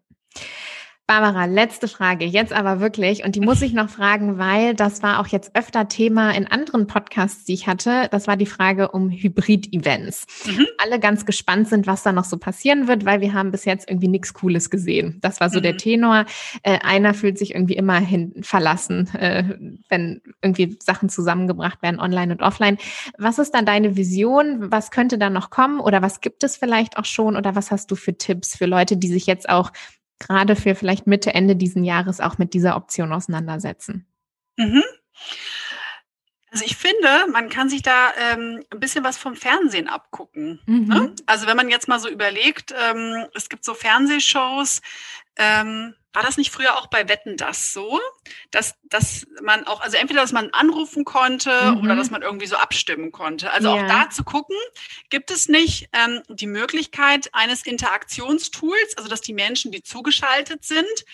Barbara, 1.07 1.44
letzte 1.44 1.86
Frage, 1.86 2.24
jetzt 2.24 2.52
aber 2.52 2.80
wirklich. 2.80 3.24
Und 3.24 3.36
die 3.36 3.40
muss 3.40 3.62
ich 3.62 3.72
noch 3.72 3.88
fragen, 3.88 4.38
weil 4.38 4.74
das 4.74 5.04
war 5.04 5.20
auch 5.20 5.28
jetzt 5.28 5.54
öfter 5.54 5.86
Thema 5.86 6.32
in 6.32 6.48
anderen 6.48 6.88
Podcasts, 6.88 7.44
die 7.44 7.54
ich 7.54 7.68
hatte. 7.68 8.09
Das 8.11 8.26
war 8.26 8.36
die 8.36 8.44
Frage 8.46 8.88
um 8.90 9.09
Hybrid-Events. 9.11 10.26
Mhm. 10.46 10.66
Alle 10.78 10.98
ganz 10.98 11.24
gespannt 11.24 11.68
sind, 11.68 11.86
was 11.86 12.02
da 12.02 12.11
noch 12.11 12.24
so 12.24 12.38
passieren 12.38 12.88
wird, 12.88 13.04
weil 13.04 13.20
wir 13.20 13.34
haben 13.34 13.52
bis 13.52 13.64
jetzt 13.64 13.88
irgendwie 13.88 14.09
nichts 14.09 14.34
Cooles 14.34 14.68
gesehen. 14.68 15.18
Das 15.20 15.38
war 15.38 15.48
so 15.48 15.61
mhm. 15.61 15.62
der 15.62 15.76
Tenor. 15.76 16.24
Äh, 16.64 16.80
einer 16.80 17.14
fühlt 17.14 17.38
sich 17.38 17.54
irgendwie 17.54 17.76
immer 17.76 18.00
hin 18.00 18.34
verlassen, 18.42 19.09
äh, 19.14 19.44
wenn 19.88 20.22
irgendwie 20.42 20.76
Sachen 20.82 21.09
zusammengebracht 21.09 21.82
werden, 21.82 22.00
online 22.00 22.32
und 22.32 22.42
offline. 22.42 22.78
Was 23.16 23.38
ist 23.38 23.54
dann 23.54 23.64
deine 23.64 23.96
Vision? 23.96 24.72
Was 24.72 24.90
könnte 24.90 25.18
da 25.18 25.30
noch 25.30 25.50
kommen? 25.50 25.78
Oder 25.78 26.02
was 26.02 26.20
gibt 26.20 26.42
es 26.42 26.57
vielleicht 26.57 26.96
auch 26.96 27.04
schon? 27.04 27.36
Oder 27.36 27.54
was 27.54 27.70
hast 27.70 27.92
du 27.92 27.94
für 27.94 28.18
Tipps 28.18 28.57
für 28.57 28.66
Leute, 28.66 28.96
die 28.96 29.09
sich 29.09 29.26
jetzt 29.26 29.48
auch 29.48 29.70
gerade 30.19 30.57
für 30.57 30.75
vielleicht 30.75 31.07
Mitte, 31.07 31.35
Ende 31.35 31.57
diesen 31.57 31.85
Jahres 31.85 32.21
auch 32.21 32.39
mit 32.39 32.55
dieser 32.55 32.77
Option 32.77 33.12
auseinandersetzen? 33.12 34.07
Mhm. 34.57 34.83
Also 36.51 36.64
ich 36.64 36.77
finde, 36.77 37.27
man 37.33 37.51
kann 37.51 37.69
sich 37.69 37.83
da 37.83 38.12
ähm, 38.33 38.62
ein 38.71 38.81
bisschen 38.81 39.05
was 39.05 39.19
vom 39.19 39.37
Fernsehen 39.37 39.89
abgucken. 39.89 40.61
Ne? 40.67 40.75
Mhm. 40.75 40.89
Ne? 40.89 41.14
Also 41.27 41.47
wenn 41.47 41.57
man 41.57 41.69
jetzt 41.69 41.87
mal 41.87 42.01
so 42.01 42.09
überlegt, 42.09 42.73
ähm, 42.73 43.27
es 43.35 43.49
gibt 43.49 43.64
so 43.64 43.75
Fernsehshows, 43.75 44.81
ähm, 45.37 45.95
war 46.16 46.22
das 46.22 46.39
nicht 46.39 46.51
früher 46.51 46.78
auch 46.78 46.87
bei 46.87 47.11
Wetten 47.11 47.37
das 47.37 47.74
so, 47.74 48.01
dass, 48.51 48.74
dass 48.84 49.26
man 49.43 49.66
auch, 49.66 49.82
also 49.82 49.99
entweder, 49.99 50.22
dass 50.22 50.32
man 50.32 50.49
anrufen 50.51 51.05
konnte 51.05 51.72
mhm. 51.72 51.84
oder 51.84 51.95
dass 51.95 52.11
man 52.11 52.22
irgendwie 52.22 52.47
so 52.47 52.57
abstimmen 52.57 53.12
konnte. 53.12 53.53
Also 53.53 53.68
ja. 53.68 53.84
auch 53.84 53.87
da 53.87 54.09
zu 54.09 54.24
gucken, 54.24 54.57
gibt 55.11 55.30
es 55.30 55.47
nicht 55.47 55.91
ähm, 55.93 56.22
die 56.30 56.47
Möglichkeit 56.47 57.28
eines 57.34 57.66
Interaktionstools, 57.66 58.97
also 58.97 59.11
dass 59.11 59.20
die 59.20 59.34
Menschen, 59.34 59.72
die 59.72 59.82
zugeschaltet 59.82 60.64
sind, 60.64 61.05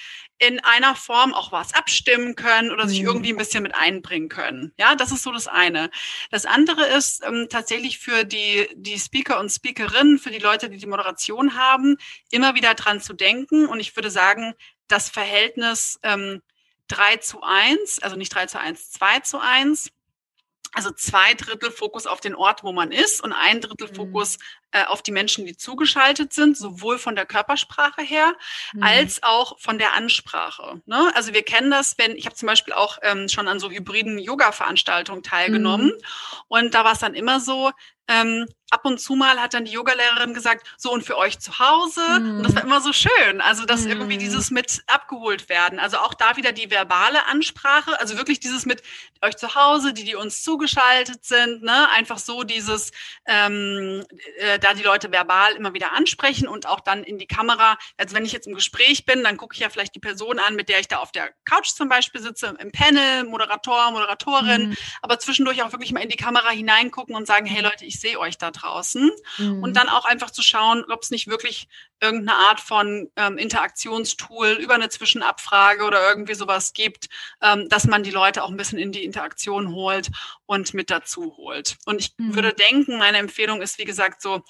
in 0.43 0.59
einer 0.59 0.97
Form 0.97 1.35
auch 1.35 1.53
was 1.53 1.73
abstimmen 1.73 2.35
können 2.35 2.73
oder 2.73 2.89
sich 2.89 3.03
mhm. 3.03 3.07
irgendwie 3.07 3.33
ein 3.33 3.37
bisschen 3.37 3.63
mit 3.63 3.77
einbringen 3.77 4.29
können. 4.29 4.73
Ja, 4.77 4.97
das 4.97 5.13
ist 5.13 5.23
so 5.23 5.31
das 5.31 5.47
eine. 5.47 5.89
Das 6.33 6.47
andere 6.47 6.85
ist 6.85 7.23
ähm, 7.25 7.47
tatsächlich 7.49 8.01
für 8.01 8.25
die, 8.25 8.69
die 8.75 8.99
Speaker 8.99 9.39
und 9.39 9.51
Speakerinnen, 9.51 10.19
für 10.19 10.31
die 10.31 10.41
Leute, 10.41 10.69
die 10.69 10.79
die 10.79 10.87
Moderation 10.87 11.57
haben, 11.57 11.97
immer 12.33 12.57
wieder 12.57 12.75
dran 12.75 13.01
zu 13.01 13.13
denken. 13.13 13.67
Und 13.67 13.79
ich 13.79 13.95
würde 13.95 14.11
sagen, 14.11 14.55
das 14.89 15.09
Verhältnis 15.09 16.01
ähm, 16.03 16.43
3 16.89 17.19
zu 17.19 17.41
1, 17.43 18.01
also 18.01 18.17
nicht 18.17 18.35
3 18.35 18.47
zu 18.47 18.59
1, 18.59 18.91
2 18.91 19.21
zu 19.21 19.39
1. 19.39 19.93
Also 20.75 20.91
zwei 20.91 21.35
Drittel 21.35 21.71
Fokus 21.71 22.07
auf 22.07 22.21
den 22.21 22.35
Ort, 22.35 22.65
wo 22.65 22.73
man 22.73 22.93
ist 22.93 23.23
und 23.23 23.33
ein 23.33 23.61
Drittel 23.61 23.89
mhm. 23.89 23.95
Fokus 23.95 24.39
äh, 24.71 24.85
auf 24.85 25.03
die 25.03 25.13
Menschen, 25.13 25.45
die 25.45 25.57
zugeschaltet 25.57 26.33
sind, 26.33 26.57
sowohl 26.57 26.99
von 26.99 27.15
der 27.15 27.27
Körpersprache 27.27 28.03
her 28.03 28.35
mhm. 28.73 28.83
als 28.83 29.23
auch 29.23 29.59
von 29.61 29.79
der 29.79 29.93
Ansprache. 29.93 30.81
Ne? 30.87 31.13
Also 31.15 31.35
wir 31.35 31.43
kennen 31.43 31.71
das, 31.71 31.99
wenn 31.99 32.17
ich 32.17 32.25
habe 32.25 32.37
zum 32.37 32.47
Beispiel 32.47 32.73
auch 32.73 32.99
ähm, 33.03 33.29
schon 33.29 33.49
an 33.49 33.61
so 33.61 33.71
hybriden 33.71 34.19
Yoga-Veranstaltungen 34.19 35.23
teilgenommen 35.23 35.89
mhm. 35.89 36.03
und 36.49 36.75
da 36.75 36.85
war 36.85 36.93
es 36.93 37.01
dann 37.01 37.15
immer 37.15 37.39
so, 37.39 37.71
ähm, 38.09 38.47
ab 38.71 38.85
und 38.85 39.01
zu 39.01 39.15
mal 39.15 39.41
hat 39.41 39.55
dann 39.55 39.65
die 39.65 39.73
Yogalehrerin 39.73 40.35
gesagt, 40.35 40.67
so 40.77 40.93
und 40.93 41.05
für 41.05 41.17
euch 41.17 41.39
zu 41.39 41.59
Hause. 41.59 42.01
Mhm. 42.21 42.37
Und 42.37 42.43
das 42.45 42.55
war 42.55 42.65
immer 42.65 42.81
so 42.81 42.93
schön. 42.93 43.41
Also, 43.41 43.65
dass 43.65 43.83
mhm. 43.83 43.91
irgendwie 43.91 44.19
dieses 44.19 44.51
mit 44.51 44.83
abgeholt 44.87 45.49
werden. 45.49 45.79
Also 45.79 45.99
auch 45.99 46.15
da 46.15 46.37
wieder 46.37 46.53
die 46.53 46.71
verbale 46.71 47.27
Ansprache. 47.27 47.99
Also 48.01 48.17
wirklich 48.17 48.41
dieses 48.41 48.67
mit 48.67 48.83
euch 49.23 49.37
zu 49.37 49.55
Hause, 49.55 49.93
die, 49.93 50.05
die 50.05 50.17
uns 50.17 50.43
zugeschaltet 50.43 51.25
sind, 51.25 51.63
ne? 51.63 51.89
Einfach 51.91 52.19
so 52.19 52.43
dieses, 52.43 52.91
ähm, 53.27 54.05
äh, 54.39 54.59
da 54.59 54.75
die 54.75 54.83
Leute 54.83 55.11
verbal 55.13 55.53
immer 55.55 55.75
wieder 55.75 55.93
ansprechen 55.93 56.49
und 56.49 56.67
auch 56.67 56.81
dann 56.81 57.05
in 57.05 57.19
die 57.19 57.27
Kamera. 57.27 57.79
Also 57.97 58.15
wenn 58.15 58.25
ich 58.25 58.33
jetzt 58.33 58.47
im 58.47 58.55
Gespräch 58.55 59.07
bin, 59.07 59.23
dann 59.23 59.37
gucke 59.37 59.55
ich 59.55 59.61
ja 59.61 59.71
vielleicht 59.71 59.95
die 59.95 60.01
Person 60.01 60.39
an, 60.39 60.57
mit 60.57 60.69
der 60.69 60.81
ich 60.81 60.89
da 60.89 60.99
auf 60.99 61.13
der 61.13 61.31
Couch 61.45 61.69
zum 61.69 61.89
Beispiel 61.89 62.21
sitze, 62.21 62.55
im 62.59 62.73
Panel, 62.73 63.25
Moderator, 63.25 63.91
Moderatorin, 63.93 64.71
mhm. 64.71 64.77
aber 65.03 65.19
zwischendurch 65.19 65.63
auch 65.63 65.73
wirklich 65.73 65.93
mal 65.93 66.01
in 66.01 66.09
die 66.09 66.17
Kamera 66.17 66.51
hineingucken 66.51 67.15
und 67.15 67.27
sagen, 67.27 67.47
hey 67.47 67.63
Leute, 67.63 67.85
ich 67.85 68.01
sehe 68.01 68.19
euch 68.19 68.39
da 68.39 68.51
draußen. 68.51 69.11
Mhm. 69.39 69.63
Und 69.63 69.77
dann 69.77 69.89
auch 69.89 70.05
einfach 70.05 70.31
zu 70.31 70.43
schauen, 70.43 70.85
ob 70.91 71.03
es 71.03 71.11
nicht 71.11 71.29
wirklich 71.29 71.69
irgendeine 72.01 72.37
Art 72.49 72.61
von 72.61 73.09
ähm, 73.17 73.39
Interaktionstool 73.39 74.59
über 74.61 74.75
eine 74.75 74.89
Zwischenabfrage 74.89 75.85
oder 75.85 76.09
irgendwie 76.09 76.35
sowas 76.35 76.73
gibt, 76.73 77.09
ähm, 77.41 77.69
dass 77.69 77.87
man 77.87 78.03
die 78.03 78.11
Leute 78.11 78.43
auch 78.43 78.51
ein 78.51 78.57
bisschen 78.57 78.79
in 78.79 78.91
die 78.91 79.05
Interaktion 79.13 79.73
holt 79.73 80.11
und 80.47 80.73
mit 80.75 80.91
dazu 80.91 81.37
holt. 81.37 81.77
Und 81.85 82.01
ich 82.01 82.15
mhm. 82.17 82.35
würde 82.35 82.55
denken, 82.55 82.99
meine 82.99 83.19
Empfehlung 83.19 83.61
ist, 83.61 83.79
wie 83.79 83.85
gesagt, 83.85 84.23
so 84.23 84.43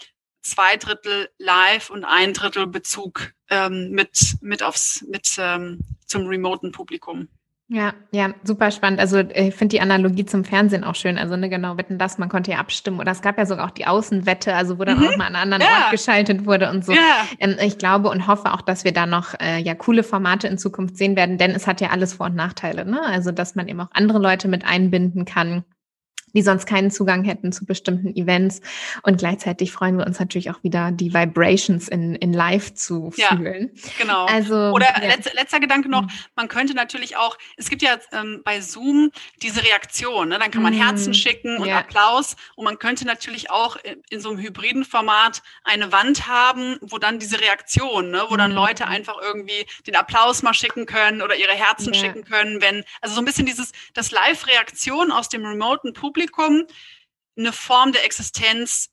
zwei 0.42 0.76
Drittel 0.76 1.30
Live 1.38 1.90
und 1.90 2.04
ein 2.04 2.32
Drittel 2.32 2.66
Bezug 2.66 3.32
ähm, 3.50 3.90
mit, 3.90 4.36
mit 4.40 4.62
aufs, 4.62 5.02
mit 5.02 5.34
ähm, 5.38 5.80
zum 6.06 6.26
remoten 6.26 6.72
Publikum. 6.72 7.28
Ja, 7.74 7.94
ja, 8.10 8.34
super 8.44 8.70
spannend. 8.70 9.00
Also 9.00 9.20
ich 9.20 9.54
finde 9.54 9.76
die 9.76 9.80
Analogie 9.80 10.26
zum 10.26 10.44
Fernsehen 10.44 10.84
auch 10.84 10.94
schön. 10.94 11.16
Also 11.16 11.36
ne, 11.36 11.48
genau, 11.48 11.78
wetten 11.78 11.96
das, 11.96 12.18
man 12.18 12.28
konnte 12.28 12.50
ja 12.50 12.58
abstimmen. 12.58 13.00
Oder 13.00 13.12
es 13.12 13.22
gab 13.22 13.38
ja 13.38 13.46
sogar 13.46 13.66
auch 13.66 13.70
die 13.70 13.86
Außenwette, 13.86 14.54
also 14.54 14.78
wo 14.78 14.84
dann 14.84 14.98
mhm. 14.98 15.06
auch 15.06 15.16
mal 15.16 15.24
an 15.24 15.36
einen 15.36 15.54
anderen 15.54 15.62
ja. 15.62 15.84
Ort 15.84 15.90
geschaltet 15.90 16.44
wurde 16.44 16.68
und 16.68 16.84
so. 16.84 16.92
Ja. 16.92 16.98
Ähm, 17.38 17.56
ich 17.62 17.78
glaube 17.78 18.10
und 18.10 18.26
hoffe 18.26 18.52
auch, 18.52 18.60
dass 18.60 18.84
wir 18.84 18.92
da 18.92 19.06
noch 19.06 19.40
äh, 19.40 19.58
ja 19.58 19.74
coole 19.74 20.02
Formate 20.02 20.48
in 20.48 20.58
Zukunft 20.58 20.98
sehen 20.98 21.16
werden, 21.16 21.38
denn 21.38 21.52
es 21.52 21.66
hat 21.66 21.80
ja 21.80 21.88
alles 21.88 22.12
Vor- 22.12 22.26
und 22.26 22.34
Nachteile. 22.34 22.84
Ne? 22.84 23.00
Also 23.06 23.32
dass 23.32 23.54
man 23.54 23.66
eben 23.68 23.80
auch 23.80 23.88
andere 23.94 24.18
Leute 24.18 24.48
mit 24.48 24.66
einbinden 24.66 25.24
kann 25.24 25.64
die 26.34 26.42
sonst 26.42 26.66
keinen 26.66 26.90
Zugang 26.90 27.24
hätten 27.24 27.52
zu 27.52 27.64
bestimmten 27.64 28.14
Events. 28.16 28.60
Und 29.02 29.18
gleichzeitig 29.18 29.72
freuen 29.72 29.98
wir 29.98 30.06
uns 30.06 30.18
natürlich 30.18 30.50
auch 30.50 30.62
wieder, 30.62 30.90
die 30.90 31.12
Vibrations 31.12 31.88
in, 31.88 32.14
in 32.16 32.32
live 32.32 32.74
zu 32.74 33.12
ja, 33.16 33.28
fühlen. 33.28 33.70
Genau. 33.98 34.26
Also, 34.26 34.54
Oder 34.54 34.86
ja. 35.00 35.08
letzter, 35.08 35.34
letzter 35.34 35.60
Gedanke 35.60 35.88
noch, 35.88 36.02
mhm. 36.02 36.10
man 36.36 36.48
könnte 36.48 36.74
natürlich 36.74 37.16
auch, 37.16 37.36
es 37.56 37.68
gibt 37.68 37.82
ja 37.82 37.98
ähm, 38.12 38.42
bei 38.44 38.60
Zoom 38.60 39.10
diese 39.42 39.62
Reaktion, 39.62 40.30
ne? 40.30 40.38
dann 40.38 40.50
kann 40.50 40.62
man 40.62 40.72
Herzen 40.72 41.10
mhm. 41.10 41.14
schicken 41.14 41.58
und 41.58 41.68
ja. 41.68 41.78
Applaus. 41.78 42.36
Und 42.56 42.64
man 42.64 42.78
könnte 42.78 43.06
natürlich 43.06 43.50
auch 43.50 43.76
in, 43.76 44.02
in, 44.10 44.20
so 44.20 44.30
einem 44.30 44.38
hybriden 44.38 44.84
Format 44.84 45.42
eine 45.64 45.92
Wand 45.92 46.28
haben, 46.28 46.78
wo 46.80 46.98
dann 46.98 47.18
diese 47.18 47.40
Reaktion, 47.40 48.10
ne? 48.10 48.24
wo 48.28 48.36
dann 48.36 48.50
mhm. 48.52 48.56
Leute 48.56 48.86
einfach 48.86 49.16
irgendwie 49.20 49.66
den 49.86 49.96
Applaus 49.96 50.42
mal 50.42 50.54
schicken 50.54 50.86
können 50.86 51.22
oder 51.22 51.36
ihre 51.36 51.52
Herzen 51.52 51.94
schicken 51.94 52.24
können, 52.24 52.60
wenn, 52.62 52.84
also 53.00 53.14
so 53.14 53.20
ein 53.20 53.24
bisschen 53.24 53.46
dieses, 53.46 53.72
das 53.94 54.10
Live-Reaktion 54.10 55.12
aus 55.12 55.28
dem 55.28 55.44
remoten 55.44 55.92
Publikum 55.92 56.21
Publikum 56.22 56.66
eine 57.36 57.52
Form 57.52 57.92
der 57.92 58.04
Existenz 58.04 58.92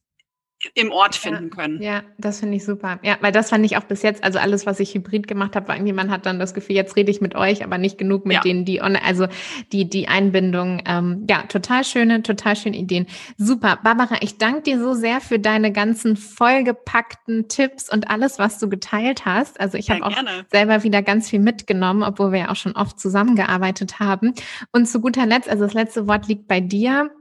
im 0.74 0.92
Ort 0.92 1.16
finden 1.16 1.50
können. 1.52 1.82
Ja, 1.82 2.04
das 2.18 2.42
finde 2.42 2.58
ich 2.58 2.66
super. 2.66 3.00
Ja, 3.02 3.18
weil 3.22 3.32
das 3.32 3.50
fand 3.50 3.66
ich 3.66 3.78
auch 3.78 3.84
bis 3.84 4.02
jetzt, 4.02 4.24
also 4.26 4.40
alles, 4.40 4.66
was 4.66 4.82
ich 4.82 4.94
hybrid 4.94 5.26
gemacht 5.26 5.56
habe, 5.56 5.70
war 5.70 5.76
irgendwie, 5.76 5.94
man 5.94 6.12
hat 6.12 6.26
dann 6.26 6.38
das 6.38 6.54
Gefühl, 6.54 6.76
jetzt 6.76 6.98
rede 6.98 7.10
ich 7.12 7.22
mit 7.22 7.34
euch, 7.34 7.64
aber 7.64 7.78
nicht 7.78 7.98
genug 7.98 8.26
mit 8.26 8.36
ja. 8.36 8.42
denen, 8.42 8.66
die 8.66 8.82
on, 8.82 8.98
also 8.98 9.28
die, 9.72 9.90
die 9.90 10.10
Einbindung. 10.10 10.82
Ähm, 10.86 11.26
ja, 11.30 11.44
total 11.44 11.86
schöne, 11.86 12.24
total 12.24 12.58
schöne 12.58 12.78
Ideen. 12.78 13.08
Super. 13.38 13.80
Barbara, 13.82 14.18
ich 14.20 14.38
danke 14.38 14.64
dir 14.64 14.80
so 14.80 14.94
sehr 14.94 15.22
für 15.22 15.40
deine 15.40 15.72
ganzen 15.72 16.18
vollgepackten 16.18 17.48
Tipps 17.48 17.90
und 17.90 18.10
alles, 18.10 18.38
was 18.38 18.60
du 18.60 18.68
geteilt 18.68 19.26
hast. 19.26 19.62
Also 19.62 19.78
ich 19.78 19.90
habe 19.90 20.06
auch 20.06 20.16
selber 20.52 20.84
wieder 20.84 21.02
ganz 21.02 21.30
viel 21.30 21.40
mitgenommen, 21.40 22.04
obwohl 22.04 22.34
wir 22.34 22.40
ja 22.40 22.52
auch 22.52 22.58
schon 22.58 22.76
oft 22.76 23.00
zusammengearbeitet 23.00 24.00
haben. 24.00 24.34
Und 24.74 24.88
zu 24.88 25.00
guter 25.00 25.26
Letzt, 25.26 25.48
also 25.48 25.64
das 25.64 25.74
letzte 25.74 26.06
Wort 26.06 26.28
liegt 26.28 26.50
bei 26.50 26.60
dir. 26.60 27.12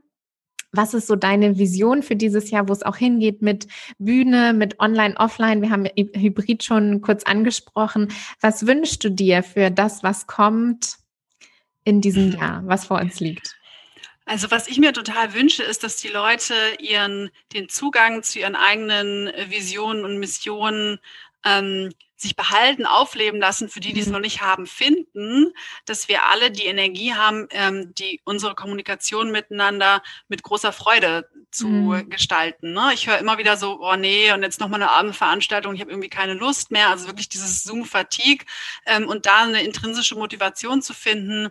Was 0.73 0.93
ist 0.95 1.07
so 1.07 1.17
deine 1.17 1.59
Vision 1.59 2.03
für 2.03 2.17
dieses 2.17 2.51
Jahr, 2.51 2.69
wo 2.69 2.73
es 2.73 2.83
auch 2.83 2.97
hingeht 2.97 3.41
mit 3.41 3.67
Bühne, 3.99 4.53
mit 4.53 4.79
Online, 4.81 5.17
Offline? 5.17 5.63
Wir 5.63 5.71
haben 5.71 5.87
Hybrid 5.87 6.63
schon 6.63 7.01
kurz 7.01 7.23
angesprochen. 7.25 8.13
Was 8.41 8.67
wünschst 8.67 9.03
du 9.03 9.11
dir 9.11 9.43
für 9.43 9.71
das, 9.71 10.03
was 10.03 10.27
kommt 10.27 10.97
in 11.85 12.01
diesem 12.01 12.33
Jahr, 12.33 12.63
was 12.67 12.85
vor 12.85 13.01
uns 13.01 13.19
liegt? 13.19 13.57
Also 14.27 14.51
was 14.51 14.69
ich 14.69 14.77
mir 14.79 14.93
total 14.93 15.33
wünsche, 15.33 15.63
ist, 15.63 15.85
dass 15.85 15.97
die 15.97 16.09
Leute 16.09 16.53
ihren 16.79 17.31
den 17.55 17.71
Zugang 17.71 18.23
zu 18.23 18.39
ihren 18.39 18.57
eigenen 18.57 19.33
Visionen 19.49 20.05
und 20.05 20.19
Missionen 20.19 20.99
ähm, 21.45 21.93
sich 22.17 22.35
behalten, 22.35 22.85
aufleben 22.85 23.39
lassen, 23.39 23.69
für 23.69 23.79
die, 23.79 23.93
die 23.93 24.01
es 24.01 24.07
mhm. 24.07 24.15
noch 24.15 24.21
nicht 24.21 24.41
haben, 24.43 24.67
finden, 24.67 25.53
dass 25.85 26.09
wir 26.09 26.27
alle 26.27 26.51
die 26.51 26.67
Energie 26.67 27.15
haben, 27.15 27.47
ähm, 27.51 27.95
die 27.95 28.21
unsere 28.25 28.57
Kommunikation 28.57 29.31
miteinander 29.31 30.03
mit 30.27 30.43
großer 30.43 30.73
Freude 30.73 31.29
zu 31.53 31.69
mhm. 31.69 32.11
gestalten. 32.11 32.73
Ne? 32.73 32.91
Ich 32.93 33.07
höre 33.07 33.19
immer 33.19 33.39
wieder 33.39 33.57
so, 33.57 33.79
oh 33.81 33.95
nee, 33.95 34.33
und 34.33 34.43
jetzt 34.43 34.59
nochmal 34.59 34.83
eine 34.83 34.91
Abendveranstaltung, 34.91 35.75
ich 35.75 35.81
habe 35.81 35.93
irgendwie 35.93 36.09
keine 36.09 36.35
Lust 36.35 36.73
mehr. 36.73 36.91
Also 36.91 37.07
wirklich 37.07 37.29
dieses 37.29 37.63
Zoom-Fatigue 37.63 38.45
ähm, 38.85 39.09
und 39.09 39.27
da 39.27 39.45
eine 39.45 39.63
intrinsische 39.63 40.17
Motivation 40.17 40.83
zu 40.83 40.95
finden, 40.95 41.51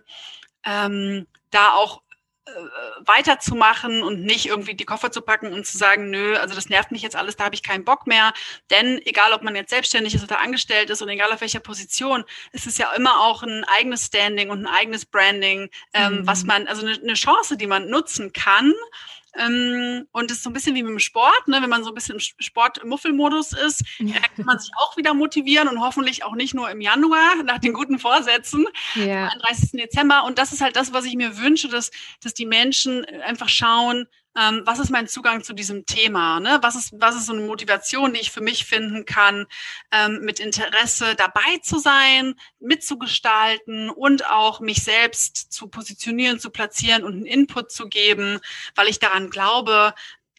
ähm, 0.64 1.26
da 1.50 1.72
auch 1.72 2.02
weiterzumachen 3.00 4.02
und 4.02 4.22
nicht 4.22 4.46
irgendwie 4.46 4.74
die 4.74 4.84
Koffer 4.84 5.10
zu 5.10 5.22
packen 5.22 5.52
und 5.52 5.66
zu 5.66 5.78
sagen, 5.78 6.10
nö, 6.10 6.36
also 6.36 6.54
das 6.54 6.68
nervt 6.68 6.90
mich 6.90 7.02
jetzt 7.02 7.16
alles, 7.16 7.36
da 7.36 7.44
habe 7.44 7.54
ich 7.54 7.62
keinen 7.62 7.84
Bock 7.84 8.06
mehr. 8.06 8.32
Denn 8.70 9.00
egal, 9.04 9.32
ob 9.32 9.42
man 9.42 9.56
jetzt 9.56 9.70
selbstständig 9.70 10.14
ist 10.14 10.22
oder 10.22 10.40
angestellt 10.40 10.90
ist 10.90 11.02
und 11.02 11.08
egal 11.08 11.32
auf 11.32 11.40
welcher 11.40 11.60
Position, 11.60 12.24
es 12.52 12.66
ist 12.66 12.78
ja 12.78 12.92
immer 12.92 13.20
auch 13.20 13.42
ein 13.42 13.64
eigenes 13.64 14.06
Standing 14.06 14.50
und 14.50 14.66
ein 14.66 14.74
eigenes 14.74 15.06
Branding, 15.06 15.70
ähm, 15.92 16.20
mhm. 16.20 16.26
was 16.26 16.44
man, 16.44 16.66
also 16.66 16.86
eine, 16.86 16.98
eine 16.98 17.14
Chance, 17.14 17.56
die 17.56 17.66
man 17.66 17.88
nutzen 17.88 18.32
kann, 18.32 18.72
und 20.12 20.30
es 20.30 20.38
ist 20.38 20.42
so 20.42 20.50
ein 20.50 20.52
bisschen 20.52 20.74
wie 20.74 20.82
mit 20.82 20.90
dem 20.90 20.98
Sport, 20.98 21.46
ne? 21.46 21.58
wenn 21.62 21.70
man 21.70 21.84
so 21.84 21.90
ein 21.90 21.94
bisschen 21.94 22.16
im 22.16 22.20
Sport-Muffelmodus 22.20 23.52
ist, 23.52 23.84
ja. 23.98 24.16
kann 24.36 24.46
man 24.46 24.58
sich 24.58 24.70
auch 24.78 24.96
wieder 24.96 25.14
motivieren 25.14 25.68
und 25.68 25.80
hoffentlich 25.80 26.24
auch 26.24 26.34
nicht 26.34 26.54
nur 26.54 26.70
im 26.70 26.80
Januar 26.80 27.42
nach 27.44 27.58
den 27.58 27.72
guten 27.72 27.98
Vorsätzen, 27.98 28.66
ja. 28.94 29.24
am 29.24 29.40
31. 29.42 29.72
Dezember. 29.72 30.24
Und 30.24 30.38
das 30.38 30.52
ist 30.52 30.60
halt 30.60 30.76
das, 30.76 30.92
was 30.92 31.04
ich 31.04 31.14
mir 31.16 31.38
wünsche, 31.38 31.68
dass, 31.68 31.90
dass 32.22 32.34
die 32.34 32.46
Menschen 32.46 33.04
einfach 33.04 33.48
schauen, 33.48 34.06
ähm, 34.38 34.62
was 34.64 34.78
ist 34.78 34.90
mein 34.90 35.08
Zugang 35.08 35.42
zu 35.42 35.52
diesem 35.52 35.84
Thema? 35.84 36.38
Ne? 36.38 36.58
Was, 36.62 36.76
ist, 36.76 36.92
was 36.98 37.16
ist 37.16 37.26
so 37.26 37.32
eine 37.32 37.42
Motivation, 37.42 38.12
die 38.12 38.20
ich 38.20 38.30
für 38.30 38.40
mich 38.40 38.64
finden 38.64 39.04
kann, 39.04 39.46
ähm, 39.90 40.20
mit 40.22 40.38
Interesse 40.38 41.16
dabei 41.16 41.58
zu 41.62 41.78
sein, 41.78 42.34
mitzugestalten 42.60 43.90
und 43.90 44.30
auch 44.30 44.60
mich 44.60 44.84
selbst 44.84 45.52
zu 45.52 45.68
positionieren, 45.68 46.38
zu 46.38 46.50
platzieren 46.50 47.02
und 47.02 47.14
einen 47.14 47.26
Input 47.26 47.72
zu 47.72 47.88
geben, 47.88 48.38
weil 48.76 48.88
ich 48.88 49.00
daran 49.00 49.30
glaube, 49.30 49.92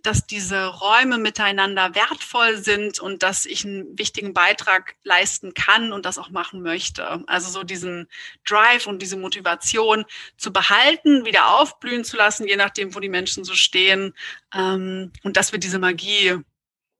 dass 0.03 0.25
diese 0.25 0.65
Räume 0.65 1.17
miteinander 1.17 1.95
wertvoll 1.95 2.57
sind 2.57 2.99
und 2.99 3.23
dass 3.23 3.45
ich 3.45 3.65
einen 3.65 3.97
wichtigen 3.97 4.33
Beitrag 4.33 4.95
leisten 5.03 5.53
kann 5.53 5.91
und 5.91 6.05
das 6.05 6.17
auch 6.17 6.29
machen 6.29 6.61
möchte. 6.61 7.23
Also 7.27 7.49
so 7.49 7.63
diesen 7.63 8.07
Drive 8.47 8.87
und 8.87 9.01
diese 9.01 9.17
Motivation 9.17 10.05
zu 10.37 10.53
behalten, 10.53 11.25
wieder 11.25 11.55
aufblühen 11.59 12.03
zu 12.03 12.17
lassen, 12.17 12.47
je 12.47 12.55
nachdem, 12.55 12.95
wo 12.95 12.99
die 12.99 13.09
Menschen 13.09 13.43
so 13.43 13.53
stehen 13.53 14.13
ähm, 14.53 15.11
und 15.23 15.37
dass 15.37 15.51
wir 15.51 15.59
diese 15.59 15.79
Magie 15.79 16.37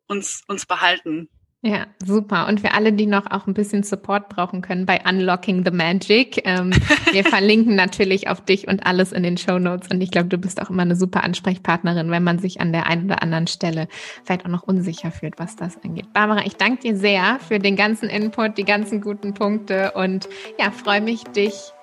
uns, 0.08 0.43
uns 0.47 0.66
behalten. 0.66 1.30
Ja, 1.62 1.88
super. 2.05 2.47
Und 2.47 2.62
für 2.62 2.74
alle, 2.74 2.93
die 2.93 3.05
noch 3.05 3.30
auch 3.30 3.45
ein 3.45 3.53
bisschen 3.53 3.84
Support 3.84 4.30
brauchen 4.30 4.62
können 4.62 4.86
bei 4.86 5.01
Unlocking 5.05 5.66
the 5.66 5.72
Magic, 5.72 6.41
ähm, 6.45 6.72
wir 7.12 7.26
verlinken 7.26 7.76
natürlich 7.76 8.30
auf 8.30 8.39
dich 8.39 8.70
und 8.70 8.86
alles 8.86 9.12
in 9.12 9.24
den 9.24 9.38
Show 9.38 9.60
Notes. 9.60 9.89
Und 9.91 9.99
ich 9.99 10.10
glaube, 10.10 10.30
du 10.30 10.38
bist 10.38 10.62
auch 10.62 10.70
immer 10.70 10.84
eine 10.84 10.95
super 10.95 11.22
Ansprechpartnerin, 11.26 12.12
wenn 12.12 12.24
man 12.24 12.39
sich 12.39 12.62
an 12.62 12.72
der 12.72 12.88
einen 12.88 13.05
oder 13.05 13.22
anderen 13.22 13.47
Stelle 13.47 13.89
vielleicht 14.24 14.45
auch 14.45 14.49
noch 14.49 14.64
unsicher 14.64 15.12
fühlt, 15.12 15.38
was 15.38 15.57
das 15.57 15.78
angeht. 15.84 16.14
Barbara, 16.14 16.45
ich 16.45 16.55
danke 16.55 16.82
dir 16.82 16.95
sehr 16.95 17.39
für 17.45 17.60
den 17.60 17.76
ganzen 17.76 18.07
Input, 18.07 18.57
die 18.57 18.64
ganzen 18.64 19.01
guten 19.01 19.34
Punkte 19.34 19.91
und 19.95 20.30
ja, 20.57 20.72
freue 20.72 21.01
mich, 21.01 21.24
dich 21.24 21.74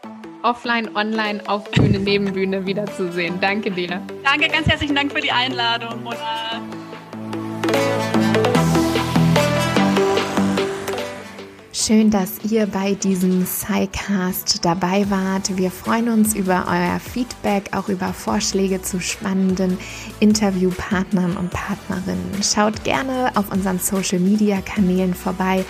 offline, 0.42 0.96
online, 0.96 1.40
auf 1.48 1.70
Bühne, 1.72 1.98
Nebenbühne 1.98 2.64
wiederzusehen. 2.64 3.40
Danke 3.42 3.70
dir. 3.70 4.00
Danke, 4.24 4.48
ganz 4.48 4.68
herzlichen 4.68 4.94
Dank 4.94 5.12
für 5.12 5.20
die 5.20 5.32
Einladung, 5.32 6.02
Mona. 6.02 6.62
Schön, 11.86 12.10
dass 12.10 12.38
ihr 12.50 12.66
bei 12.66 12.94
diesem 12.94 13.46
SciCast 13.46 14.64
dabei 14.64 15.08
wart. 15.08 15.56
Wir 15.56 15.70
freuen 15.70 16.08
uns 16.08 16.34
über 16.34 16.66
euer 16.68 16.98
Feedback, 16.98 17.76
auch 17.76 17.88
über 17.88 18.12
Vorschläge 18.12 18.82
zu 18.82 18.98
spannenden 18.98 19.78
Interviewpartnern 20.18 21.36
und 21.36 21.52
Partnerinnen. 21.52 22.42
Schaut 22.42 22.82
gerne 22.82 23.30
auf 23.36 23.52
unseren 23.52 23.78
Social 23.78 24.18
Media 24.18 24.60
Kanälen 24.62 25.14
vorbei 25.14 25.64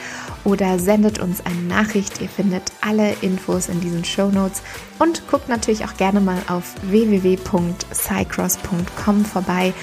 oder 0.44 0.78
sendet 0.78 1.18
uns 1.18 1.44
eine 1.44 1.60
Nachricht. 1.60 2.18
Ihr 2.22 2.30
findet 2.30 2.72
alle 2.80 3.12
Infos 3.20 3.68
in 3.68 3.82
diesen 3.82 4.02
Show 4.02 4.30
Notes 4.30 4.62
und 4.98 5.28
guckt 5.28 5.50
natürlich 5.50 5.84
auch 5.84 5.98
gerne 5.98 6.22
mal 6.22 6.40
auf 6.48 6.76
www.cycross.com 6.84 9.24
vorbei 9.26 9.74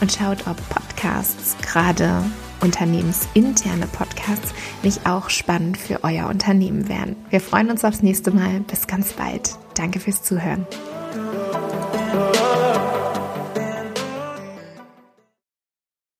und 0.00 0.10
schaut, 0.10 0.46
ob 0.46 0.56
Podcasts 0.70 1.54
gerade 1.60 2.24
unternehmensinterne 2.62 3.86
Podcasts 3.86 4.54
nicht 4.82 5.06
auch 5.06 5.30
spannend 5.30 5.76
für 5.76 6.04
euer 6.04 6.28
Unternehmen 6.28 6.88
wären. 6.88 7.16
Wir 7.30 7.40
freuen 7.40 7.70
uns 7.70 7.84
aufs 7.84 8.02
nächste 8.02 8.30
Mal. 8.30 8.60
Bis 8.60 8.86
ganz 8.86 9.12
bald. 9.12 9.56
Danke 9.74 10.00
fürs 10.00 10.22
Zuhören. 10.22 10.66